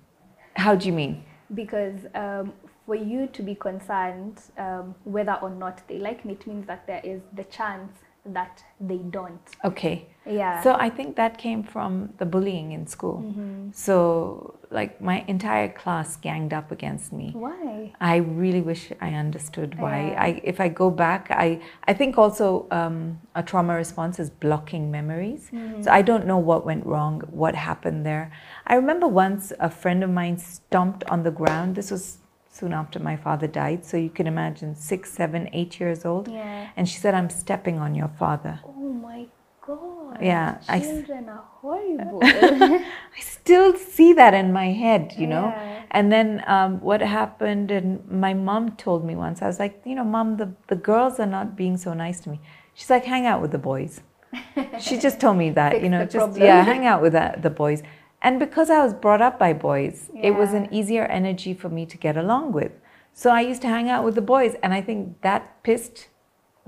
how 0.56 0.76
do 0.76 0.86
you 0.86 0.94
mean? 0.94 1.24
Because 1.56 2.06
um, 2.14 2.54
for 2.90 2.96
you 2.96 3.28
to 3.28 3.44
be 3.44 3.54
concerned 3.54 4.42
um, 4.58 4.96
whether 5.04 5.38
or 5.44 5.52
not 5.52 5.88
they 5.88 6.00
like 6.00 6.26
me, 6.26 6.34
it 6.34 6.48
means 6.48 6.66
that 6.66 6.88
there 6.88 7.02
is 7.04 7.22
the 7.36 7.44
chance 7.44 7.92
that 8.26 8.64
they 8.80 8.98
don't. 8.98 9.48
Okay. 9.64 10.08
Yeah. 10.26 10.64
So 10.64 10.74
I 10.74 10.90
think 10.90 11.16
that 11.16 11.38
came 11.38 11.62
from 11.64 12.10
the 12.18 12.26
bullying 12.26 12.72
in 12.72 12.88
school. 12.88 13.22
Mm-hmm. 13.24 13.70
So 13.74 14.56
like 14.72 15.00
my 15.02 15.24
entire 15.28 15.70
class 15.70 16.18
ganged 16.18 16.52
up 16.52 16.72
against 16.72 17.14
me. 17.14 17.32
Why? 17.34 17.94
I 18.02 18.18
really 18.18 18.62
wish 18.62 18.92
I 19.02 19.10
understood 19.14 19.78
why. 19.78 19.98
Yeah. 20.12 20.24
I, 20.24 20.42
if 20.44 20.60
I 20.60 20.70
go 20.70 20.90
back, 20.90 21.28
I, 21.30 21.62
I 21.88 21.94
think 21.94 22.18
also 22.18 22.68
um, 22.72 23.20
a 23.36 23.44
trauma 23.44 23.76
response 23.76 24.20
is 24.20 24.30
blocking 24.30 24.90
memories. 24.90 25.50
Mm-hmm. 25.54 25.84
So 25.84 25.92
I 25.92 26.02
don't 26.02 26.26
know 26.26 26.40
what 26.40 26.66
went 26.66 26.86
wrong, 26.86 27.22
what 27.30 27.54
happened 27.56 28.04
there. 28.06 28.32
I 28.66 28.76
remember 28.76 29.08
once 29.08 29.54
a 29.60 29.70
friend 29.70 30.04
of 30.04 30.10
mine 30.10 30.40
stomped 30.40 31.04
on 31.10 31.22
the 31.24 31.32
ground. 31.32 31.76
This 31.76 31.92
was 31.92 32.19
soon 32.60 32.74
after 32.74 33.00
my 33.00 33.16
father 33.16 33.48
died. 33.48 33.86
So 33.86 33.98
you 33.98 34.10
can 34.10 34.28
imagine 34.28 34.76
six, 34.76 35.12
seven, 35.12 35.50
eight 35.54 35.80
years 35.80 36.06
old. 36.06 36.28
Yeah. 36.28 36.70
And 36.76 36.88
she 36.88 36.98
said, 36.98 37.14
I'm 37.14 37.30
stepping 37.30 37.80
on 37.80 37.96
your 37.96 38.12
father. 38.20 38.60
Oh 38.66 38.94
my 38.94 39.28
god. 39.66 40.18
Yeah, 40.22 40.60
I 40.68 40.80
Children 40.80 41.30
are 41.30 41.46
horrible. 41.62 42.20
I 42.24 43.22
still 43.22 43.78
see 43.78 44.14
that 44.14 44.34
in 44.34 44.52
my 44.52 44.72
head, 44.72 45.14
you 45.18 45.28
know. 45.28 45.48
Yeah. 45.56 45.84
And 45.92 46.12
then 46.12 46.44
um, 46.48 46.82
what 46.82 47.02
happened, 47.02 47.72
and 47.72 48.06
my 48.10 48.34
mom 48.34 48.76
told 48.76 49.06
me 49.06 49.16
once, 49.16 49.42
I 49.42 49.48
was 49.48 49.60
like, 49.60 49.82
you 49.86 49.96
know, 49.96 50.04
mom, 50.04 50.38
the, 50.38 50.54
the 50.68 50.76
girls 50.76 51.20
are 51.20 51.26
not 51.26 51.56
being 51.56 51.78
so 51.78 51.94
nice 51.94 52.20
to 52.22 52.30
me. 52.30 52.42
She's 52.74 52.90
like, 52.90 53.06
hang 53.06 53.26
out 53.26 53.42
with 53.42 53.52
the 53.52 53.58
boys. 53.58 54.02
she 54.80 54.98
just 55.00 55.20
told 55.20 55.38
me 55.38 55.50
that, 55.52 55.72
Fix 55.74 55.84
you 55.84 55.90
know, 55.90 56.04
just, 56.04 56.16
problem. 56.16 56.42
yeah, 56.42 56.64
hang 56.64 56.86
out 56.86 57.02
with 57.02 57.14
the, 57.14 57.36
the 57.42 57.50
boys. 57.50 57.82
And 58.22 58.40
because 58.40 58.70
I 58.70 58.84
was 58.84 58.94
brought 58.94 59.22
up 59.22 59.40
by 59.40 59.54
boys, 59.54 60.10
it 60.22 60.32
was 60.32 60.54
an 60.54 60.68
easier 60.74 61.06
energy 61.06 61.54
for 61.54 61.70
me 61.70 61.86
to 61.86 61.98
get 61.98 62.18
along 62.18 62.52
with. 62.52 62.72
So 63.14 63.30
I 63.32 63.42
used 63.42 63.62
to 63.64 63.68
hang 63.68 63.90
out 63.90 64.04
with 64.04 64.16
the 64.16 64.22
boys, 64.22 64.56
and 64.62 64.74
I 64.74 64.82
think 64.82 65.22
that 65.22 65.62
pissed 65.64 66.08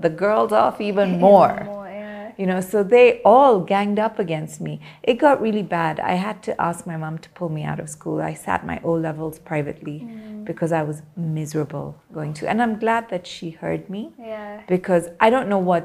the 0.00 0.10
girls 0.10 0.52
off 0.52 0.80
even 0.90 1.20
more 1.20 1.62
More, 1.64 1.86
yeah. 1.88 2.32
you 2.36 2.46
know 2.46 2.60
so 2.60 2.82
they 2.82 3.20
all 3.24 3.60
ganged 3.60 4.00
up 4.00 4.18
against 4.18 4.60
me 4.60 4.80
it 5.02 5.14
got 5.14 5.40
really 5.40 5.62
bad 5.62 6.00
i 6.00 6.14
had 6.14 6.42
to 6.44 6.60
ask 6.60 6.86
my 6.86 6.96
mom 6.96 7.18
to 7.18 7.28
pull 7.30 7.48
me 7.50 7.62
out 7.62 7.78
of 7.78 7.88
school 7.88 8.20
i 8.20 8.34
sat 8.34 8.66
my 8.66 8.80
o 8.82 8.92
levels 8.94 9.38
privately 9.38 9.98
Mm. 10.00 10.44
because 10.44 10.72
i 10.72 10.82
was 10.82 11.02
miserable 11.16 11.94
going 12.12 12.32
to 12.34 12.48
and 12.50 12.60
i'm 12.60 12.78
glad 12.80 13.10
that 13.10 13.26
she 13.28 13.50
heard 13.50 13.88
me 13.88 14.10
Yeah. 14.18 14.62
because 14.66 15.08
i 15.20 15.30
don't 15.30 15.48
know 15.48 15.58
what 15.70 15.84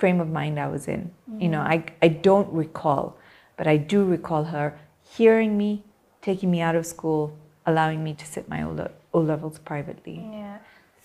frame 0.00 0.18
of 0.20 0.28
mind 0.28 0.58
i 0.58 0.66
was 0.66 0.88
in 0.88 1.12
you 1.38 1.48
know 1.48 1.60
I, 1.60 1.84
I 2.02 2.08
don't 2.08 2.50
recall 2.52 3.16
but 3.56 3.66
i 3.68 3.76
do 3.76 4.02
recall 4.04 4.44
her 4.44 4.76
hearing 5.16 5.56
me 5.56 5.70
taking 6.20 6.50
me 6.50 6.60
out 6.60 6.76
of 6.80 6.84
school 6.86 7.32
allowing 7.66 8.02
me 8.02 8.12
to 8.14 8.26
sit 8.26 8.48
my 8.48 8.62
o, 8.62 9.20
levels 9.20 9.58
privately 9.58 10.16
Yeah. 10.32 10.58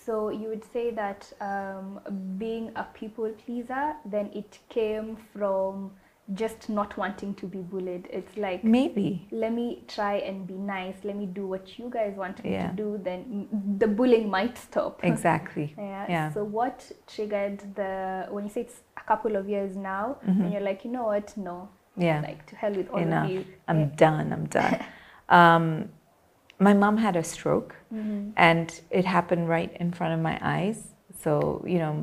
So 0.06 0.30
you 0.30 0.48
would 0.48 0.64
say 0.72 0.90
that 0.92 1.30
um, 1.42 2.00
being 2.38 2.70
a 2.76 2.84
people 2.94 3.30
pleaser, 3.44 3.92
then 4.06 4.30
it 4.32 4.58
came 4.70 5.18
from 5.34 5.90
just 6.32 6.70
not 6.70 6.96
wanting 6.96 7.34
to 7.34 7.46
be 7.46 7.58
bullied. 7.58 8.08
It's 8.10 8.34
like 8.38 8.64
maybe 8.64 9.26
let 9.30 9.52
me 9.52 9.82
try 9.86 10.14
and 10.28 10.46
be 10.46 10.54
nice. 10.54 10.96
Let 11.04 11.16
me 11.16 11.26
do 11.26 11.46
what 11.46 11.78
you 11.78 11.90
guys 11.90 12.14
want 12.16 12.42
me 12.42 12.52
Yeah. 12.52 12.70
to 12.70 12.76
do. 12.76 13.00
Then 13.02 13.48
the 13.78 13.86
bullying 13.86 14.30
might 14.30 14.56
stop. 14.56 15.00
exactly 15.12 15.74
Yeah. 15.76 16.06
Yeah. 16.08 16.32
So 16.32 16.42
what 16.42 16.90
triggered 17.06 17.58
the 17.74 18.26
when 18.30 18.44
you 18.44 18.50
say 18.50 18.62
it's 18.62 18.80
a 18.96 19.04
couple 19.12 19.36
of 19.36 19.46
years 19.48 19.76
now, 19.76 20.16
and 20.26 20.50
you're 20.52 20.66
like, 20.70 20.84
you 20.86 20.90
know 20.90 21.04
what? 21.04 21.36
No. 21.36 21.68
Yeah 21.98 22.20
Like 22.20 22.46
to 22.46 22.56
hell 22.56 22.72
with 22.74 22.88
all 22.90 22.98
enough. 23.00 23.26
of 23.26 23.30
you. 23.32 23.44
I'm 23.68 23.80
Yeah. 23.80 23.86
done. 24.06 24.32
I'm 24.32 24.46
done. 24.46 24.76
um, 25.28 25.64
my 26.60 26.74
mom 26.74 26.96
had 26.96 27.16
a 27.16 27.22
stroke, 27.24 27.74
Mm-hmm. 27.94 28.30
and 28.36 28.80
it 28.90 29.04
happened 29.04 29.48
right 29.48 29.72
in 29.82 29.92
front 29.92 30.12
of 30.14 30.20
my 30.20 30.36
eyes. 30.42 30.78
So 31.22 31.64
you 31.66 31.78
know, 31.78 31.94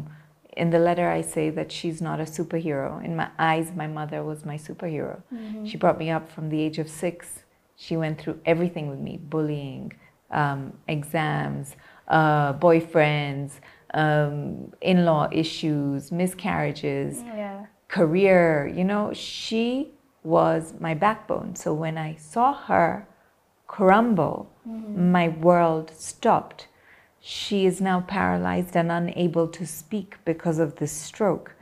in 0.58 0.69
the 0.75 0.79
letter 0.79 1.08
I 1.10 1.21
say 1.21 1.49
that 1.51 1.71
she's 1.71 1.99
not 2.01 2.19
a 2.19 2.27
superhero. 2.38 3.03
In 3.03 3.15
my 3.15 3.29
eyes, 3.38 3.67
my 3.75 3.88
mother 3.88 4.23
was 4.23 4.45
my 4.45 4.58
superhero. 4.58 5.15
Mm-hmm. 5.34 5.65
She 5.65 5.75
brought 5.77 5.97
me 6.03 6.10
up 6.17 6.25
from 6.36 6.49
the 6.49 6.60
age 6.65 6.79
of 6.79 6.89
six. 6.89 7.43
She 7.75 7.97
went 7.97 8.15
through 8.21 8.39
everything 8.45 8.86
with 8.89 8.99
me: 9.08 9.13
bullying, 9.17 9.91
um, 10.31 10.62
exams, 10.88 11.75
uh, 12.08 12.53
boyfriends, 12.53 13.51
um, 13.93 14.71
in-law 14.81 15.27
issues, 15.31 16.12
miscarriages 16.12 17.21
Yeah. 17.23 17.65
Career, 17.87 18.67
you 18.67 18.83
know, 18.83 19.13
she 19.13 19.91
was 20.23 20.73
my 20.79 20.93
backbone. 20.93 21.55
So 21.55 21.73
when 21.73 21.97
I 21.97 22.15
saw 22.15 22.53
her 22.53 23.07
crumble, 23.67 24.51
my 24.65 25.27
world 25.29 25.91
stopped. 25.95 26.67
She 27.19 27.65
is 27.65 27.81
now 27.81 28.01
paralyzed 28.01 28.75
and 28.75 28.91
unable 28.91 29.47
to 29.49 29.65
speak 29.65 30.17
because 30.25 30.59
of 30.59 30.75
this 30.75 30.91
stroke. 30.91 31.55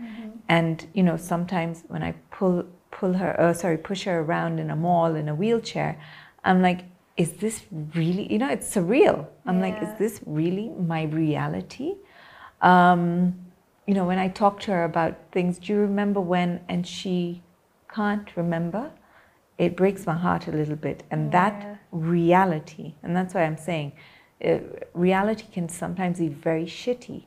And 0.49 0.85
you 0.93 1.03
know, 1.03 1.17
sometimes 1.17 1.83
when 1.87 2.03
I 2.03 2.13
pull 2.31 2.65
pull 2.91 3.13
her, 3.13 3.39
uh, 3.39 3.53
sorry, 3.53 3.77
push 3.77 4.03
her 4.03 4.19
around 4.19 4.59
in 4.59 4.69
a 4.69 4.75
mall 4.75 5.15
in 5.15 5.27
a 5.27 5.35
wheelchair, 5.35 5.99
I'm 6.43 6.61
like, 6.61 6.81
is 7.17 7.33
this 7.33 7.63
really? 7.93 8.31
You 8.31 8.39
know, 8.39 8.49
it's 8.49 8.73
surreal. 8.73 9.27
I'm 9.45 9.59
like, 9.61 9.81
is 9.81 9.89
this 9.97 10.21
really 10.25 10.69
my 10.69 11.03
reality? 11.03 11.95
Um, 12.61 13.35
you 13.85 13.93
know, 13.93 14.05
when 14.05 14.19
I 14.19 14.29
talk 14.29 14.59
to 14.61 14.71
her 14.71 14.83
about 14.83 15.15
things, 15.31 15.59
do 15.59 15.73
you 15.73 15.79
remember 15.79 16.21
when? 16.21 16.61
And 16.69 16.87
she 16.87 17.43
can't 17.93 18.35
remember. 18.35 18.91
It 19.57 19.75
breaks 19.75 20.05
my 20.05 20.15
heart 20.15 20.47
a 20.47 20.51
little 20.51 20.75
bit. 20.75 21.03
And 21.11 21.25
Yeah. 21.25 21.31
that 21.31 21.79
reality, 21.91 22.95
and 23.03 23.15
that's 23.15 23.33
why 23.33 23.43
I'm 23.43 23.57
saying 23.57 23.93
uh, 24.43 24.57
reality 24.93 25.45
can 25.51 25.69
sometimes 25.69 26.19
be 26.19 26.27
very 26.27 26.65
shitty. 26.65 27.23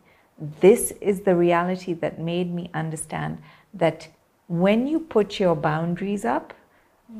This 0.60 0.92
is 1.00 1.22
the 1.22 1.34
reality 1.34 1.94
that 1.94 2.18
made 2.18 2.52
me 2.52 2.70
understand 2.74 3.38
that 3.72 4.08
when 4.48 4.86
you 4.86 5.00
put 5.00 5.40
your 5.40 5.56
boundaries 5.56 6.24
up 6.24 6.52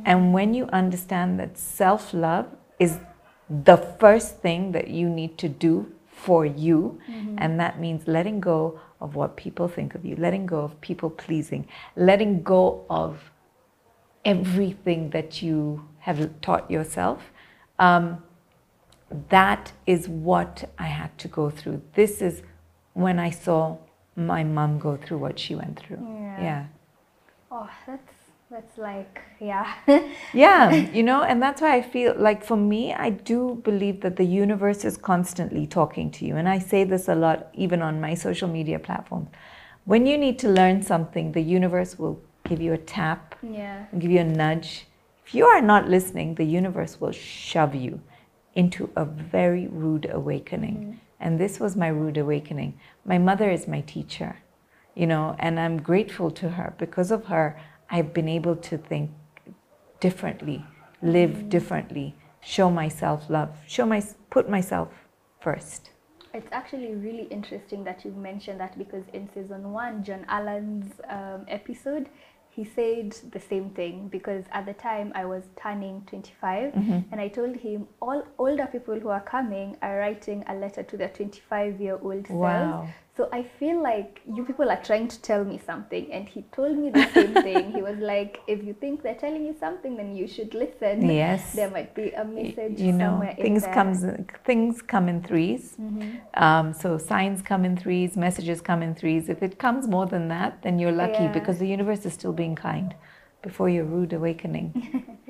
and 0.05 0.35
when 0.35 0.53
you 0.55 0.67
understand 0.67 1.41
that 1.41 1.57
self 1.57 2.13
love 2.13 2.47
is 2.79 2.99
the 3.49 3.77
first 3.77 4.39
thing 4.39 4.73
that 4.73 4.89
you 4.89 5.09
need 5.09 5.39
to 5.39 5.49
do 5.49 5.91
for 6.07 6.45
you, 6.45 7.01
and 7.39 7.59
that 7.61 7.81
means 7.81 8.07
letting 8.07 8.41
go 8.41 8.81
of 9.01 9.15
what 9.15 9.37
people 9.37 9.69
think 9.69 9.95
of 9.95 10.05
you, 10.05 10.17
letting 10.17 10.47
go 10.47 10.61
of 10.61 10.81
people 10.81 11.11
pleasing, 11.11 11.67
letting 11.97 12.43
go 12.43 12.85
of 12.89 13.31
everything 14.25 15.11
that 15.11 15.43
you 15.43 15.89
have 16.01 16.41
taught 16.41 16.71
yourself. 16.71 17.31
Um, 17.79 18.23
that 19.29 19.73
is 19.87 20.09
what 20.09 20.69
I 20.79 20.87
had 20.87 21.17
to 21.19 21.29
go 21.29 21.51
through. 21.51 21.83
This 21.95 22.21
is 22.21 22.43
when 22.95 23.19
I 23.19 23.31
saw 23.31 23.79
my 24.17 24.43
mom 24.43 24.79
go 24.79 24.97
through 24.97 25.19
what 25.19 25.39
she 25.39 25.55
went 25.55 25.79
through. 25.79 25.99
Yeah. 26.03 26.43
yeah. 26.43 26.67
Oh, 27.51 27.71
that's 27.87 28.16
that's 28.51 28.79
like 28.79 29.23
yeah. 29.41 29.75
Yeah, 30.33 30.73
you 30.93 31.03
know, 31.03 31.23
and 31.23 31.43
that's 31.43 31.61
why 31.61 31.77
I 31.77 31.83
feel 31.83 32.15
like 32.17 32.45
for 32.45 32.57
me, 32.57 32.95
I 32.95 33.11
do 33.11 33.61
believe 33.65 34.01
that 34.03 34.17
the 34.17 34.25
universe 34.25 34.85
is 34.85 34.97
constantly 34.97 35.67
talking 35.67 36.11
to 36.13 36.25
you. 36.25 36.37
And 36.37 36.49
I 36.49 36.59
say 36.59 36.85
this 36.85 37.09
a 37.09 37.15
lot, 37.15 37.49
even 37.55 37.83
on 37.83 38.01
my 38.01 38.15
social 38.15 38.49
media 38.49 38.79
platforms. 38.79 39.29
When 39.85 40.07
you 40.07 40.17
need 40.19 40.39
to 40.41 40.49
learn 40.49 40.83
something, 40.83 41.33
the 41.33 41.43
universe 41.43 41.99
will 41.99 42.21
give 42.49 42.61
you 42.61 42.73
a 42.73 42.79
tap, 42.79 43.35
yeah. 43.43 43.87
give 43.99 44.11
you 44.11 44.21
a 44.21 44.25
nudge. 44.25 44.87
If 45.25 45.35
you 45.35 45.47
are 45.47 45.61
not 45.61 45.89
listening, 45.89 46.37
the 46.37 46.45
universe 46.45 47.01
will 47.01 47.13
shove 47.13 47.75
you 47.75 48.01
into 48.55 48.91
a 48.97 49.05
very 49.05 49.67
rude 49.67 50.09
awakening. 50.11 50.77
Mm-hmm. 50.77 50.93
And 51.19 51.41
this 51.41 51.59
was 51.59 51.77
my 51.77 51.89
rude 51.89 52.17
awakening. 52.17 52.79
My 53.05 53.19
mother 53.19 53.51
is 53.51 53.67
my 53.67 53.81
teacher, 53.81 54.39
you 54.95 55.07
know, 55.07 55.35
and 55.39 55.59
I'm 55.59 55.83
grateful 55.83 56.31
to 56.33 56.51
her. 56.51 56.75
Because 56.79 57.11
of 57.11 57.27
her, 57.27 57.59
I've 57.91 58.13
been 58.13 58.29
able 58.29 58.57
to 58.57 58.79
think 58.79 59.11
differently, 60.01 60.65
live 61.03 61.49
differently, 61.49 62.15
show 62.41 62.71
myself 62.71 63.29
love, 63.31 63.57
show 63.67 63.87
my, 63.87 64.03
put 64.31 64.49
myself 64.49 64.89
first. 65.41 65.91
It's 66.35 66.49
actually 66.53 66.95
really 66.95 67.25
interesting 67.25 67.85
that 67.85 68.05
you 68.05 68.11
mentioned 68.11 68.61
that 68.61 68.77
because 68.77 69.05
in 69.13 69.29
season 69.33 69.73
one, 69.73 70.05
John 70.05 70.27
Allen's 70.29 70.93
um, 71.09 71.47
episode, 71.49 72.09
he 72.51 72.65
said 72.65 73.13
the 73.33 73.41
same 73.41 73.71
thing 73.71 74.09
because 74.09 74.45
at 74.53 74.67
the 74.67 74.73
time 74.75 75.13
I 75.15 75.25
was 75.25 75.45
turning 75.61 76.03
25 76.07 76.73
and 77.13 77.21
I 77.21 77.29
told 77.29 77.57
him 77.57 77.87
all 78.01 78.23
older 78.39 78.67
people 78.67 78.99
who 78.99 79.09
are 79.09 79.21
coming 79.21 79.77
are 79.83 79.99
writing 79.99 80.43
a 80.49 80.55
letter 80.55 80.83
to 80.83 80.97
their 80.97 81.09
25 81.11 81.81
year 81.81 81.99
old 82.03 82.29
Wow. 82.31 82.81
selves. 82.87 82.93
So 83.17 83.31
I 83.33 83.45
feel 83.59 83.83
like 83.83 84.21
you 84.35 84.45
people 84.45 84.69
are 84.71 84.83
trying 84.83 85.09
to 85.09 85.21
tell 85.23 85.43
me 85.43 85.59
something 85.65 86.13
and 86.13 86.29
he 86.29 86.43
told 86.53 86.77
me 86.77 86.91
the 86.91 87.07
same 87.15 87.33
thing. 87.49 87.73
He 87.73 87.81
was 87.81 87.97
like, 87.99 88.43
if 88.47 88.63
you 88.63 88.75
think 88.75 89.03
they're 89.03 89.15
telling 89.15 89.47
you 89.47 89.57
something, 89.59 89.97
then 89.97 90.15
you 90.15 90.29
should 90.29 90.53
listen. 90.53 91.09
Yes. 91.09 91.55
There 91.55 91.71
might 91.71 91.95
be 91.95 92.11
a 92.11 92.25
message 92.25 92.79
you 92.79 92.93
know 92.93 93.27
things 93.37 93.65
comes 93.67 94.05
things 94.45 94.83
come 94.83 95.09
in 95.09 95.21
3s 95.23 95.79
um, 96.35 96.73
so 96.73 96.99
signs 96.99 97.43
come 97.43 97.65
in 97.65 97.77
threes 97.77 98.17
messages 98.17 98.61
come 98.61 98.83
in 98.83 98.95
threes 98.95 99.29
if 99.29 99.43
it 99.43 99.59
comes 99.59 99.87
more 99.89 100.07
than 100.07 100.29
that 100.29 100.63
then 100.63 100.79
you're 100.79 100.93
lucky 100.93 101.25
Yeah. 101.25 101.33
because 101.33 101.59
the 101.59 101.67
universe 101.67 102.05
is 102.05 102.13
still 102.13 102.33
being 102.33 102.55
kind 102.55 102.95
before 103.43 103.69
your 103.69 103.85
rude 103.85 104.13
awakening 104.13 104.69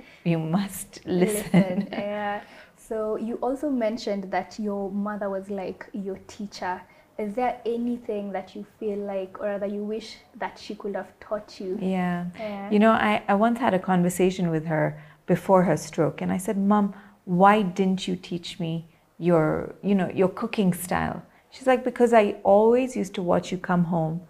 you 0.24 0.38
must 0.38 1.00
listen, 1.06 1.88
Yeah. 1.92 2.40
So 2.88 3.16
you 3.16 3.34
also 3.46 3.68
mentioned 3.70 4.24
that 4.30 4.58
your 4.58 4.90
mother 4.90 5.28
was 5.28 5.50
like 5.50 5.86
your 5.92 6.18
teacher. 6.28 6.80
Is 7.18 7.34
there 7.34 7.60
anything 7.64 8.32
that 8.32 8.54
you 8.54 8.66
feel 8.78 8.98
like, 8.98 9.40
or 9.40 9.58
that 9.58 9.70
you 9.70 9.82
wish 9.82 10.16
that 10.38 10.58
she 10.58 10.74
could 10.74 10.94
have 10.94 11.18
taught 11.18 11.58
you? 11.58 11.78
Yeah. 11.80 12.26
Yeah. 12.38 12.70
You 12.70 12.78
know, 12.78 12.92
I, 12.92 13.22
I 13.26 13.34
once 13.34 13.58
had 13.58 13.72
a 13.72 13.78
conversation 13.78 14.50
with 14.50 14.66
her 14.66 15.02
before 15.26 15.62
her 15.62 15.76
stroke, 15.76 16.20
and 16.20 16.30
I 16.30 16.36
said, 16.36 16.58
Mom, 16.58 16.94
why 17.24 17.62
didn't 17.62 18.06
you 18.06 18.16
teach 18.16 18.60
me 18.60 18.88
your, 19.18 19.74
you 19.82 19.94
know, 19.94 20.10
your 20.10 20.28
cooking 20.28 20.72
style? 20.74 21.22
She's 21.50 21.66
like, 21.66 21.84
because 21.84 22.12
I 22.12 22.36
always 22.42 22.96
used 22.96 23.14
to 23.14 23.22
watch 23.22 23.50
you 23.50 23.56
come 23.56 23.84
home 23.84 24.20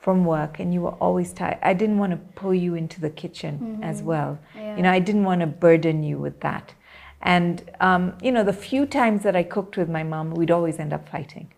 from 0.00 0.24
work 0.24 0.60
and 0.60 0.72
you 0.72 0.82
were 0.82 0.94
always 1.00 1.32
tired. 1.32 1.58
I 1.62 1.72
didn't 1.74 1.98
want 1.98 2.12
to 2.12 2.18
pull 2.40 2.54
you 2.54 2.74
into 2.74 3.00
the 3.00 3.10
kitchen 3.10 3.80
as 3.82 3.98
mm-hmm. 3.98 4.06
well. 4.06 4.38
Yeah. 4.54 4.76
You 4.76 4.82
know, 4.82 4.92
I 4.92 5.00
didn't 5.00 5.24
want 5.24 5.40
to 5.40 5.46
burden 5.46 6.02
you 6.02 6.18
with 6.18 6.40
that. 6.40 6.74
And, 7.22 7.68
um, 7.80 8.16
you 8.22 8.30
know, 8.30 8.44
the 8.44 8.52
few 8.52 8.86
times 8.86 9.22
that 9.24 9.34
I 9.34 9.42
cooked 9.42 9.76
with 9.76 9.88
my 9.88 10.02
mom, 10.04 10.30
we'd 10.30 10.50
always 10.52 10.78
end 10.78 10.92
up 10.92 11.08
fighting. 11.08 11.48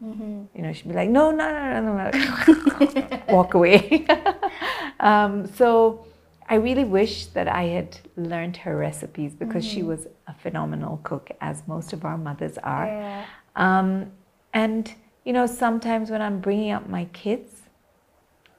You 0.55 0.63
know, 0.63 0.73
she'd 0.73 0.89
be 0.89 0.95
like, 0.95 1.11
no, 1.11 1.31
no, 1.31 1.47
no, 1.53 1.81
no, 1.81 1.95
no, 1.97 2.11
no. 2.11 3.23
walk 3.29 3.55
away. 3.55 4.07
um, 5.01 5.47
so 5.47 6.07
I 6.49 6.55
really 6.55 6.85
wish 6.85 7.27
that 7.27 7.47
I 7.47 7.65
had 7.65 7.99
learned 8.17 8.57
her 8.59 8.77
recipes 8.77 9.35
because 9.35 9.65
she 9.65 9.83
was 9.83 10.07
a 10.27 10.35
phenomenal 10.35 11.01
cook, 11.05 11.31
as 11.41 11.63
most 11.69 11.93
of 11.93 12.05
our 12.05 12.17
mothers 12.17 12.57
are. 12.59 12.87
Yeah. 12.87 13.25
Um, 13.55 14.11
and, 14.55 14.93
you 15.25 15.33
know, 15.33 15.47
sometimes 15.47 16.11
when 16.11 16.23
I'm 16.23 16.41
bringing 16.41 16.73
up 16.73 16.89
my 16.89 17.05
kids, 17.13 17.63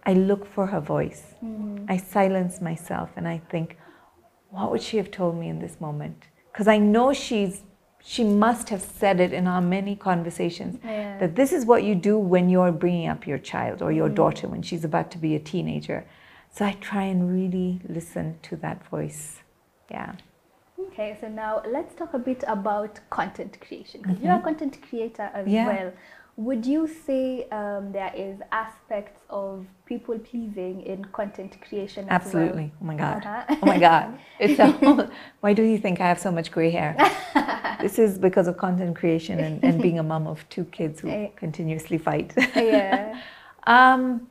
I 0.05 0.13
look 0.13 0.45
for 0.45 0.67
her 0.67 0.79
voice. 0.79 1.33
I 1.89 1.97
silence 1.97 2.61
myself 2.61 3.09
and 3.15 3.27
I 3.27 3.39
think, 3.49 3.77
what 4.49 4.71
would 4.71 4.81
she 4.81 4.97
have 4.97 5.11
told 5.11 5.35
me 5.37 5.49
in 5.49 5.59
this 5.59 5.79
moment? 5.81 6.27
Because 6.51 6.67
I 6.67 6.77
know 6.77 7.13
she's, 7.13 7.61
she 8.03 8.23
must 8.23 8.69
have 8.69 8.81
said 8.81 9.19
it 9.19 9.31
in 9.33 9.47
our 9.47 9.61
many 9.61 9.95
conversations 9.95 10.79
Yeah. 10.83 11.17
that 11.19 11.35
this 11.35 11.51
is 11.53 11.65
what 11.65 11.83
you 11.83 11.95
do 11.95 12.17
when 12.17 12.49
you're 12.49 12.71
bringing 12.71 13.07
up 13.07 13.25
your 13.27 13.37
child 13.37 13.81
or 13.81 13.91
your 13.91 14.09
mm. 14.09 14.15
daughter 14.15 14.47
when 14.47 14.61
she's 14.61 14.83
about 14.83 15.11
to 15.11 15.17
be 15.17 15.35
a 15.35 15.39
teenager. 15.39 16.05
So 16.53 16.65
I 16.65 16.73
try 16.81 17.03
and 17.03 17.31
really 17.31 17.79
listen 17.87 18.37
to 18.43 18.55
that 18.57 18.85
voice. 18.89 19.39
Yeah. 19.89 20.13
Okay, 20.87 21.17
so 21.21 21.27
now 21.29 21.61
let's 21.67 21.93
talk 21.95 22.13
a 22.13 22.19
bit 22.19 22.43
about 22.47 22.99
content 23.09 23.57
creation. 23.61 24.03
'cause 24.03 24.17
You're 24.21 24.33
a 24.33 24.35
mm-hmm. 24.35 24.45
content 24.45 24.81
creator 24.81 25.29
as 25.33 25.47
Yeah. 25.47 25.67
well. 25.67 25.91
Would 26.37 26.65
you 26.65 26.87
say 26.87 27.47
um, 27.49 27.91
there 27.91 28.11
is 28.15 28.39
aspects 28.51 29.21
of 29.29 29.65
people 29.85 30.17
pleasing 30.17 30.81
in 30.81 31.05
content 31.05 31.57
creation? 31.61 32.05
as 32.05 32.21
Absolutely. 32.21 32.71
Oh 32.81 32.85
my 32.85 32.95
God. 32.95 33.25
Uh-huh. 33.25 33.55
Oh 33.61 33.65
my 33.65 33.77
God. 33.79 34.17
It's 34.39 34.59
a 34.59 34.71
whole, 34.71 35.07
why 35.41 35.53
do 35.53 35.61
you 35.63 35.77
think 35.77 35.99
I 36.01 36.07
have 36.07 36.19
so 36.19 36.31
much 36.31 36.51
gray 36.51 36.71
hair? 36.71 36.95
this 37.81 37.99
is 37.99 38.17
because 38.17 38.47
of 38.47 38.57
content 38.57 38.95
creation 38.95 39.39
and, 39.39 39.63
and 39.63 39.81
being 39.81 39.99
a 39.99 40.03
mom 40.03 40.25
of 40.25 40.47
two 40.49 40.65
kids 40.65 41.01
who 41.01 41.09
Eh. 41.09 41.27
continuously 41.35 41.97
fight. 41.97 42.33
Yeah. 42.55 43.19
um, 43.67 44.27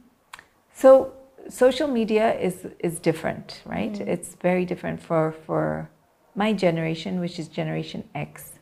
so 0.73 1.13
social 1.49 1.87
media 1.89 2.39
is 2.41 2.67
is 2.79 2.99
different, 2.99 3.63
right? 3.67 3.93
Mm. 3.93 4.09
It's 4.09 4.35
very 4.43 4.65
different 4.65 5.03
for 5.03 5.33
for 5.47 5.91
my 6.35 6.53
generation, 6.53 7.21
which 7.21 7.39
is 7.39 7.49
Generation 7.49 8.03
X. 8.15 8.53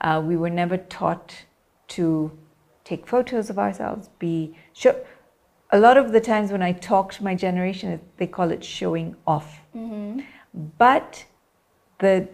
Uh, 0.00 0.22
we 0.24 0.36
were 0.36 0.50
never 0.50 0.76
taught 0.76 1.44
to 1.88 2.30
take 2.86 3.06
photos 3.06 3.50
of 3.50 3.58
ourselves, 3.58 4.08
be 4.18 4.56
show. 4.72 4.94
A 5.72 5.78
lot 5.78 5.96
of 5.98 6.12
the 6.12 6.20
times 6.20 6.52
when 6.52 6.62
I 6.62 6.72
talk 6.72 7.12
to 7.14 7.24
my 7.24 7.34
generation, 7.34 8.00
they 8.18 8.28
call 8.28 8.52
it 8.52 8.64
showing 8.64 9.16
off. 9.26 9.60
But 10.78 11.24
the 11.98 12.28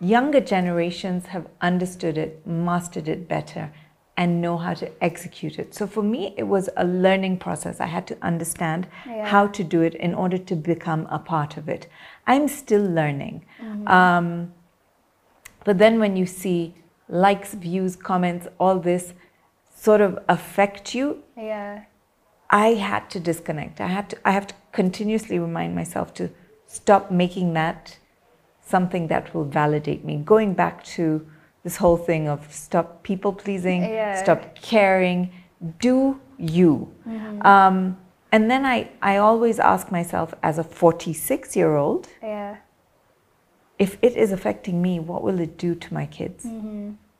younger 0.00 0.40
generations 0.40 1.26
have 1.26 1.46
understood 1.60 2.16
it, 2.16 2.46
mastered 2.46 3.06
it 3.06 3.28
better, 3.28 3.70
and 4.16 4.40
know 4.40 4.56
how 4.56 4.72
to 4.74 4.90
execute 5.04 5.58
it. 5.58 5.74
So 5.74 5.86
for 5.86 6.02
me, 6.02 6.34
it 6.36 6.44
was 6.44 6.70
a 6.78 6.84
learning 6.84 7.38
process. 7.38 7.78
I 7.78 7.86
had 7.86 8.06
to 8.06 8.16
understand 8.22 8.88
Yeah. 9.06 9.26
how 9.26 9.46
to 9.48 9.62
do 9.62 9.82
it 9.82 9.94
in 9.94 10.14
order 10.14 10.38
to 10.38 10.56
become 10.56 11.06
a 11.10 11.18
part 11.18 11.56
of 11.58 11.68
it. 11.68 11.86
I'm 12.26 12.48
still 12.48 12.82
learning. 13.00 13.44
Um, 13.86 14.52
but 15.64 15.76
then 15.78 16.00
when 16.00 16.16
you 16.16 16.26
see 16.26 16.74
likes, 17.08 17.52
views, 17.54 17.96
comments, 17.96 18.48
all 18.58 18.78
this 18.80 19.12
sort 19.80 20.00
of 20.00 20.18
affect 20.28 20.94
you, 20.94 21.22
Yeah. 21.36 21.84
I 22.50 22.68
had 22.74 23.10
to 23.10 23.20
disconnect. 23.20 23.80
I 23.80 23.88
had 23.88 24.06
to 24.10 24.16
I 24.24 24.30
have 24.32 24.46
to 24.46 24.54
continuously 24.72 25.38
remind 25.38 25.74
myself 25.74 26.12
to 26.14 26.30
stop 26.66 27.10
making 27.10 27.54
that 27.54 27.98
something 28.62 29.08
that 29.08 29.24
will 29.34 29.44
validate 29.44 30.02
me. 30.04 30.14
Going 30.34 30.54
back 30.54 30.76
to 30.96 31.04
this 31.64 31.76
whole 31.76 31.96
thing 32.08 32.28
of 32.28 32.40
stop 32.52 33.02
people 33.02 33.32
pleasing, 33.32 33.82
Yeah. 33.82 34.22
stop 34.22 34.40
caring, 34.54 35.30
do 35.80 36.18
you. 36.56 36.70
Um, 37.42 37.76
and 38.32 38.50
then 38.50 38.64
I, 38.66 38.88
I 39.02 39.16
always 39.18 39.58
ask 39.58 39.90
myself 39.90 40.34
as 40.42 40.58
a 40.58 40.64
46 40.64 41.56
year 41.56 41.76
old, 41.76 42.08
Yeah. 42.22 42.56
if 43.78 43.98
it 44.02 44.16
is 44.16 44.32
affecting 44.32 44.80
me, 44.82 45.00
what 45.00 45.22
will 45.22 45.40
it 45.40 45.56
do 45.58 45.74
to 45.74 45.94
my 45.94 46.06
kids? 46.06 46.46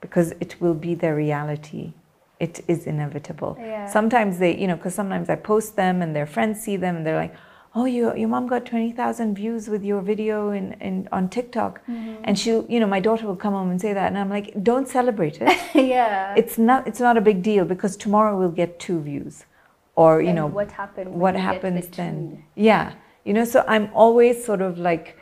Because 0.00 0.32
it 0.40 0.52
will 0.60 0.74
be 0.74 0.94
their 0.94 1.14
reality. 1.14 1.92
It 2.40 2.64
is 2.68 2.86
inevitable. 2.86 3.56
Yeah. 3.58 3.86
Sometimes 3.86 4.38
they, 4.38 4.56
you 4.56 4.66
know, 4.68 4.76
because 4.76 4.94
sometimes 4.94 5.28
I 5.28 5.36
post 5.36 5.76
them 5.76 6.02
and 6.02 6.14
their 6.14 6.26
friends 6.26 6.60
see 6.60 6.76
them 6.76 6.96
and 6.96 7.06
they're 7.06 7.16
like, 7.16 7.34
oh, 7.74 7.84
you, 7.84 8.14
your 8.16 8.28
mom 8.28 8.46
got 8.46 8.64
20,000 8.64 9.34
views 9.34 9.68
with 9.68 9.84
your 9.84 10.00
video 10.00 10.50
in, 10.50 10.72
in, 10.74 11.08
on 11.12 11.28
TikTok. 11.28 11.80
And 11.86 12.38
she'll, 12.38 12.64
you 12.68 12.80
know, 12.80 12.86
my 12.86 13.00
daughter 13.00 13.26
will 13.26 13.36
come 13.36 13.52
home 13.52 13.70
and 13.70 13.80
say 13.80 13.92
that. 13.92 14.06
And 14.08 14.18
I'm 14.18 14.30
like, 14.30 14.54
don't 14.62 14.88
celebrate 14.88 15.38
it. 15.40 15.48
yeah. 15.74 16.34
it's, 16.36 16.58
not, 16.58 16.86
it's 16.88 17.00
not 17.00 17.16
a 17.16 17.20
big 17.20 17.42
deal 17.42 17.64
because 17.64 17.96
tomorrow 17.96 18.38
we'll 18.38 18.50
get 18.50 18.78
two 18.80 19.00
views. 19.00 19.44
Or, 19.96 20.20
you 20.22 20.28
And 20.28 20.36
know, 20.36 20.46
what 20.46 20.70
happened? 20.72 21.12
what 21.12 21.32
the 21.34 21.40
happens 21.40 21.86
two? 21.86 21.90
then 21.96 22.44
yeah 22.54 22.94
you 23.24 23.32
know 23.34 23.44
so 23.44 23.64
i'm 23.66 23.90
always 23.94 24.44
sort 24.44 24.62
of 24.62 24.78
like 24.78 25.16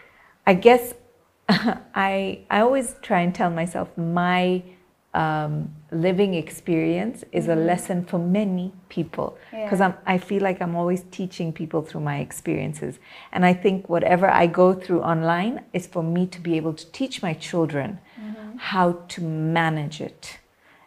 i 0.47 0.53
guess 0.55 0.93
i 1.49 2.41
i 2.51 2.61
always 2.61 2.95
try 3.03 3.21
and 3.21 3.35
tell 3.35 3.51
myself 3.51 3.89
my 3.97 4.63
um, 5.15 5.75
living 5.93 6.35
experience 6.35 7.25
is 7.33 7.49
a 7.49 7.55
lesson 7.55 8.05
for 8.05 8.19
many 8.19 8.73
people. 8.89 9.39
Because 9.53 9.81
Mm-hmm. 9.81 9.99
Yeah. 10.07 10.15
i'm 10.15 10.19
feel 10.19 10.43
like 10.43 10.61
i'm 10.61 10.75
always 10.77 11.03
teaching 11.11 11.53
people 11.53 11.83
through 11.83 12.01
my 12.01 12.19
experiences. 12.19 12.99
And 13.33 13.45
i 13.47 13.55
think 13.55 13.89
whatever 13.89 14.29
i 14.29 14.47
go 14.47 14.75
through 14.75 15.03
online 15.03 15.65
is 15.73 15.87
for 15.87 16.03
me 16.03 16.27
to 16.27 16.41
be 16.41 16.57
able 16.57 16.75
to 16.75 16.91
teach 16.93 17.23
my 17.23 17.35
children 17.35 17.99
Mm-hmm. 18.21 18.57
how 18.59 18.93
to 19.09 19.21
manage 19.23 20.01
it. 20.01 20.39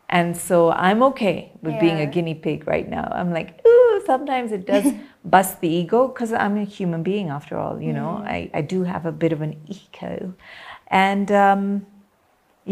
And 0.09 0.35
so 0.35 0.71
i'm 0.71 1.01
okay 1.11 1.51
with 1.61 1.79
being 1.79 1.99
a 1.99 2.05
guinea 2.15 2.35
pig 2.35 2.67
right 2.67 2.87
now. 2.89 3.05
I'm 3.19 3.31
like 3.31 3.49
ooh 3.67 4.01
sometimes 4.05 4.51
it 4.51 4.65
does 4.65 4.87
bust 5.23 5.61
the 5.61 5.69
ego 5.81 6.07
because 6.07 6.31
i'm 6.33 6.57
a 6.57 6.63
human 6.77 7.03
being 7.03 7.29
after 7.29 7.57
all 7.57 7.79
you 7.87 7.93
know? 7.93 8.11
I, 8.37 8.49
I 8.59 8.61
do 8.61 8.83
have 8.83 9.05
a 9.05 9.11
bit 9.11 9.31
of 9.31 9.41
an 9.41 9.53
ego. 9.67 10.33
And 10.87 11.31
um, 11.31 11.85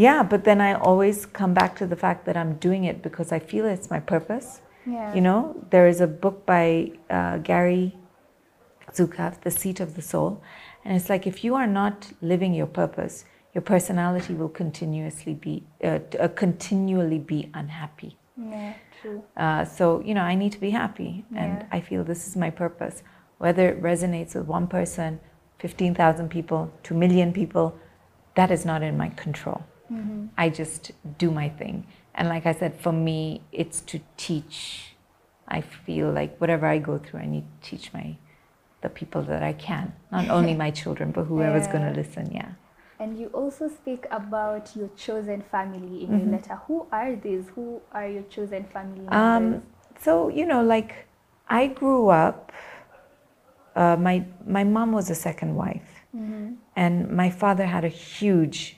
yeah 0.05 0.21
but 0.31 0.41
then 0.47 0.59
i 0.61 0.71
always 0.87 1.17
come 1.39 1.53
back 1.61 1.71
to 1.79 1.85
the 1.93 1.95
fact 2.05 2.21
that 2.27 2.35
i'm 2.41 2.53
doing 2.67 2.83
it 2.91 2.97
because 3.07 3.29
i 3.37 3.39
feel 3.51 3.65
it's 3.75 3.89
my 3.95 4.01
purpose 4.13 4.47
Yeah. 4.95 5.15
you 5.15 5.21
know 5.27 5.39
there 5.73 5.87
is 5.93 5.99
a 6.07 6.09
book 6.23 6.37
by 6.55 6.65
uh, 7.17 7.35
gary 7.49 7.85
zukav 8.97 9.33
the 9.47 9.51
seat 9.61 9.79
of 9.85 9.89
the 9.97 10.01
soul 10.01 10.31
and 10.85 10.95
it's 10.97 11.09
like 11.13 11.25
if 11.31 11.37
you 11.45 11.55
are 11.61 11.67
not 11.81 11.97
living 12.33 12.53
your 12.59 12.67
purpose 12.81 13.15
your 13.55 13.63
personality 13.73 14.33
will 14.39 14.53
continuously 14.63 15.33
be 15.47 15.55
uh, 15.83 15.99
uh, 16.19 16.27
continually 16.45 17.19
be 17.33 17.39
unhappy 17.63 18.11
Yeah. 18.37 18.73
True. 19.01 19.19
uh, 19.45 19.63
so, 19.77 19.85
you 20.07 20.13
know, 20.17 20.25
I 20.33 20.35
need 20.41 20.51
to 20.57 20.61
be 20.67 20.71
happy. 20.83 21.11
And 21.43 21.53
Yeah. 21.57 21.77
I 21.77 21.79
feel 21.87 22.01
this 22.03 22.23
is 22.27 22.35
my 22.45 22.49
purpose. 22.63 22.95
Whether 23.45 23.63
it 23.71 23.77
resonates 23.91 24.31
with 24.35 24.47
one 24.57 24.67
person, 24.67 25.19
15,000 25.59 26.29
people, 26.37 26.61
2 26.83 26.95
million 27.03 27.29
people, 27.33 27.67
that 28.35 28.49
is 28.51 28.63
not 28.65 28.81
in 28.89 28.95
my 29.03 29.09
control. 29.23 29.59
I 30.37 30.49
just 30.49 30.91
do 31.17 31.31
my 31.31 31.49
thing. 31.49 31.87
And 32.15 32.27
like 32.29 32.45
I 32.45 32.53
said, 32.53 32.79
for 32.79 32.91
me, 32.91 33.41
it's 33.51 33.81
to 33.81 33.99
teach. 34.17 34.95
I 35.47 35.61
feel 35.61 36.11
like 36.11 36.37
whatever 36.41 36.65
I 36.67 36.77
go 36.79 36.97
through, 36.97 37.21
I 37.21 37.25
need 37.25 37.45
to 37.61 37.69
teach 37.69 37.93
my 37.93 38.17
the 38.81 38.89
people 38.89 39.21
that 39.23 39.43
I 39.43 39.53
can. 39.53 39.93
Not 40.11 40.29
only 40.37 40.53
my 40.55 40.71
children, 40.71 41.11
but 41.11 41.23
whoever's 41.25 41.67
going 41.67 41.83
to 41.83 41.99
listen. 41.99 42.31
Yeah. 42.31 42.51
And 42.99 43.17
you 43.19 43.27
also 43.27 43.69
speak 43.69 44.05
about 44.11 44.75
your 44.75 44.89
chosen 44.97 45.41
family 45.51 46.03
in 46.03 46.09
Mm-hmm. 46.09 46.19
your 46.19 46.31
letter. 46.39 46.55
Who 46.67 46.87
are 46.91 47.15
these? 47.15 47.45
Who 47.55 47.81
are 47.91 48.07
your 48.07 48.23
chosen 48.23 48.65
family 48.65 49.01
members? 49.01 49.61
Um, 49.61 49.63
so 50.01 50.29
you 50.29 50.45
know, 50.45 50.63
like 50.63 51.07
I 51.47 51.67
grew 51.67 52.09
up. 52.09 52.51
Uh, 53.75 53.95
my 53.95 54.25
my 54.47 54.63
mom 54.63 54.91
was 54.91 55.09
a 55.11 55.15
second 55.15 55.53
wife, 55.55 55.89
and 56.75 57.09
my 57.11 57.29
father 57.29 57.65
had 57.67 57.85
a 57.85 57.89
huge, 57.89 58.76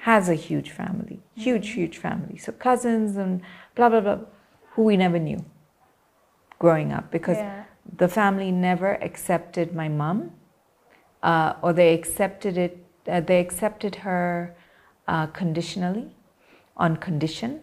has 0.00 0.28
a 0.28 0.34
huge 0.34 0.70
family, 0.70 1.20
huge 1.34 1.70
huge 1.70 1.98
family. 1.98 2.36
So 2.38 2.52
cousins 2.52 3.16
and 3.16 3.42
blah 3.74 3.88
blah 3.90 4.00
blah, 4.00 4.18
who 4.72 4.82
we 4.82 4.96
never 4.96 5.18
knew. 5.18 5.44
Growing 6.58 6.92
up, 6.92 7.10
because 7.10 7.38
Yeah. 7.38 7.64
the 7.96 8.08
family 8.08 8.50
never 8.50 8.94
accepted 9.02 9.74
my 9.74 9.88
mom, 9.88 10.32
uh, 11.22 11.54
or 11.62 11.72
they 11.72 11.94
accepted 11.94 12.56
it. 12.56 12.78
Uh, 13.06 13.20
they 13.20 13.40
accepted 13.40 13.96
her 13.96 14.54
uh, 15.08 15.26
conditionally, 15.26 16.14
on 16.76 16.96
condition. 16.96 17.60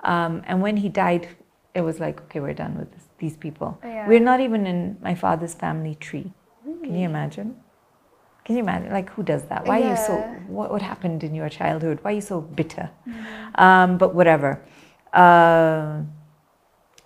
Um, 0.00 0.42
and 0.46 0.60
when 0.62 0.76
he 0.76 0.88
died, 0.88 1.28
it 1.74 1.80
was 1.80 1.98
like, 1.98 2.20
okay, 2.22 2.40
we're 2.40 2.54
done 2.64 2.76
with 2.78 2.90
this, 2.92 3.04
these 3.18 3.36
people. 3.36 3.78
Yeah. 3.82 4.06
We're 4.06 4.20
not 4.20 4.40
even 4.40 4.66
in 4.66 4.96
my 5.00 5.14
father's 5.14 5.54
family 5.54 5.94
tree. 5.94 6.32
Can 6.64 6.94
you 6.94 7.06
imagine? 7.08 7.56
Can 8.50 8.56
you 8.56 8.64
imagine? 8.64 8.90
Like, 8.90 9.10
who 9.10 9.22
does 9.22 9.44
that? 9.44 9.64
Why 9.64 9.80
are 9.80 9.90
you 9.90 9.96
so, 9.96 10.14
what, 10.48 10.72
what 10.72 10.82
happened 10.82 11.22
in 11.22 11.36
your 11.36 11.48
childhood? 11.48 12.00
Why 12.02 12.10
are 12.10 12.14
you 12.14 12.20
so 12.20 12.40
bitter? 12.40 12.90
Um, 13.54 13.96
but 13.96 14.12
whatever. 14.12 14.60
Uh, 15.12 16.00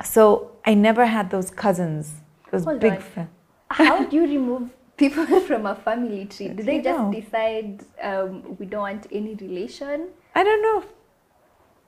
so 0.03 0.53
I 0.65 0.73
never 0.73 1.05
had 1.05 1.31
those 1.31 1.51
cousins, 1.51 2.15
those 2.51 2.65
Hold 2.65 2.81
big. 2.81 2.99
Fa- 2.99 3.29
How 3.69 4.05
do 4.09 4.17
you 4.17 4.23
remove 4.23 4.71
people 4.97 5.27
from 5.49 5.67
a 5.67 5.75
family 5.75 6.25
tree? 6.25 6.49
Do 6.49 6.63
they 6.63 6.77
You 6.77 6.83
just 6.83 6.99
know. 6.99 7.13
decide 7.13 7.85
um, 8.03 8.57
we 8.59 8.65
don't 8.65 8.81
want 8.81 9.07
any 9.13 9.35
relation? 9.35 10.09
I 10.35 10.45
don't 10.45 10.63
know. 10.63 10.85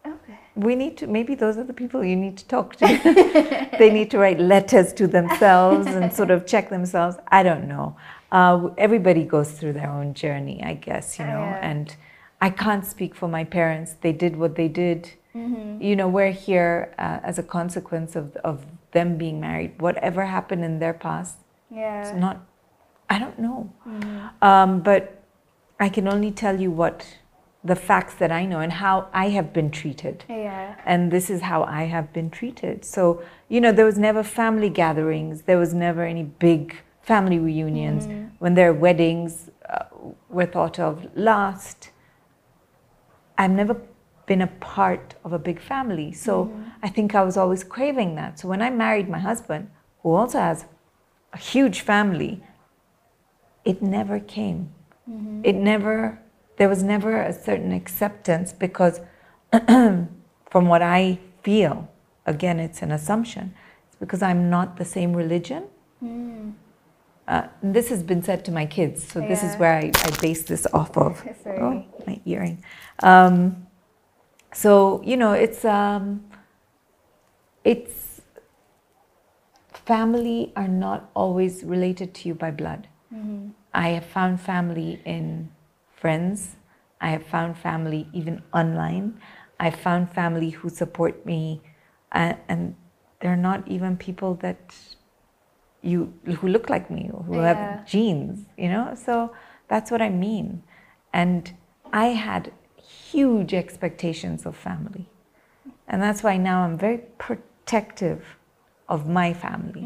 Okay. 0.06 0.38
We 0.54 0.76
need 0.76 0.98
to, 0.98 1.06
maybe 1.06 1.34
those 1.34 1.56
are 1.56 1.64
the 1.64 1.72
people 1.72 2.04
you 2.04 2.14
need 2.14 2.36
to 2.36 2.44
talk 2.46 2.76
to. 2.76 2.86
they 3.78 3.90
need 3.90 4.10
to 4.10 4.18
write 4.18 4.38
letters 4.38 4.92
to 4.92 5.06
themselves 5.06 5.86
and 5.86 6.12
sort 6.12 6.30
of 6.30 6.46
check 6.46 6.68
themselves. 6.68 7.16
I 7.28 7.42
don't 7.42 7.66
know. 7.66 7.96
Uh, 8.36 8.68
everybody 8.76 9.24
goes 9.24 9.50
through 9.56 9.72
their 9.80 9.90
own 9.98 10.12
journey, 10.12 10.58
I 10.72 10.74
guess, 10.74 11.18
you 11.18 11.24
know, 11.32 11.44
Yeah. 11.52 11.70
and 11.70 11.86
I 12.46 12.50
can't 12.50 12.84
speak 12.94 13.12
for 13.20 13.28
my 13.38 13.44
parents. 13.58 13.90
They 14.04 14.12
did 14.24 14.32
what 14.42 14.52
they 14.60 14.68
did. 14.68 15.00
Mm-hmm. 15.34 15.82
You 15.88 15.94
know, 15.98 16.08
we're 16.16 16.36
here 16.48 16.74
uh, 17.04 17.20
as 17.30 17.38
a 17.38 17.42
consequence 17.58 18.10
of, 18.20 18.26
of 18.50 18.56
them 18.96 19.08
being 19.16 19.38
married. 19.48 19.72
Whatever 19.86 20.20
happened 20.26 20.62
in 20.68 20.74
their 20.84 20.92
past, 21.06 21.36
Yeah. 21.70 22.02
it's 22.02 22.14
not, 22.26 22.36
I 23.14 23.16
don't 23.22 23.38
know. 23.46 23.58
Mhm. 23.88 24.42
Um, 24.50 24.70
but 24.90 25.02
I 25.86 25.88
can 25.96 26.06
only 26.14 26.30
tell 26.42 26.56
you 26.64 26.70
what 26.82 26.98
the 27.70 27.76
facts 27.90 28.14
that 28.22 28.30
I 28.40 28.42
know 28.50 28.60
and 28.66 28.72
how 28.84 28.94
I 29.24 29.26
have 29.36 29.48
been 29.58 29.70
treated 29.80 30.16
Yeah. 30.28 30.74
and 30.92 31.10
this 31.10 31.26
is 31.34 31.40
how 31.50 31.60
I 31.64 31.82
have 31.94 32.06
been 32.12 32.28
treated. 32.38 32.84
So, 32.84 33.02
you 33.48 33.60
know, 33.62 33.72
there 33.72 33.86
was 33.92 33.98
never 34.08 34.22
family 34.22 34.70
gatherings, 34.84 35.34
there 35.48 35.58
was 35.64 35.72
never 35.86 36.02
any 36.14 36.22
big 36.48 36.64
family 37.06 37.38
reunions. 37.38 38.06
Mm-hmm. 38.06 38.34
When 38.38 38.54
their 38.54 38.72
weddings 38.74 39.50
uh, 39.70 39.84
were 40.28 40.44
thought 40.46 40.78
of 40.78 41.06
last, 41.14 41.90
I've 43.38 43.52
never 43.52 43.80
been 44.26 44.42
a 44.42 44.48
part 44.48 45.14
of 45.24 45.32
a 45.32 45.38
big 45.38 45.60
family. 45.60 46.12
So 46.12 46.46
mm-hmm. 46.46 46.62
I 46.82 46.88
think 46.88 47.14
I 47.14 47.22
was 47.22 47.36
always 47.36 47.62
craving 47.62 48.16
that. 48.16 48.40
So 48.40 48.48
when 48.48 48.60
I 48.60 48.70
married 48.70 49.08
my 49.08 49.20
husband, 49.20 49.70
who 50.02 50.14
also 50.14 50.38
has 50.40 50.66
a 51.32 51.38
huge 51.38 51.80
family, 51.80 52.42
it 53.64 53.80
never 53.80 54.18
came. 54.18 54.72
Mm-hmm. 55.08 55.42
It 55.44 55.54
never, 55.54 56.20
there 56.56 56.68
was 56.68 56.82
never 56.82 57.22
a 57.22 57.32
certain 57.32 57.72
acceptance 57.72 58.52
because 58.52 59.00
from 59.68 60.08
what 60.50 60.82
I 60.82 61.20
feel, 61.44 61.88
again, 62.26 62.58
it's 62.58 62.82
an 62.82 62.90
assumption, 62.90 63.54
it's 63.86 63.96
because 63.96 64.22
I'm 64.22 64.50
not 64.50 64.76
the 64.76 64.84
same 64.84 65.12
religion. 65.14 65.64
Mm. 66.02 66.54
Uh, 67.28 67.48
this 67.62 67.88
has 67.88 68.02
been 68.02 68.22
said 68.22 68.44
to 68.44 68.52
my 68.52 68.64
kids, 68.66 69.06
so 69.06 69.20
this 69.20 69.42
is 69.42 69.56
where 69.56 69.74
I, 69.74 69.90
I 69.94 70.10
base 70.20 70.44
this 70.44 70.66
off 70.72 70.96
of. 70.96 71.18
Sorry. 71.42 71.58
Oh, 71.58 71.84
my 72.06 72.20
earring. 72.24 72.62
Um, 73.02 73.66
so 74.52 75.02
you 75.04 75.16
know, 75.16 75.32
it's 75.32 75.64
um, 75.64 76.24
it's 77.64 78.20
family 79.72 80.52
are 80.56 80.68
not 80.68 81.10
always 81.14 81.64
related 81.64 82.14
to 82.14 82.28
you 82.28 82.34
by 82.34 82.50
blood. 82.50 82.88
I 83.72 83.88
have 83.90 84.06
found 84.06 84.40
family 84.40 85.00
in 85.04 85.50
friends. 85.94 86.56
I 87.00 87.10
have 87.10 87.26
found 87.26 87.58
family 87.58 88.08
even 88.12 88.42
online. 88.52 89.20
I 89.60 89.70
found 89.70 90.10
family 90.10 90.50
who 90.50 90.68
support 90.68 91.24
me, 91.26 91.60
and, 92.12 92.38
and 92.48 92.74
they're 93.20 93.36
not 93.36 93.66
even 93.68 93.96
people 93.96 94.34
that 94.36 94.74
you 95.90 96.12
who 96.38 96.46
look 96.48 96.66
like 96.74 96.86
me 96.90 97.02
or 97.14 97.22
who 97.28 97.34
Yeah. 97.36 97.48
have 97.52 97.86
genes, 97.92 98.38
you 98.62 98.68
know. 98.74 98.86
So 99.06 99.14
that's 99.68 99.90
what 99.90 100.02
I 100.08 100.10
mean. 100.26 100.62
And 101.12 101.42
I 101.92 102.06
had 102.28 102.42
huge 103.10 103.52
expectations 103.54 104.40
of 104.48 104.54
family, 104.56 105.06
and 105.88 106.02
that's 106.02 106.22
why 106.26 106.34
now 106.36 106.58
I'm 106.64 106.76
very 106.86 107.00
protective 107.26 108.20
of 108.88 109.00
my 109.20 109.32
family, 109.32 109.84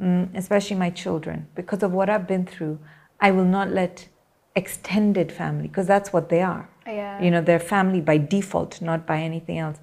mm, 0.00 0.24
especially 0.34 0.76
my 0.86 0.90
children, 1.02 1.38
because 1.54 1.82
of 1.82 1.92
what 1.92 2.08
I've 2.08 2.26
been 2.34 2.46
through. 2.46 2.78
I 3.20 3.30
will 3.36 3.50
not 3.58 3.68
let 3.80 4.08
extended 4.54 5.28
family, 5.32 5.68
because 5.68 5.86
that's 5.86 6.12
what 6.12 6.28
they 6.28 6.42
are. 6.42 6.68
Yeah. 6.86 7.22
You 7.22 7.30
know, 7.32 7.42
their 7.42 7.58
family 7.74 8.00
by 8.00 8.16
default, 8.18 8.80
not 8.90 9.00
by 9.06 9.18
anything 9.30 9.58
else, 9.58 9.78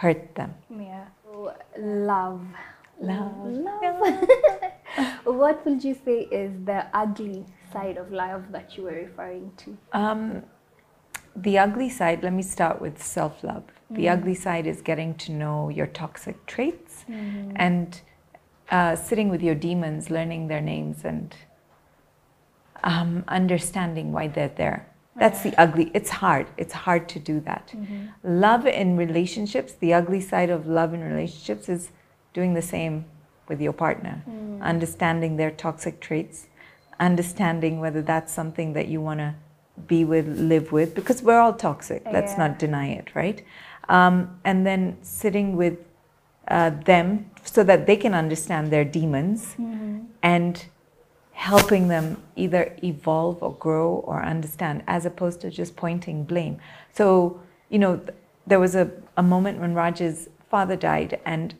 hurt 0.00 0.34
them. 0.34 0.54
Yeah. 0.70 1.06
Love. 1.78 2.42
Love. 3.00 3.36
Love. 3.44 4.28
what 5.24 5.64
would 5.66 5.84
you 5.84 5.96
say 6.04 6.20
is 6.30 6.52
the 6.64 6.86
ugly 6.94 7.44
side 7.72 7.96
of 7.96 8.10
love 8.10 8.52
that 8.52 8.76
you 8.76 8.84
were 8.84 8.92
referring 8.92 9.52
to? 9.58 9.76
Um, 9.92 10.42
the 11.34 11.58
ugly 11.58 11.90
side, 11.90 12.22
let 12.22 12.32
me 12.32 12.42
start 12.42 12.80
with 12.80 13.02
self 13.02 13.44
love. 13.44 13.64
The 13.90 14.08
ugly 14.08 14.34
side 14.34 14.66
is 14.66 14.80
getting 14.82 15.14
to 15.14 15.32
know 15.32 15.68
your 15.68 15.86
toxic 15.86 16.44
traits 16.46 17.04
and 17.54 18.00
uh, 18.70 18.96
sitting 18.96 19.28
with 19.28 19.42
your 19.42 19.54
demons, 19.54 20.10
learning 20.10 20.48
their 20.48 20.60
names, 20.60 21.04
and 21.04 21.36
um, 22.82 23.24
understanding 23.28 24.10
why 24.12 24.28
they're 24.28 24.48
there. 24.48 24.88
That's 25.18 25.42
the 25.42 25.54
ugly. 25.60 25.90
It's 25.94 26.10
hard. 26.10 26.48
It's 26.56 26.72
hard 26.72 27.08
to 27.10 27.18
do 27.18 27.40
that. 27.40 27.72
Love 28.24 28.66
in 28.66 28.96
relationships, 28.96 29.72
the 29.74 29.94
ugly 29.94 30.20
side 30.20 30.50
of 30.50 30.66
love 30.66 30.92
in 30.94 31.00
relationships 31.00 31.68
is 31.68 31.90
doing 32.36 32.52
the 32.60 32.68
same 32.76 32.94
with 33.48 33.60
your 33.66 33.72
partner, 33.72 34.16
understanding 34.60 35.32
their 35.40 35.52
toxic 35.64 35.94
traits, 36.06 36.36
understanding 37.08 37.80
whether 37.84 38.02
that's 38.12 38.32
something 38.40 38.68
that 38.74 38.86
you 38.92 39.00
want 39.08 39.20
to 39.26 39.30
be 39.86 40.00
with, 40.12 40.26
live 40.52 40.68
with, 40.78 40.94
because 40.94 41.18
we're 41.26 41.40
all 41.44 41.56
toxic. 41.68 42.02
Let's 42.16 42.34
not 42.42 42.58
deny 42.58 42.88
it, 43.00 43.06
right? 43.14 43.38
Um, 43.88 44.16
and 44.44 44.66
then 44.68 44.80
sitting 45.02 45.56
with 45.62 45.76
uh, 46.48 46.70
them 46.90 47.06
so 47.54 47.60
that 47.70 47.86
they 47.88 47.96
can 48.04 48.14
understand 48.14 48.64
their 48.74 48.84
demons 48.84 49.56
and 50.22 50.54
helping 51.32 51.88
them 51.88 52.06
either 52.44 52.62
evolve 52.82 53.36
or 53.42 53.52
grow 53.66 53.88
or 54.10 54.16
understand 54.34 54.82
as 54.86 55.02
opposed 55.10 55.38
to 55.42 55.48
just 55.50 55.72
pointing 55.76 56.24
blame. 56.24 56.58
So, 56.92 57.06
you 57.72 57.78
know, 57.78 57.96
th- 57.96 58.16
there 58.46 58.60
was 58.66 58.74
a, 58.74 58.90
a 59.16 59.22
moment 59.22 59.60
when 59.62 59.72
Raj's 59.74 60.28
father 60.50 60.76
died, 60.76 61.20
and 61.34 61.54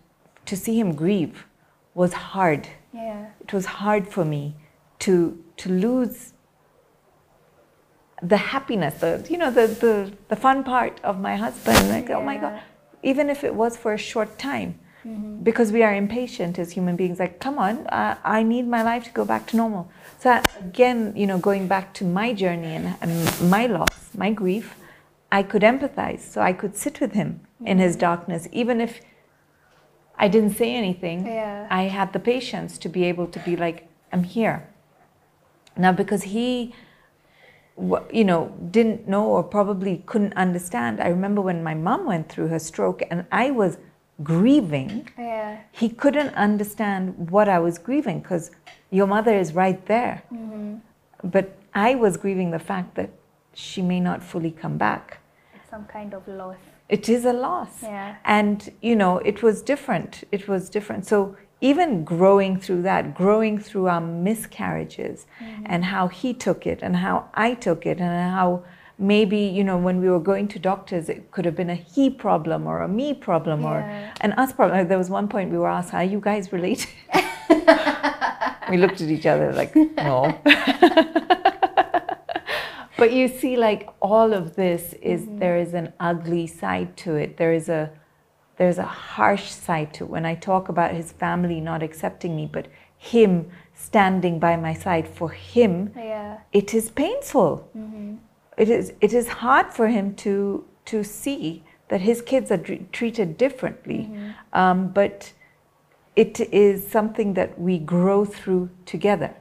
to 0.46 0.56
see 0.56 0.78
him 0.78 0.94
grieve 0.94 1.46
was 1.94 2.12
hard. 2.12 2.68
Yeah. 2.92 3.30
It 3.40 3.52
was 3.52 3.66
hard 3.66 4.08
for 4.08 4.24
me 4.24 4.56
to, 5.00 5.42
to 5.58 5.68
lose 5.70 6.32
the 8.22 8.36
happiness, 8.36 8.94
the, 9.00 9.26
you 9.28 9.38
know, 9.38 9.50
the, 9.50 9.66
the, 9.66 10.12
the 10.28 10.36
fun 10.36 10.64
part 10.64 11.00
of 11.04 11.20
my 11.20 11.36
husband. 11.36 11.88
Like, 11.88 12.10
oh 12.10 12.22
my 12.22 12.36
God, 12.38 12.60
even 13.02 13.28
if 13.28 13.44
it 13.44 13.54
was 13.54 13.76
for 13.76 13.92
a 13.92 13.98
short 13.98 14.38
time. 14.38 14.78
Because 15.44 15.70
we 15.70 15.84
are 15.84 15.94
impatient 15.94 16.58
as 16.58 16.72
human 16.72 16.96
beings. 16.96 17.20
Like 17.20 17.38
come 17.38 17.58
on 17.60 17.86
uh, 17.86 18.16
i 18.24 18.42
need 18.42 18.66
my 18.66 18.82
life 18.82 19.04
to 19.04 19.10
go 19.10 19.24
back 19.24 19.46
to 19.48 19.56
normal. 19.56 19.88
So 20.18 20.42
again 20.58 21.12
you 21.14 21.28
know 21.28 21.38
going 21.38 21.68
back 21.68 21.94
to 21.94 22.04
my 22.04 22.32
journey 22.32 22.74
and, 22.74 22.96
and 23.00 23.50
my 23.50 23.66
loss 23.66 24.10
my 24.16 24.32
grief 24.32 24.74
i 25.30 25.44
could 25.44 25.62
empathize. 25.62 26.20
So 26.20 26.40
i 26.40 26.52
could 26.52 26.74
sit 26.74 27.00
with 27.00 27.12
him 27.12 27.40
in 27.64 27.78
his 27.78 27.94
darkness 27.94 28.48
even 28.50 28.80
if 28.80 29.00
i 30.18 30.28
didn't 30.28 30.54
say 30.56 30.74
anything 30.74 31.26
Yeah. 31.26 31.66
i 31.70 31.82
had 31.98 32.12
the 32.12 32.18
patience 32.18 32.78
to 32.78 32.88
be 32.88 33.04
able 33.04 33.26
to 33.28 33.38
be 33.40 33.56
like 33.56 33.88
i'm 34.12 34.24
here 34.24 34.68
now 35.76 35.92
because 35.92 36.22
he 36.24 36.74
you 38.12 38.24
know 38.24 38.54
didn't 38.70 39.06
know 39.06 39.24
or 39.26 39.42
probably 39.42 40.02
couldn't 40.06 40.32
understand 40.34 41.00
i 41.00 41.08
remember 41.08 41.40
when 41.42 41.62
my 41.62 41.74
mom 41.74 42.06
went 42.06 42.28
through 42.30 42.48
her 42.48 42.58
stroke 42.58 43.02
and 43.10 43.26
i 43.30 43.50
was 43.50 43.76
grieving 44.22 45.08
Yeah. 45.18 45.58
he 45.72 45.88
couldn't 45.90 46.34
understand 46.34 47.30
what 47.30 47.48
I 47.48 47.58
was 47.58 47.76
grieving 47.78 48.20
because 48.20 48.50
your 48.90 49.06
mother 49.06 49.34
is 49.36 49.52
right 49.52 49.84
there. 49.86 50.22
Mm-hmm. 50.32 50.76
But 51.24 51.56
I 51.74 51.96
was 51.96 52.16
grieving 52.16 52.50
the 52.50 52.58
fact 52.58 52.94
that 52.94 53.10
she 53.52 53.82
may 53.82 54.00
not 54.00 54.22
fully 54.22 54.50
come 54.50 54.78
back. 54.78 55.18
It's 55.54 55.68
some 55.68 55.84
kind 55.84 56.14
of 56.14 56.26
loss. 56.26 56.56
It 56.88 57.08
is 57.08 57.24
a 57.24 57.32
loss. 57.32 57.82
Yeah. 57.82 58.16
And, 58.24 58.72
you 58.80 58.94
know, 58.96 59.18
it 59.18 59.42
was 59.42 59.62
different. 59.62 60.24
It 60.30 60.46
was 60.48 60.70
different. 60.70 61.06
So 61.06 61.36
even 61.60 62.04
growing 62.04 62.60
through 62.60 62.82
that, 62.82 63.14
growing 63.14 63.58
through 63.58 63.88
our 63.88 64.00
miscarriages 64.00 65.26
mm-hmm. 65.40 65.64
and 65.66 65.84
how 65.86 66.08
he 66.08 66.32
took 66.34 66.66
it 66.66 66.80
and 66.82 66.96
how 66.96 67.28
I 67.34 67.54
took 67.54 67.86
it 67.86 67.98
and 67.98 68.32
how 68.32 68.62
maybe, 68.98 69.38
you 69.38 69.64
know, 69.64 69.76
when 69.76 70.00
we 70.00 70.08
were 70.08 70.20
going 70.20 70.48
to 70.48 70.58
doctors, 70.58 71.08
it 71.08 71.30
could 71.30 71.44
have 71.44 71.56
been 71.56 71.70
a 71.70 71.74
he 71.74 72.08
problem 72.10 72.66
or 72.66 72.82
a 72.82 72.88
me 72.88 73.14
problem 73.14 73.64
or 73.64 73.78
Yeah. 73.78 74.12
an 74.20 74.32
us 74.32 74.52
problem. 74.52 74.86
There 74.88 74.98
was 74.98 75.10
one 75.10 75.28
point 75.28 75.50
we 75.50 75.58
were 75.58 75.68
asked, 75.68 75.92
are 75.92 76.04
you 76.04 76.20
guys 76.20 76.52
related? 76.52 76.88
we 78.70 78.76
looked 78.76 79.00
at 79.00 79.08
each 79.08 79.26
other 79.26 79.52
like, 79.52 79.74
no. 79.74 80.38
but 82.96 83.12
you 83.12 83.28
see, 83.28 83.56
like 83.56 83.88
all 84.00 84.32
of 84.32 84.56
this 84.56 84.94
is 84.94 85.22
mm-hmm. 85.22 85.38
there 85.38 85.58
is 85.58 85.74
an 85.74 85.92
ugly 86.00 86.46
side 86.46 86.96
to 86.98 87.14
it. 87.16 87.36
There 87.36 87.52
is 87.52 87.68
a 87.68 87.90
there's 88.56 88.78
a 88.78 88.84
harsh 88.84 89.50
side 89.50 89.92
to 89.94 90.04
it. 90.04 90.10
when 90.10 90.24
I 90.24 90.34
talk 90.34 90.68
about 90.68 90.92
his 90.92 91.12
family 91.12 91.60
not 91.60 91.82
accepting 91.82 92.34
me, 92.34 92.48
but 92.50 92.68
him 92.96 93.50
standing 93.74 94.38
by 94.38 94.56
my 94.56 94.72
side 94.72 95.06
for 95.06 95.28
him, 95.28 95.92
Yeah. 95.94 96.38
it 96.52 96.72
is 96.72 96.90
painful. 96.90 97.68
Mm-hmm. 97.76 98.16
It 98.56 98.70
is 98.70 98.92
it 99.00 99.12
is 99.12 99.28
hard 99.28 99.72
for 99.72 99.88
him 99.88 100.14
to 100.16 100.64
to 100.86 101.04
see 101.04 101.62
that 101.88 102.00
his 102.00 102.22
kids 102.22 102.50
are 102.50 102.56
dr- 102.56 102.90
treated 102.92 103.36
differently, 103.36 104.08
mm-hmm. 104.10 104.30
um, 104.58 104.88
but 104.88 105.32
it 106.16 106.40
is 106.52 106.88
something 106.88 107.34
that 107.34 107.58
we 107.58 107.78
grow 107.78 108.24
through 108.24 108.70
together. 108.86 109.34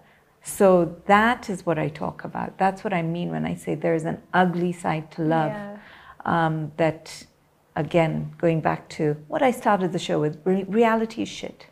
So 0.46 0.96
that 1.08 1.50
is 1.50 1.66
what 1.66 1.80
I 1.80 1.90
talk 1.90 2.24
about. 2.24 2.60
That's 2.60 2.84
what 2.84 2.94
I 2.94 3.02
mean 3.02 3.32
when 3.32 3.46
I 3.46 3.56
say 3.56 3.74
there 3.74 3.96
is 3.96 4.06
an 4.06 4.22
ugly 4.32 4.72
side 4.72 5.10
to 5.14 5.24
love. 5.24 5.52
Yeah. 5.52 5.78
Um, 6.24 6.72
that 6.78 7.26
again, 7.76 8.32
going 8.38 8.62
back 8.62 8.88
to 8.90 9.18
what 9.28 9.42
I 9.42 9.52
started 9.52 9.92
the 9.92 10.00
show 10.00 10.20
with, 10.22 10.40
re- 10.46 10.64
reality 10.64 11.24
is 11.24 11.30
shit. 11.30 11.66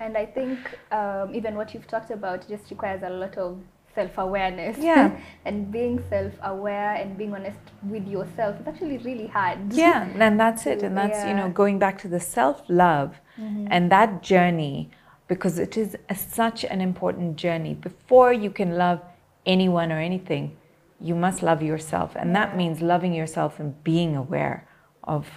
and 0.00 0.16
I 0.16 0.26
think 0.26 0.58
um, 0.92 1.34
even 1.34 1.56
what 1.56 1.74
you've 1.74 1.88
talked 1.88 2.10
about 2.12 2.48
just 2.48 2.70
requires 2.70 3.02
a 3.02 3.10
lot 3.10 3.36
of 3.36 3.58
self-awareness. 3.96 4.78
Yeah. 4.78 5.18
and 5.44 5.70
being 5.72 6.02
self-aware 6.08 6.94
and 6.94 7.18
being 7.18 7.34
honest 7.34 7.58
with 7.82 8.06
yourself 8.06 8.60
is 8.60 8.66
actually 8.68 8.98
really 8.98 9.26
hard. 9.26 9.72
Yeah, 9.72 10.08
and 10.16 10.38
that's 10.38 10.66
it. 10.66 10.82
And 10.84 10.96
that's, 10.96 11.26
you 11.26 11.34
know, 11.34 11.48
going 11.50 11.80
back 11.80 11.98
to 12.02 12.08
the 12.08 12.20
self 12.20 12.62
love 12.68 13.20
and 13.36 13.90
that 13.90 14.22
journey, 14.22 14.90
because 15.28 15.58
it 15.58 15.76
is 15.76 15.96
a, 16.08 16.14
such 16.14 16.64
an 16.64 16.80
important 16.80 17.36
journey. 17.36 17.74
Before 17.74 18.32
you 18.32 18.50
can 18.50 18.76
love 18.76 19.00
anyone 19.46 19.90
or 19.92 19.98
anything, 19.98 20.56
you 21.00 21.14
must 21.14 21.42
love 21.42 21.62
yourself. 21.62 22.12
And 22.16 22.34
that 22.36 22.56
means 22.56 22.80
loving 22.80 23.12
yourself 23.12 23.58
and 23.58 23.82
being 23.82 24.16
aware 24.16 24.68
of, 25.04 25.28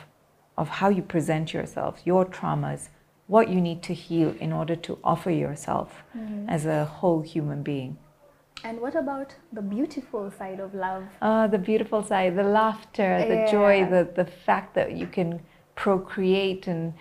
of 0.57 0.67
how 0.69 0.89
you 0.89 1.01
present 1.01 1.53
yourself, 1.53 2.01
your 2.05 2.25
traumas, 2.25 2.89
what 3.27 3.49
you 3.49 3.59
need 3.59 3.81
to 3.83 3.93
heal 3.93 4.35
in 4.39 4.53
order 4.53 4.75
to 4.75 4.99
offer 5.03 5.31
yourself 5.31 6.03
as 6.47 6.65
a 6.65 6.85
whole 6.85 7.21
human 7.21 7.63
being. 7.63 7.97
And 8.63 8.79
what 8.79 8.95
about 8.95 9.35
the 9.51 9.61
beautiful 9.61 10.31
side 10.31 10.59
of 10.59 10.73
love? 10.73 11.03
Uh, 11.21 11.47
the 11.47 11.57
beautiful 11.57 12.03
side, 12.03 12.35
the 12.35 12.43
laughter, 12.43 13.25
the 13.27 13.51
joy, 13.51 13.85
the, 13.89 14.09
the 14.15 14.25
fact 14.25 14.75
that 14.75 14.93
you 14.93 15.07
can 15.07 15.41
procreate 15.75 16.67
and 16.67 16.93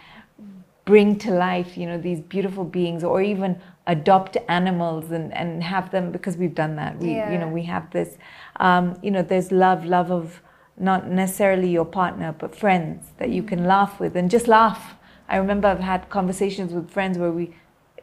bring 0.85 1.17
to 1.19 1.31
life, 1.31 1.77
you 1.79 1.87
know, 1.87 1.99
these 1.99 2.21
beautiful 2.21 2.65
beings 2.65 3.03
or 3.03 3.23
even 3.23 3.61
adopt 3.87 4.37
animals 4.49 5.11
and, 5.11 5.33
and 5.35 5.63
have 5.63 5.91
them 5.91 6.13
because 6.13 6.37
we've 6.37 6.55
done 6.55 6.77
that. 6.77 6.99
We, 6.99 7.13
you 7.33 7.39
know, 7.39 7.49
we 7.49 7.63
have 7.65 7.91
this, 7.91 8.19
um, 8.57 8.99
you 9.03 9.11
know, 9.11 9.23
there's 9.23 9.51
love, 9.51 9.85
love 9.85 10.11
of 10.11 10.43
not 10.77 11.09
necessarily 11.09 11.71
your 11.71 11.85
partner, 11.85 12.35
but 12.39 12.55
friends 12.55 13.13
that 13.19 13.31
you 13.31 13.43
can 13.43 13.65
laugh 13.65 13.99
with 14.01 14.17
and 14.17 14.31
just 14.31 14.49
laugh. 14.49 14.95
I 15.29 15.37
remember 15.37 15.69
I've 15.69 15.81
had 15.81 16.11
conversations 16.11 16.73
with 16.73 16.91
friends 16.91 17.17
where 17.19 17.31
we, 17.31 17.55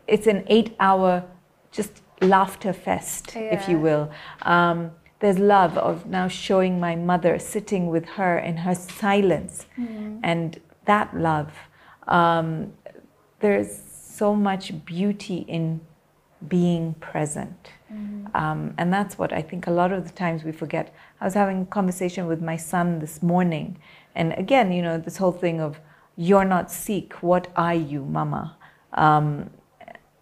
it's 0.08 0.28
an 0.28 0.44
eight 0.48 0.76
hour 0.80 1.24
just 1.72 2.02
laughter 2.22 2.74
fest, 2.74 3.36
if 3.36 3.68
you 3.70 3.80
will. 3.80 4.12
Um, 4.44 4.92
there's 5.20 5.38
love 5.38 5.78
of 5.78 6.08
now 6.08 6.28
showing 6.28 6.80
my 6.80 6.96
mother 6.96 7.38
sitting 7.38 7.88
with 7.88 8.06
her 8.06 8.40
in 8.40 8.58
her 8.58 8.74
silence 8.74 9.68
and 10.24 10.60
that 10.86 11.16
love. 11.16 11.52
Um, 12.08 12.74
there's 13.39 13.82
so 13.91 14.36
much 14.36 14.86
beauty 14.86 15.38
in 15.47 15.82
being 16.47 16.93
present. 16.95 17.70
Um, 18.34 18.74
and 18.78 18.93
that's 18.93 19.18
what 19.18 19.34
I 19.34 19.41
think 19.41 19.68
a 19.68 19.72
lot 19.72 19.91
of 19.91 20.08
the 20.08 20.14
times 20.14 20.43
we 20.45 20.52
forget. 20.54 20.93
I 21.20 21.26
was 21.26 21.34
having 21.34 21.64
a 21.64 21.66
conversation 21.66 22.26
with 22.26 22.41
my 22.41 22.56
son 22.56 22.99
this 22.99 23.22
morning. 23.22 23.78
And 24.16 24.34
again, 24.38 24.72
you 24.72 24.82
know, 24.82 24.97
this 24.97 25.18
whole 25.18 25.34
thing 25.34 25.60
of 25.60 25.80
you're 26.16 26.45
not 26.45 26.72
Sikh, 26.72 27.14
what 27.22 27.47
are 27.56 27.74
you, 27.76 28.06
mama? 28.06 28.56
Um, 28.93 29.49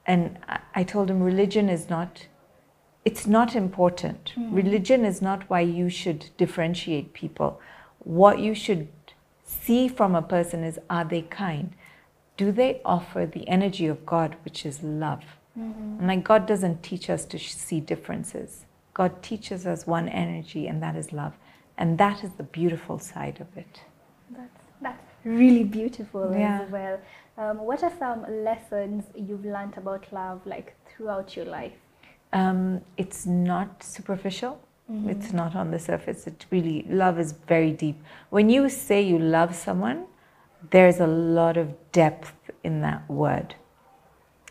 and 0.08 0.38
I- 0.48 0.60
I 0.76 0.84
told 0.84 1.10
him 1.12 1.22
religion 1.22 1.70
is 1.70 1.90
not, 1.90 2.28
it's 3.06 3.28
not 3.28 3.56
important. 3.56 4.34
Religion 4.38 5.06
is 5.06 5.22
not 5.22 5.48
why 5.50 5.60
you 5.62 5.90
should 5.90 6.26
differentiate 6.38 7.14
people. 7.14 7.60
What 8.04 8.40
you 8.40 8.54
should 8.56 8.88
see 9.70 9.88
from 9.88 10.16
a 10.16 10.22
person 10.36 10.64
is 10.64 10.80
are 10.90 11.06
they 11.14 11.22
kind? 11.22 11.68
Do 12.38 12.52
they 12.52 12.82
offer 12.84 13.22
the 13.28 13.48
energy 13.48 13.86
of 13.86 14.04
God, 14.14 14.36
which 14.44 14.66
is 14.66 14.82
love? 14.82 15.26
And 16.00 16.08
like 16.08 16.24
God 16.24 16.48
doesn't 16.52 16.82
teach 16.90 17.10
us 17.16 17.24
to 17.26 17.38
see 17.38 17.80
differences. 17.94 18.66
God 18.94 19.12
teaches 19.22 19.68
us 19.68 19.86
one 19.86 20.08
energy, 20.08 20.64
and 20.70 20.82
that 20.82 20.96
is 20.96 21.08
love. 21.22 21.34
And 21.78 21.98
that 22.04 22.24
is 22.24 22.32
the 22.42 22.48
beautiful 22.60 22.98
side 22.98 23.38
of 23.46 23.50
it. 23.64 23.82
That's, 24.38 24.62
that's 24.86 25.12
really 25.26 25.66
beautiful 25.80 26.24
Yeah. 26.34 26.62
as 26.62 26.72
well. 26.72 26.98
Um, 27.38 27.58
what 27.70 27.84
are 27.84 27.94
some 28.06 28.22
lessons 28.50 29.04
you've 29.26 29.46
learned 29.56 29.76
about 29.78 30.04
love, 30.12 30.40
like 30.46 30.68
throughout 30.88 31.36
your 31.36 31.46
life? 31.60 31.80
Um, 32.32 32.82
it's 32.98 33.26
not 33.26 33.84
superficial. 33.84 34.54
Mm-hmm. 34.92 35.10
It's 35.10 35.34
not 35.34 35.56
on 35.56 35.72
the 35.72 35.80
surface. 35.80 36.26
It 36.26 36.46
really, 36.50 36.86
love 36.90 37.20
is 37.20 37.34
very 37.48 37.72
deep. 37.72 38.02
When 38.30 38.50
you 38.50 38.70
say 38.70 39.02
you 39.02 39.20
love 39.20 39.56
someone, 39.56 40.06
there's 40.72 41.00
a 41.00 41.08
lot 41.08 41.58
of 41.58 41.76
depth 41.92 42.34
in 42.64 42.82
that 42.82 43.10
word. 43.10 43.56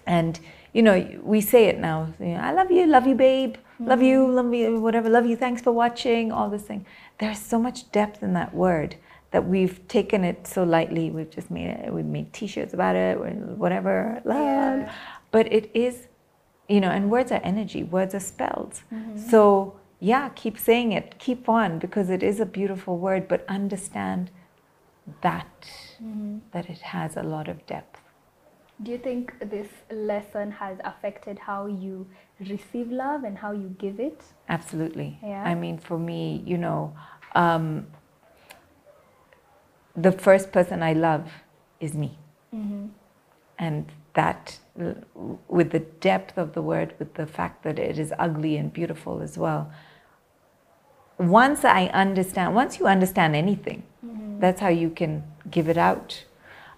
And, 0.07 0.39
you 0.73 0.83
know, 0.83 1.21
we 1.23 1.41
say 1.41 1.67
it 1.67 1.79
now, 1.79 2.15
you 2.19 2.29
know, 2.29 2.41
I 2.41 2.53
love 2.53 2.71
you, 2.71 2.87
love 2.87 3.07
you, 3.07 3.15
babe, 3.15 3.57
love 3.79 4.03
you, 4.03 4.21
mm-hmm. 4.21 4.35
love 4.35 4.55
you, 4.55 4.81
whatever, 4.81 5.11
love 5.11 5.27
you, 5.27 5.37
thanks 5.37 5.61
for 5.61 5.73
watching, 5.73 6.33
all 6.33 6.49
this 6.49 6.63
thing. 6.63 6.87
There's 7.19 7.39
so 7.39 7.59
much 7.59 7.91
depth 7.93 8.23
in 8.23 8.33
that 8.35 8.55
word 8.55 8.97
that 9.31 9.47
we've 9.47 9.87
taken 9.89 10.25
it 10.25 10.47
so 10.47 10.65
lightly. 10.65 11.11
We've 11.11 11.31
just 11.31 11.51
made 11.51 11.69
it, 11.69 11.93
we've 11.93 12.05
made 12.05 12.33
t 12.33 12.47
shirts 12.47 12.73
about 12.73 12.97
it, 12.97 13.19
or 13.19 13.29
whatever, 13.57 14.23
love. 14.25 14.81
Yeah. 14.81 14.93
But 15.31 15.53
it 15.53 15.71
is, 15.75 16.09
you 16.69 16.81
know, 16.81 16.91
and 16.91 17.11
words 17.11 17.31
are 17.31 17.41
energy, 17.43 17.83
words 17.83 18.15
are 18.15 18.21
spells. 18.21 18.83
Mm-hmm. 18.93 19.29
So, 19.29 19.78
yeah, 20.01 20.29
keep 20.31 20.59
saying 20.59 20.93
it, 20.93 21.19
keep 21.19 21.49
on, 21.49 21.79
because 21.79 22.09
it 22.11 22.23
is 22.23 22.41
a 22.41 22.47
beautiful 22.47 22.99
word, 22.99 23.27
but 23.29 23.45
understand 23.49 24.31
that, 25.23 25.69
that 26.53 26.71
it 26.71 26.79
has 26.79 27.17
a 27.17 27.23
lot 27.23 27.49
of 27.49 27.67
depth. 27.67 28.01
Do 28.81 28.93
you 28.93 28.99
think 28.99 29.35
this 29.41 29.69
lesson 29.91 30.53
has 30.53 30.79
affected 30.85 31.39
how 31.39 31.67
you 31.67 32.07
receive 32.39 32.93
love 32.93 33.25
and 33.25 33.37
how 33.37 33.51
you 33.51 33.75
give 33.79 33.99
it? 33.99 34.23
Absolutely. 34.49 35.19
Yeah. 35.23 35.43
I 35.43 35.57
mean, 35.57 35.79
for 35.79 35.99
me, 35.99 36.45
you 36.47 36.59
know, 36.59 36.95
um, 37.35 37.89
the 39.97 40.13
first 40.13 40.53
person 40.53 40.81
I 40.81 40.93
love 40.93 41.29
is 41.81 41.95
me. 41.95 42.19
And 43.59 43.91
that, 44.15 44.59
with 45.49 45.71
the 45.71 45.81
depth 45.81 46.39
of 46.39 46.53
the 46.53 46.63
word, 46.63 46.95
with 47.01 47.15
the 47.15 47.27
fact 47.27 47.65
that 47.65 47.81
it 47.81 47.99
is 47.99 48.13
ugly 48.17 48.57
and 48.57 48.73
beautiful 48.73 49.21
as 49.21 49.37
well. 49.37 49.73
Once 51.19 51.65
I 51.65 51.87
understand, 51.87 52.55
once 52.55 52.79
you 52.79 52.87
understand 52.87 53.35
anything, 53.35 53.83
that's 54.39 54.61
how 54.61 54.69
you 54.69 54.91
can 54.91 55.25
give 55.51 55.69
it 55.69 55.77
out. 55.77 56.25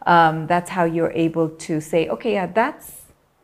Um, 0.07 0.47
that's 0.47 0.70
how 0.70 0.84
you're 0.84 1.12
able 1.12 1.51
to 1.51 1.80
say, 1.80 2.09
okay, 2.09 2.32
yeah, 2.32 2.47
that's 2.47 2.97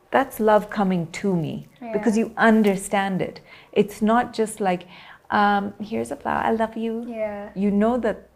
that's 0.09 0.39
love 0.39 0.69
coming 0.69 1.11
to 1.11 1.35
me 1.35 1.67
because 1.93 2.17
you 2.17 2.33
understand 2.37 3.21
it. 3.21 3.41
It's 3.73 4.01
not 4.01 4.33
just 4.33 4.59
like, 4.59 4.87
um, 5.29 5.73
here's 5.81 6.11
a 6.11 6.15
flower, 6.15 6.41
I 6.43 6.51
love 6.51 6.77
you. 6.77 7.05
Yeah. 7.07 7.49
You 7.55 7.71
know 7.71 7.97
that 7.97 8.29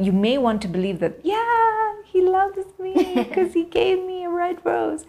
you 0.00 0.12
may 0.12 0.38
want 0.38 0.62
to 0.62 0.68
believe 0.68 1.00
that, 1.00 1.20
yeah, 1.24 1.94
he 2.06 2.22
loves 2.22 2.64
me 2.78 2.94
because 3.28 3.52
he 3.54 3.64
gave 3.64 3.98
me 4.04 4.24
a 4.24 4.30
red 4.30 4.64
rose. 4.64 5.04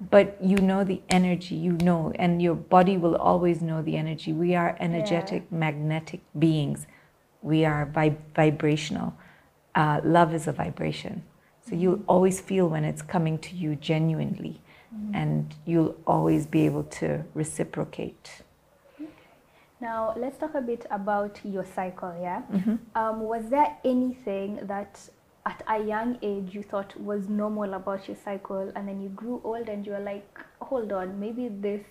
But 0.00 0.42
you 0.42 0.56
know 0.56 0.82
the 0.82 1.02
energy, 1.10 1.56
you 1.56 1.72
know, 1.72 2.12
and 2.14 2.40
your 2.40 2.54
body 2.54 2.96
will 2.96 3.16
always 3.16 3.60
know 3.60 3.82
the 3.82 3.96
energy. 3.96 4.32
We 4.32 4.54
are 4.54 4.76
energetic, 4.80 5.52
magnetic 5.52 6.20
beings. 6.38 6.86
We 7.42 7.66
are 7.66 7.86
vib- 7.86 8.16
vibrational. 8.34 9.14
Uh, 9.74 10.00
love 10.02 10.32
is 10.34 10.46
a 10.46 10.52
vibration. 10.52 11.22
So 11.68 11.74
you'll 11.74 12.02
always 12.06 12.40
feel 12.40 12.68
when 12.68 12.84
it's 12.84 13.02
coming 13.02 13.38
to 13.38 13.54
you 13.54 13.76
genuinely, 13.76 14.60
and 15.12 15.54
you'll 15.66 15.94
always 16.06 16.46
be 16.46 16.66
able 16.66 16.84
to 16.84 17.22
reciprocate. 17.34 18.42
Now, 19.80 20.14
let's 20.16 20.36
talk 20.36 20.54
a 20.54 20.60
bit 20.60 20.86
about 20.90 21.40
your 21.44 21.64
cycle, 21.64 22.14
yeah? 22.20 22.42
Mm-hmm. 22.52 22.76
Um, 22.94 23.20
was 23.20 23.48
there 23.48 23.76
anything 23.84 24.58
that 24.62 25.08
at 25.50 25.62
a 25.76 25.78
young 25.94 26.18
age 26.22 26.54
you 26.54 26.62
thought 26.62 26.90
was 27.00 27.28
normal 27.28 27.74
about 27.74 28.06
your 28.08 28.16
cycle 28.24 28.72
and 28.74 28.82
then 28.88 28.98
you 29.04 29.08
grew 29.08 29.40
old 29.44 29.68
and 29.68 29.86
you 29.86 29.92
were 29.92 30.06
like, 30.12 30.38
hold 30.60 30.92
on, 30.92 31.18
maybe 31.18 31.48
this 31.48 31.82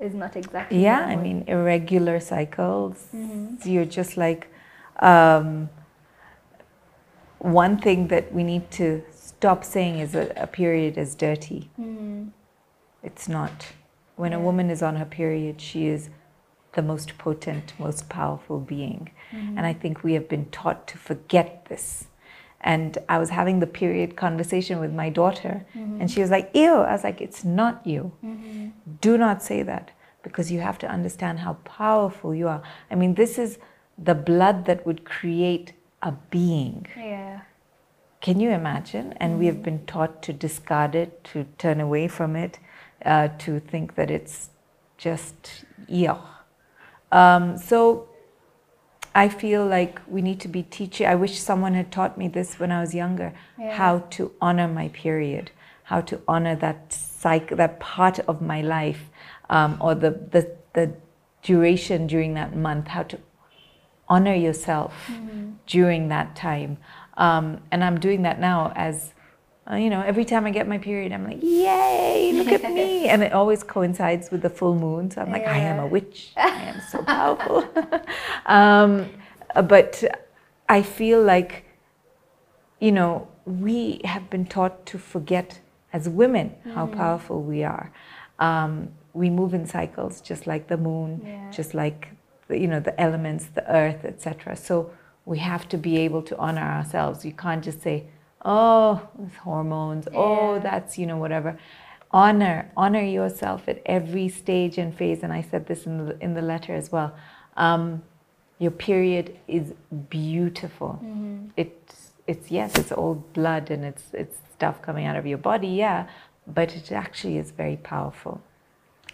is 0.00 0.14
not 0.14 0.36
exactly 0.36 0.82
Yeah, 0.82 1.00
I 1.00 1.16
mean, 1.16 1.44
irregular 1.46 2.20
cycles. 2.20 2.96
Mm-hmm. 3.14 3.68
You're 3.68 3.90
just 4.00 4.16
like, 4.16 4.42
um, 5.00 5.68
one 7.38 7.78
thing 7.78 8.08
that 8.08 8.32
we 8.32 8.42
need 8.42 8.70
to 8.72 9.02
stop 9.12 9.64
saying 9.64 9.98
is 9.98 10.14
a, 10.14 10.32
a 10.36 10.46
period 10.46 10.96
is 11.04 11.14
dirty. 11.14 11.70
Mhm. 11.78 12.30
It's 13.02 13.28
not. 13.28 13.56
When 14.16 14.32
a 14.32 14.40
woman 14.40 14.70
is 14.70 14.82
on 14.82 14.96
her 14.96 15.04
period, 15.20 15.60
she 15.60 15.86
is 15.86 16.10
the 16.72 16.82
most 16.82 17.18
potent, 17.18 17.72
most 17.78 18.08
powerful 18.08 18.58
being. 18.60 19.10
Mm-hmm. 19.32 19.58
And 19.58 19.66
I 19.66 19.74
think 19.82 20.02
we 20.02 20.14
have 20.14 20.28
been 20.28 20.46
taught 20.46 20.86
to 20.88 20.98
forget 20.98 21.66
this. 21.68 22.06
And 22.60 22.98
I 23.08 23.18
was 23.18 23.30
having 23.30 23.60
the 23.60 23.66
period 23.66 24.16
conversation 24.16 24.80
with 24.80 24.92
my 24.92 25.08
daughter, 25.08 25.64
and 25.74 26.10
she 26.10 26.20
was 26.20 26.30
like, 26.30 26.50
Ew. 26.54 26.74
I 26.74 26.92
was 26.92 27.04
like, 27.04 27.20
It's 27.20 27.44
not 27.44 27.86
you. 27.86 28.12
Do 29.00 29.18
not 29.18 29.42
say 29.42 29.62
that 29.62 29.90
because 30.22 30.50
you 30.50 30.60
have 30.60 30.78
to 30.78 30.88
understand 30.88 31.38
how 31.40 31.54
powerful 31.64 32.34
you 32.34 32.48
are. 32.48 32.62
I 32.90 32.96
mean, 32.96 33.14
this 33.14 33.38
is 33.38 33.58
the 33.96 34.14
blood 34.14 34.64
that 34.64 34.84
would 34.84 35.04
create 35.04 35.72
a 36.02 36.12
being. 36.30 36.86
Yeah. 36.96 37.42
Can 38.20 38.40
you 38.40 38.50
imagine? 38.50 39.12
And 39.18 39.38
we 39.38 39.46
have 39.46 39.62
been 39.62 39.86
taught 39.86 40.22
to 40.22 40.32
discard 40.32 40.94
it, 40.94 41.22
to 41.32 41.46
turn 41.58 41.80
away 41.80 42.08
from 42.08 42.34
it, 42.34 42.58
uh, 43.04 43.28
to 43.38 43.60
think 43.60 43.94
that 43.94 44.10
it's 44.10 44.50
just 44.98 45.64
yeah. 45.86 46.18
Um, 47.12 47.56
so 47.56 48.08
I 49.16 49.30
feel 49.30 49.66
like 49.66 50.00
we 50.06 50.20
need 50.20 50.40
to 50.40 50.48
be 50.48 50.62
teaching. 50.62 51.06
I 51.06 51.14
wish 51.14 51.38
someone 51.38 51.72
had 51.72 51.90
taught 51.90 52.18
me 52.18 52.28
this 52.28 52.58
when 52.60 52.70
I 52.70 52.80
was 52.82 52.94
younger, 52.94 53.32
Yeah. 53.58 53.74
how 53.74 54.00
to 54.16 54.32
honor 54.42 54.68
my 54.68 54.88
period, 54.88 55.50
how 55.84 56.02
to 56.02 56.20
honor 56.28 56.54
that 56.56 56.92
cycle, 56.92 57.56
that 57.56 57.80
part 57.80 58.18
of 58.28 58.42
my 58.42 58.60
life, 58.60 59.02
um, 59.48 59.78
or 59.80 59.94
the, 59.94 60.10
the 60.10 60.42
the 60.74 60.92
duration 61.42 62.06
during 62.06 62.34
that 62.34 62.54
month, 62.54 62.88
how 62.88 63.04
to 63.04 63.18
honor 64.06 64.34
yourself 64.34 64.92
during 65.66 66.08
that 66.08 66.36
time. 66.36 66.76
Um, 67.16 67.46
and 67.70 67.82
I'm 67.82 67.98
doing 67.98 68.20
that 68.22 68.38
now 68.38 68.72
as, 68.76 69.14
uh, 69.70 69.74
you 69.76 69.90
know, 69.90 70.00
every 70.02 70.24
time 70.24 70.46
I 70.46 70.50
get 70.50 70.68
my 70.68 70.78
period, 70.78 71.12
I'm 71.12 71.24
like, 71.24 71.42
yay, 71.42 72.32
look 72.34 72.48
at 72.48 72.62
me. 72.72 73.08
And 73.16 73.22
it 73.22 73.32
always 73.32 73.62
coincides 73.62 74.30
with 74.30 74.42
the 74.42 74.50
full 74.50 74.74
moon. 74.74 75.10
So 75.10 75.20
I'm 75.22 75.30
like, 75.30 75.46
I 75.46 75.58
am 75.58 75.78
a 75.80 75.86
witch. 75.86 76.32
I 76.36 76.62
am 76.62 76.80
so 76.90 77.02
powerful. 77.02 77.64
um, 78.46 79.08
uh, 79.54 79.62
but 79.62 80.04
I 80.68 80.82
feel 80.82 81.22
like, 81.22 81.64
you 82.80 82.92
know, 82.92 83.28
we 83.44 84.00
have 84.04 84.28
been 84.30 84.46
taught 84.46 84.86
to 84.86 84.98
forget 84.98 85.60
as 85.92 86.08
women 86.08 86.54
how 86.74 86.86
powerful 86.86 87.42
we 87.42 87.64
are. 87.64 87.92
Um, 88.38 88.90
we 89.14 89.30
move 89.30 89.54
in 89.54 89.66
cycles, 89.66 90.20
just 90.20 90.46
like 90.46 90.68
the 90.68 90.76
moon, 90.76 91.22
Yeah. 91.24 91.50
just 91.50 91.74
like 91.74 92.10
the, 92.48 92.58
you 92.58 92.66
know 92.66 92.80
the 92.80 93.00
elements, 93.00 93.46
the 93.46 93.68
earth, 93.72 94.04
etc. 94.04 94.56
So 94.56 94.90
we 95.24 95.38
have 95.38 95.68
to 95.70 95.78
be 95.78 95.96
able 95.98 96.22
to 96.22 96.36
honor 96.36 96.60
ourselves. 96.78 97.24
You 97.24 97.32
can't 97.32 97.64
just 97.64 97.80
say, 97.82 98.08
"Oh, 98.46 98.90
it's 99.24 99.36
hormones. 99.36 100.04
Oh, 100.14 100.58
that's 100.68 100.96
you 100.98 101.06
know 101.10 101.18
whatever." 101.24 101.58
Honor, 102.12 102.70
honor 102.76 103.02
yourself 103.02 103.60
at 103.68 103.78
every 103.84 104.28
stage 104.28 104.78
and 104.78 104.90
phase. 105.00 105.20
And 105.24 105.32
I 105.32 105.42
said 105.50 105.66
this 105.66 105.80
in 105.86 105.94
the 106.06 106.16
in 106.24 106.34
the 106.34 106.42
letter 106.42 106.74
as 106.74 106.90
well. 106.92 107.10
Um, 107.56 107.84
your 108.58 108.70
period 108.70 109.26
is 109.48 109.74
beautiful. 110.08 110.90
It's 111.56 112.12
it's 112.26 112.50
yes, 112.50 112.70
it's 112.78 112.92
all 112.92 113.14
blood 113.34 113.70
and 113.70 113.84
it's 113.84 114.06
it's 114.22 114.36
stuff 114.56 114.80
coming 114.82 115.04
out 115.08 115.16
of 115.16 115.26
your 115.26 115.38
body, 115.38 115.68
yeah, 115.68 116.06
but 116.46 116.68
it 116.74 116.90
actually 116.92 117.36
is 117.38 117.50
very 117.50 117.76
powerful. 117.76 118.40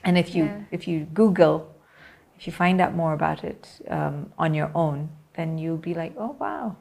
And 0.05 0.17
if 0.19 0.35
you 0.35 0.45
Yeah. 0.45 0.61
if 0.71 0.87
you 0.89 1.07
Google, 1.15 1.57
if 2.37 2.47
you 2.47 2.53
find 2.53 2.81
out 2.81 2.95
more 2.95 3.13
about 3.21 3.43
it 3.45 3.63
um, 3.89 4.33
on 4.39 4.55
your 4.55 4.71
own, 4.75 5.09
then 5.37 5.59
you'll 5.59 5.85
be 5.91 5.95
like, 5.95 6.13
oh 6.19 6.37
wow, 6.39 6.77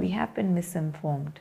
we 0.00 0.08
have 0.10 0.34
been 0.34 0.54
misinformed. 0.54 1.40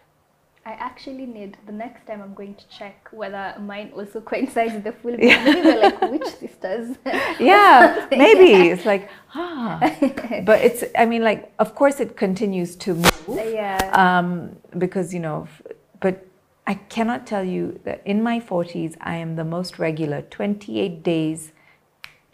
I 0.63 0.73
actually 0.73 1.25
need 1.25 1.57
the 1.65 1.71
next 1.71 2.05
time 2.05 2.21
I'm 2.21 2.35
going 2.35 2.53
to 2.55 2.67
check 2.69 3.07
whether 3.11 3.55
mine 3.59 3.91
also 3.95 4.21
coincides 4.31 4.73
with 4.73 4.83
the 4.83 4.91
full 4.91 5.11
moon. 5.11 5.19
Maybe 5.19 5.61
we're 5.61 5.81
like 5.81 6.01
witch 6.01 6.27
sisters. 6.39 6.97
yeah, 7.39 8.07
maybe 8.11 8.69
it's 8.69 8.85
like 8.85 9.09
ah, 9.33 9.79
but 10.45 10.61
it's. 10.61 10.83
I 10.97 11.05
mean, 11.05 11.23
like 11.23 11.51
of 11.57 11.73
course 11.73 11.99
it 11.99 12.15
continues 12.15 12.75
to 12.77 12.93
move. 12.93 13.53
yeah. 13.53 13.79
um, 13.93 14.55
because 14.77 15.13
you 15.13 15.19
know 15.19 15.47
but 16.01 16.27
i 16.67 16.73
cannot 16.73 17.25
tell 17.25 17.43
you 17.43 17.79
that 17.85 18.01
in 18.05 18.21
my 18.21 18.39
40s 18.39 18.95
i 19.01 19.15
am 19.15 19.35
the 19.35 19.43
most 19.45 19.79
regular 19.79 20.21
28 20.23 21.03
days 21.03 21.53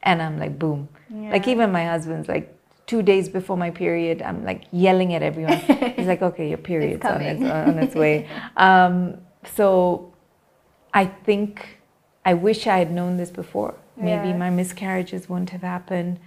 and 0.04 0.22
i'm 0.22 0.40
like 0.40 0.58
boom 0.58 0.90
like 1.10 1.48
even 1.48 1.72
my 1.72 1.86
husband's 1.86 2.28
like 2.28 2.57
two 2.88 3.02
days 3.04 3.30
before 3.30 3.58
my 3.58 3.70
period 3.70 4.22
i'm 4.22 4.44
like 4.44 4.64
yelling 4.72 5.14
at 5.14 5.22
everyone 5.22 5.58
he's 5.98 6.08
like 6.08 6.22
okay 6.22 6.48
your 6.50 6.58
period's 6.58 7.06
on 7.06 7.22
its, 7.22 7.42
on 7.44 7.78
its 7.80 7.96
way 7.96 8.28
um, 8.58 9.18
so 9.56 10.14
i 10.94 11.06
think 11.06 11.80
i 12.26 12.34
wish 12.34 12.66
i 12.68 12.78
had 12.78 12.92
known 12.92 13.18
this 13.18 13.30
before 13.30 13.76
maybe 13.98 14.30
Yeah. 14.30 14.38
my 14.38 14.50
miscarriages 14.50 15.28
wouldn't 15.30 15.52
have 15.52 15.62
happened 15.62 16.20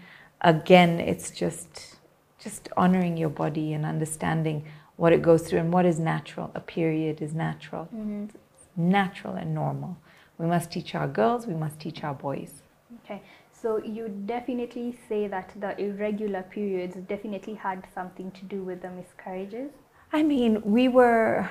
again 0.43 1.01
it's 1.01 1.31
just 1.31 1.97
just 2.39 2.69
honoring 2.77 3.17
your 3.17 3.29
body 3.29 3.73
and 3.75 3.85
understanding 3.85 4.65
what 4.97 5.13
it 5.13 5.23
goes 5.23 5.43
through 5.47 5.59
and 5.59 5.73
what 5.73 5.85
is 5.87 5.99
natural. 5.99 6.51
A 6.55 6.61
period 6.61 7.21
is 7.23 7.33
natural. 7.35 7.89
It's 8.25 8.67
natural 8.77 9.35
and 9.35 9.55
normal. 9.55 9.99
We 10.39 10.47
must 10.47 10.71
teach 10.71 10.95
our 10.95 11.07
girls, 11.07 11.47
we 11.47 11.55
must 11.55 11.79
teach 11.81 12.03
our 12.03 12.15
boys. 12.15 12.63
Okay, 13.05 13.21
so 13.61 13.83
you 13.85 14.09
definitely 14.27 14.99
say 15.09 15.29
that 15.29 15.53
the 15.59 15.79
irregular 15.81 16.43
periods 16.43 16.97
definitely 17.09 17.55
had 17.55 17.87
something 17.95 18.31
to 18.33 18.45
do 18.45 18.63
with 18.63 18.83
the 18.83 18.91
miscarriages. 18.91 19.71
I 20.13 20.23
mean, 20.23 20.63
we 20.63 20.89
were, 20.89 21.49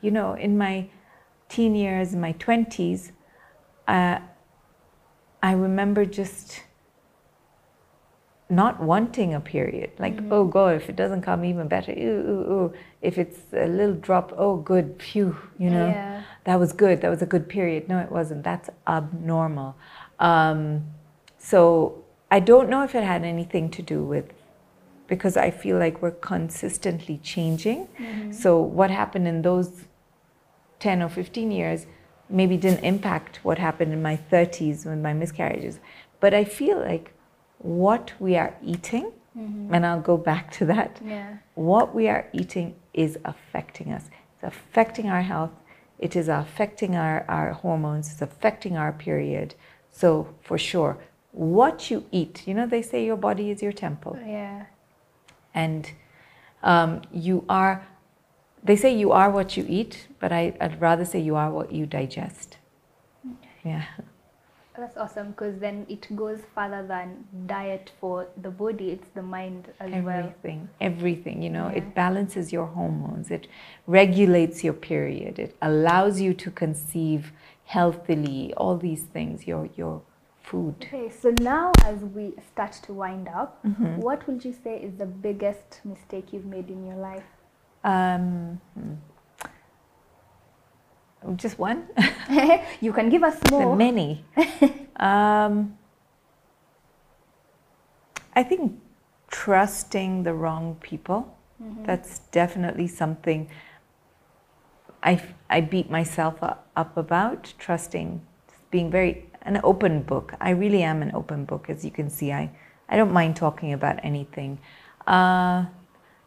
you 0.00 0.10
know, 0.10 0.34
in 0.34 0.56
my 0.56 0.88
teen 1.48 1.74
years, 1.74 2.14
my 2.14 2.32
20s, 2.34 3.12
uh, 3.88 4.20
I 5.42 5.52
remember 5.52 6.04
just 6.04 6.62
not 8.48 8.80
wanting 8.80 9.34
a 9.34 9.40
period. 9.40 9.90
Like, 9.98 10.20
oh 10.30 10.44
God, 10.44 10.76
if 10.76 10.88
it 10.88 10.96
doesn't 10.96 11.22
come, 11.22 11.44
even 11.44 11.68
better. 11.68 11.92
Ooh, 11.92 12.22
ooh, 12.30 12.52
ooh. 12.52 12.72
If 13.00 13.18
it's 13.18 13.40
a 13.52 13.66
little 13.66 13.94
drop, 13.94 14.32
oh, 14.36 14.56
good, 14.56 15.02
phew, 15.02 15.36
you 15.58 15.70
know. 15.70 15.88
Yeah. 15.88 16.22
That 16.44 16.60
was 16.60 16.72
good. 16.72 17.00
That 17.00 17.08
was 17.08 17.22
a 17.22 17.26
good 17.26 17.48
period. 17.48 17.88
No, 17.88 17.98
it 17.98 18.12
wasn't. 18.12 18.44
That's 18.44 18.68
abnormal. 18.86 19.74
Um, 20.18 20.84
so 21.42 22.04
I 22.30 22.38
don't 22.40 22.70
know 22.70 22.84
if 22.84 22.94
it 22.94 23.02
had 23.02 23.24
anything 23.24 23.68
to 23.70 23.82
do 23.82 24.04
with 24.04 24.32
because 25.08 25.36
I 25.36 25.50
feel 25.50 25.76
like 25.76 26.00
we're 26.00 26.12
consistently 26.12 27.18
changing. 27.22 27.88
Mm-hmm. 27.98 28.32
So 28.32 28.60
what 28.60 28.90
happened 28.90 29.26
in 29.26 29.42
those 29.42 29.84
10 30.78 31.02
or 31.02 31.08
15 31.08 31.50
years 31.50 31.86
maybe 32.30 32.56
didn't 32.56 32.84
impact 32.84 33.40
what 33.42 33.58
happened 33.58 33.92
in 33.92 34.00
my 34.00 34.16
30s 34.30 34.86
with 34.86 35.00
my 35.00 35.12
miscarriages. 35.12 35.80
But 36.20 36.32
I 36.32 36.44
feel 36.44 36.78
like 36.78 37.12
what 37.58 38.12
we 38.20 38.36
are 38.36 38.54
eating, 38.64 39.12
mm-hmm. 39.36 39.74
and 39.74 39.84
I'll 39.84 40.00
go 40.00 40.16
back 40.16 40.50
to 40.52 40.64
that, 40.66 41.00
Yeah. 41.04 41.38
what 41.54 41.94
we 41.94 42.08
are 42.08 42.28
eating 42.32 42.76
is 42.94 43.18
affecting 43.24 43.92
us. 43.92 44.08
It's 44.34 44.44
affecting 44.44 45.10
our 45.10 45.22
health. 45.22 45.50
It 45.98 46.16
is 46.16 46.28
affecting 46.28 46.96
our, 46.96 47.24
our 47.28 47.52
hormones. 47.52 48.12
It's 48.12 48.22
affecting 48.22 48.76
our 48.76 48.92
period. 48.92 49.54
So, 49.90 50.34
for 50.40 50.56
sure, 50.56 50.96
what 51.32 51.90
you 51.90 52.04
eat, 52.12 52.46
you 52.46 52.54
know, 52.54 52.66
they 52.66 52.82
say 52.82 53.04
your 53.04 53.16
body 53.16 53.50
is 53.50 53.62
your 53.62 53.72
temple. 53.72 54.18
Yeah. 54.24 54.66
And 55.54 55.90
um, 56.62 57.02
you 57.12 57.44
are, 57.48 57.86
they 58.62 58.76
say 58.76 58.94
you 58.94 59.12
are 59.12 59.30
what 59.30 59.56
you 59.56 59.64
eat, 59.68 60.06
but 60.20 60.30
I, 60.30 60.54
I'd 60.60 60.80
rather 60.80 61.04
say 61.04 61.20
you 61.20 61.36
are 61.36 61.50
what 61.50 61.72
you 61.72 61.86
digest. 61.86 62.58
Yeah. 63.64 63.84
That's 64.76 64.96
awesome 64.96 65.32
because 65.32 65.58
then 65.58 65.84
it 65.88 66.14
goes 66.16 66.40
further 66.54 66.86
than 66.86 67.24
diet 67.46 67.92
for 68.00 68.28
the 68.40 68.50
body, 68.50 68.90
it's 68.90 69.08
the 69.14 69.22
mind 69.22 69.68
as 69.80 69.90
well. 70.02 70.18
Everything, 70.18 70.68
everything, 70.80 71.42
you 71.42 71.50
know, 71.50 71.68
Yeah. 71.68 71.78
it 71.78 71.94
balances 71.94 72.52
your 72.52 72.66
hormones, 72.66 73.30
it 73.30 73.48
regulates 73.86 74.64
your 74.64 74.72
period, 74.72 75.38
it 75.38 75.56
allows 75.60 76.20
you 76.20 76.32
to 76.34 76.50
conceive 76.50 77.32
healthily, 77.64 78.54
all 78.56 78.76
these 78.78 79.02
things, 79.02 79.46
your, 79.46 79.68
your 79.76 80.00
food. 80.42 80.74
Okay, 80.82 81.10
so 81.10 81.30
now 81.40 81.72
as 81.84 82.00
we 82.00 82.32
start 82.52 82.72
to 82.84 82.92
wind 82.92 83.28
up, 83.28 83.64
Mm-hmm. 83.64 83.96
what 83.96 84.26
would 84.26 84.44
you 84.44 84.52
say 84.64 84.76
is 84.82 84.94
the 84.98 85.06
biggest 85.06 85.80
mistake 85.84 86.32
you've 86.32 86.44
made 86.46 86.68
in 86.68 86.86
your 86.86 86.96
life? 86.96 87.24
Um, 87.84 88.60
hmm. 88.74 88.94
just 91.36 91.58
one? 91.58 91.86
you 92.80 92.92
can 92.92 93.08
give 93.08 93.22
us 93.22 93.38
more. 93.50 93.76
Many. 93.76 94.24
um, 94.96 95.76
I 98.34 98.42
think 98.42 98.80
trusting 99.30 100.22
the 100.22 100.34
wrong 100.34 100.76
people. 100.80 101.36
That's 101.84 102.18
definitely 102.32 102.88
something 102.88 103.48
I, 105.02 105.22
I 105.48 105.60
beat 105.60 105.90
myself 105.90 106.42
up 106.42 106.96
about. 106.96 107.54
Trusting, 107.58 108.20
being 108.72 108.90
very 108.90 109.26
an 109.42 109.60
open 109.62 110.02
book. 110.02 110.34
I 110.40 110.50
really 110.50 110.82
am 110.82 111.02
an 111.02 111.12
open 111.14 111.44
book, 111.44 111.68
as 111.68 111.84
you 111.84 111.90
can 111.90 112.10
see. 112.10 112.32
I, 112.32 112.50
I 112.88 112.96
don't 112.96 113.12
mind 113.12 113.36
talking 113.36 113.72
about 113.72 113.98
anything. 114.02 114.58
Uh, 115.06 115.66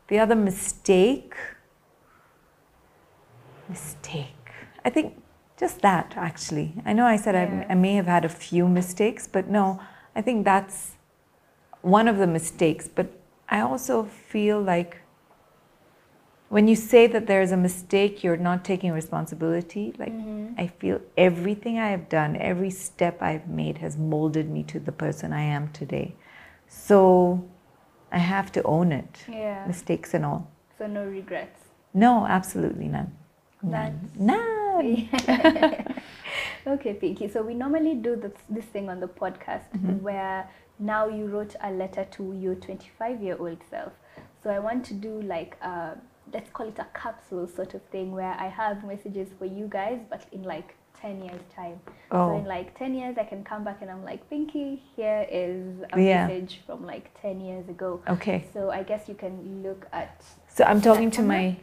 the 0.07 0.20
other 0.20 0.36
mistake, 0.36 1.36
mistake. 3.70 4.28
I 4.84 4.89
think 4.89 5.22
just 5.57 5.82
that 5.82 6.13
actually. 6.16 6.74
I 6.86 6.93
know 6.93 7.05
I 7.05 7.16
said 7.16 7.36
Yeah. 7.36 7.66
I, 7.70 7.72
I 7.72 7.76
may 7.76 7.95
have 7.95 8.05
had 8.05 8.26
a 8.26 8.30
few 8.30 8.68
mistakes, 8.68 9.28
but 9.28 9.47
no, 9.47 9.80
I 10.16 10.22
think 10.22 10.45
that's 10.45 10.91
one 11.82 12.07
of 12.07 12.18
the 12.18 12.28
mistakes. 12.28 12.88
But 12.88 13.07
I 13.49 13.61
also 13.61 14.03
feel 14.03 14.61
like 14.61 15.01
when 16.56 16.70
you 16.70 16.76
say 16.93 17.06
that 17.06 17.28
there's 17.28 17.51
a 17.51 17.58
mistake, 17.58 18.24
you're 18.24 18.38
not 18.49 18.60
taking 18.72 18.91
responsibility. 19.01 19.86
Like, 20.03 20.14
Mm-hmm. 20.14 20.53
I 20.64 20.68
feel 20.68 20.97
everything 21.18 21.76
I 21.86 21.89
have 21.95 22.06
done, 22.08 22.38
every 22.51 22.70
step 22.70 23.16
I've 23.30 23.47
made 23.62 23.78
has 23.80 23.93
molded 23.97 24.47
me 24.56 24.62
to 24.72 24.80
the 24.88 24.93
person 25.03 25.34
I 25.34 25.41
am 25.58 25.64
today. 25.80 26.08
So 26.70 27.43
I 28.20 28.20
have 28.36 28.47
to 28.53 28.62
own 28.76 28.88
it, 29.01 29.14
Yeah. 29.28 29.66
mistakes 29.68 30.14
and 30.14 30.24
all. 30.30 30.41
So 30.78 30.88
no 30.88 31.03
regrets. 31.20 31.60
No, 31.93 32.12
absolutely 32.38 32.88
none. 32.97 33.10
None. 33.62 33.93
None. 34.18 35.10
okay, 36.74 36.93
Pinky. 36.93 37.28
So 37.28 37.41
we 37.49 37.53
normally 37.53 37.95
do 37.95 38.16
this, 38.16 38.36
this 38.49 38.66
thing 38.74 38.88
on 38.93 38.99
the 39.06 39.08
podcast 39.24 39.68
Mm-hmm. 39.74 40.01
where 40.08 40.47
now 40.80 41.03
you 41.18 41.26
wrote 41.34 41.56
a 41.70 41.72
letter 41.82 42.06
to 42.16 42.24
your 42.43 42.56
25 42.56 43.22
year 43.22 43.36
old 43.45 43.62
self. 43.70 43.91
So 44.41 44.49
I 44.49 44.60
want 44.60 44.86
to 44.86 44.93
do 44.93 45.22
like 45.36 45.58
a, 45.62 45.97
let's 46.34 46.49
call 46.51 46.67
it 46.67 46.78
a 46.80 46.88
capsule 46.93 47.47
sort 47.47 47.73
of 47.73 47.82
thing 47.91 48.11
where 48.11 48.36
I 48.39 48.47
have 48.47 48.84
messages 48.84 49.30
for 49.38 49.45
you 49.45 49.67
guys, 49.67 49.99
but 50.09 50.23
in 50.32 50.43
like 50.43 50.76
10 51.01 51.23
years 51.23 51.41
time. 51.55 51.80
So 52.11 52.17
Oh. 52.17 52.38
in 52.38 52.45
like 52.45 52.78
10 52.78 52.93
years, 52.95 53.17
I 53.19 53.23
can 53.26 53.43
come 53.43 53.63
back 53.63 53.78
and 53.82 53.91
I'm 53.91 54.03
like, 54.03 54.28
Pinky, 54.30 54.82
here 54.95 55.26
is 55.30 55.82
a 55.93 55.99
Yeah. 56.01 56.28
message 56.28 56.61
from 56.65 56.86
like 56.86 57.09
10 57.21 57.39
years 57.41 57.67
ago. 57.69 58.01
Okay. 58.09 58.45
So 58.53 58.69
I 58.71 58.84
guess 58.84 59.07
you 59.07 59.15
can 59.15 59.61
look 59.63 59.86
at 59.91 60.23
So 60.47 60.63
I'm 60.63 60.82
talking 60.82 61.11
to 61.11 61.21
my 61.21 61.57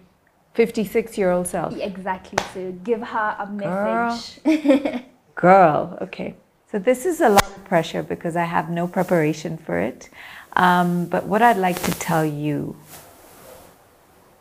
56 0.54 1.16
year 1.18 1.30
old 1.30 1.46
self. 1.48 1.74
exactly. 1.76 2.38
So 2.54 2.72
give 2.84 3.02
her 3.02 3.36
a 3.38 3.46
Girl. 3.46 4.20
message. 4.44 5.02
Girl, 5.34 5.98
okay. 6.02 6.34
So 6.70 6.78
this 6.78 7.04
is 7.06 7.20
a 7.20 7.28
lot 7.28 7.42
of 7.44 7.64
pressure 7.64 8.02
because 8.02 8.36
I 8.36 8.44
have 8.44 8.70
no 8.70 8.86
preparation 8.86 9.56
for 9.58 9.78
it. 9.78 10.08
Um, 10.54 11.06
but 11.06 11.24
what 11.26 11.40
I'd 11.42 11.56
like 11.56 11.80
to 11.82 11.90
tell 11.92 12.24
you 12.24 12.76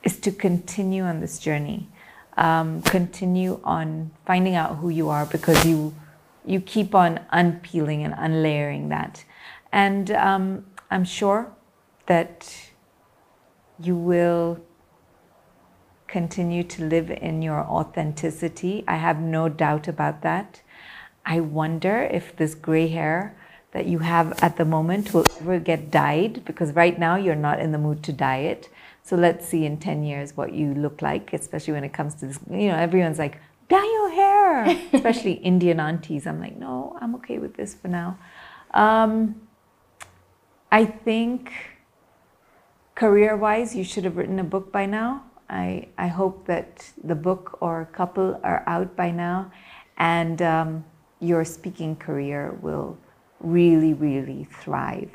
is 0.03 0.19
to 0.19 0.31
continue 0.31 1.03
on 1.03 1.19
this 1.19 1.39
journey. 1.39 1.89
Um, 2.37 2.81
continue 2.81 3.59
on 3.63 4.11
finding 4.25 4.55
out 4.55 4.77
who 4.77 4.89
you 4.89 5.09
are 5.09 5.25
because 5.25 5.65
you 5.65 5.93
you 6.45 6.59
keep 6.59 6.95
on 6.95 7.19
unpeeling 7.31 8.03
and 8.03 8.15
unlayering 8.17 8.89
that, 8.89 9.25
and 9.71 10.09
um, 10.11 10.65
I'm 10.89 11.03
sure 11.03 11.53
that 12.07 12.71
you 13.79 13.95
will 13.95 14.59
continue 16.07 16.63
to 16.63 16.83
live 16.83 17.09
in 17.09 17.41
your 17.41 17.59
authenticity. 17.59 18.83
I 18.87 18.97
have 18.97 19.19
no 19.19 19.49
doubt 19.49 19.87
about 19.87 20.21
that. 20.21 20.61
I 21.25 21.39
wonder 21.39 22.03
if 22.03 22.35
this 22.35 22.53
gray 22.53 22.87
hair 22.89 23.35
that 23.71 23.85
you 23.85 23.99
have 23.99 24.37
at 24.43 24.57
the 24.57 24.65
moment 24.65 25.13
will 25.13 25.25
ever 25.39 25.59
get 25.59 25.89
dyed 25.89 26.43
because 26.43 26.73
right 26.73 26.99
now 26.99 27.15
you're 27.15 27.35
not 27.35 27.59
in 27.59 27.71
the 27.71 27.77
mood 27.77 28.03
to 28.03 28.11
dye 28.11 28.39
it. 28.39 28.69
So 29.03 29.15
let's 29.15 29.47
see 29.47 29.65
in 29.65 29.77
10 29.77 30.03
years 30.03 30.37
what 30.37 30.53
you 30.53 30.73
look 30.73 31.01
like, 31.01 31.33
especially 31.33 31.73
when 31.73 31.83
it 31.83 31.93
comes 31.93 32.15
to 32.15 32.27
this. 32.27 32.39
You 32.49 32.69
know, 32.69 32.75
everyone's 32.75 33.19
like, 33.19 33.39
dye 33.67 33.83
your 33.83 34.09
hair, 34.11 34.79
especially 34.93 35.33
Indian 35.33 35.79
aunties. 35.79 36.27
I'm 36.27 36.39
like, 36.39 36.57
no, 36.57 36.97
I'm 37.01 37.15
okay 37.15 37.39
with 37.39 37.55
this 37.55 37.73
for 37.73 37.87
now. 37.87 38.17
Um, 38.73 39.47
I 40.71 40.85
think 40.85 41.51
career 42.95 43.35
wise, 43.35 43.75
you 43.75 43.83
should 43.83 44.03
have 44.03 44.17
written 44.17 44.39
a 44.39 44.43
book 44.43 44.71
by 44.71 44.85
now. 44.85 45.23
I, 45.49 45.89
I 45.97 46.07
hope 46.07 46.45
that 46.45 46.91
the 47.03 47.15
book 47.15 47.57
or 47.59 47.89
couple 47.91 48.39
are 48.43 48.63
out 48.67 48.95
by 48.95 49.11
now 49.11 49.51
and 49.97 50.41
um, 50.41 50.85
your 51.19 51.43
speaking 51.43 51.95
career 51.95 52.57
will 52.61 52.97
really, 53.39 53.93
really 53.93 54.47
thrive. 54.61 55.11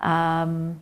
Um, 0.00 0.80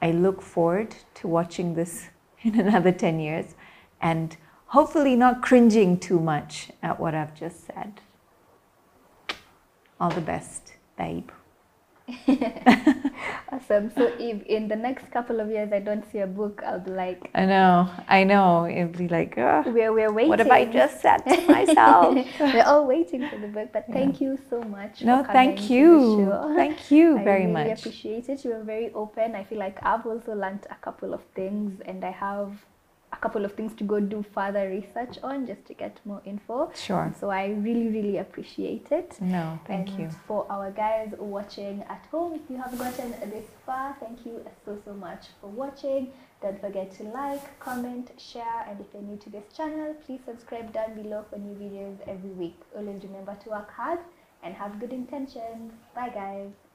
I 0.00 0.12
look 0.12 0.42
forward 0.42 0.94
to 1.14 1.28
watching 1.28 1.74
this 1.74 2.08
in 2.42 2.58
another 2.58 2.92
10 2.92 3.20
years 3.20 3.54
and 4.00 4.36
hopefully 4.66 5.16
not 5.16 5.42
cringing 5.42 5.98
too 5.98 6.20
much 6.20 6.70
at 6.82 7.00
what 7.00 7.14
I've 7.14 7.34
just 7.34 7.66
said. 7.66 8.00
All 10.00 10.10
the 10.10 10.20
best, 10.20 10.74
babe. 10.96 11.30
Awesome. 13.50 13.90
So 13.96 14.12
if 14.18 14.42
in 14.44 14.68
the 14.68 14.76
next 14.76 15.10
couple 15.10 15.40
of 15.40 15.48
years 15.50 15.72
I 15.72 15.78
don't 15.80 16.04
see 16.12 16.18
a 16.18 16.26
book, 16.26 16.62
I'll 16.66 16.80
be 16.80 16.90
like, 16.90 17.30
I 17.34 17.46
know, 17.46 17.88
I 18.06 18.24
know. 18.24 18.66
It'll 18.66 18.88
be 18.88 19.08
like, 19.08 19.36
"Ugh, 19.38 19.66
we're, 19.66 19.92
we're 19.92 20.12
waiting. 20.12 20.28
what 20.28 20.38
have 20.38 20.50
I 20.50 20.64
just 20.66 21.00
said 21.00 21.18
to 21.18 21.46
myself? 21.46 22.14
we're 22.40 22.62
all 22.64 22.86
waiting 22.86 23.28
for 23.28 23.38
the 23.38 23.48
book. 23.48 23.70
But 23.72 23.86
thank 23.92 24.20
you 24.20 24.38
so 24.50 24.62
much. 24.62 25.02
no, 25.02 25.24
thank 25.24 25.70
you. 25.70 26.32
Thank 26.56 26.90
you 26.90 27.18
I 27.18 27.24
very 27.24 27.46
really 27.46 27.68
much. 27.70 27.78
appreciate 27.80 28.28
it. 28.28 28.44
You 28.44 28.52
were 28.52 28.62
very 28.64 28.92
open. 28.92 29.34
I 29.34 29.44
feel 29.44 29.58
like 29.58 29.78
I've 29.82 30.06
also 30.06 30.34
learned 30.34 30.66
a 30.70 30.76
couple 30.76 31.14
of 31.14 31.22
things 31.34 31.80
and 31.86 32.04
I 32.04 32.10
have 32.10 32.52
couple 33.20 33.44
of 33.44 33.52
things 33.52 33.74
to 33.76 33.84
go 33.84 34.00
do 34.00 34.24
further 34.34 34.68
research 34.68 35.18
on 35.22 35.46
just 35.46 35.64
to 35.66 35.74
get 35.74 36.00
more 36.04 36.22
info. 36.24 36.70
Sure. 36.74 37.12
So 37.18 37.30
I 37.30 37.48
really, 37.48 37.88
really 37.88 38.18
appreciate 38.18 38.88
it. 38.90 39.20
No, 39.20 39.58
thank 39.66 39.90
and 39.90 39.98
you. 39.98 40.10
For 40.26 40.46
our 40.50 40.70
guys 40.70 41.12
watching 41.18 41.82
at 41.88 42.06
home, 42.10 42.34
if 42.34 42.50
you 42.50 42.56
have 42.56 42.76
gotten 42.78 43.10
this 43.30 43.46
far, 43.64 43.96
thank 44.00 44.24
you 44.24 44.44
so, 44.64 44.78
so 44.84 44.92
much 44.92 45.26
for 45.40 45.48
watching. 45.48 46.12
Don't 46.40 46.60
forget 46.60 46.92
to 46.98 47.02
like, 47.04 47.58
comment, 47.58 48.12
share, 48.16 48.64
and 48.68 48.80
if 48.80 48.86
you're 48.92 49.02
new 49.02 49.16
to 49.16 49.30
this 49.30 49.44
channel, 49.56 49.94
please 50.06 50.20
subscribe 50.24 50.72
down 50.72 50.94
below 50.94 51.24
for 51.28 51.38
new 51.38 51.54
videos 51.54 51.96
every 52.06 52.30
week. 52.30 52.56
Always 52.76 53.02
remember 53.02 53.36
to 53.42 53.50
work 53.50 53.70
hard 53.72 53.98
and 54.44 54.54
have 54.54 54.78
good 54.78 54.92
intentions. 54.92 55.72
Bye, 55.94 56.10
guys. 56.10 56.67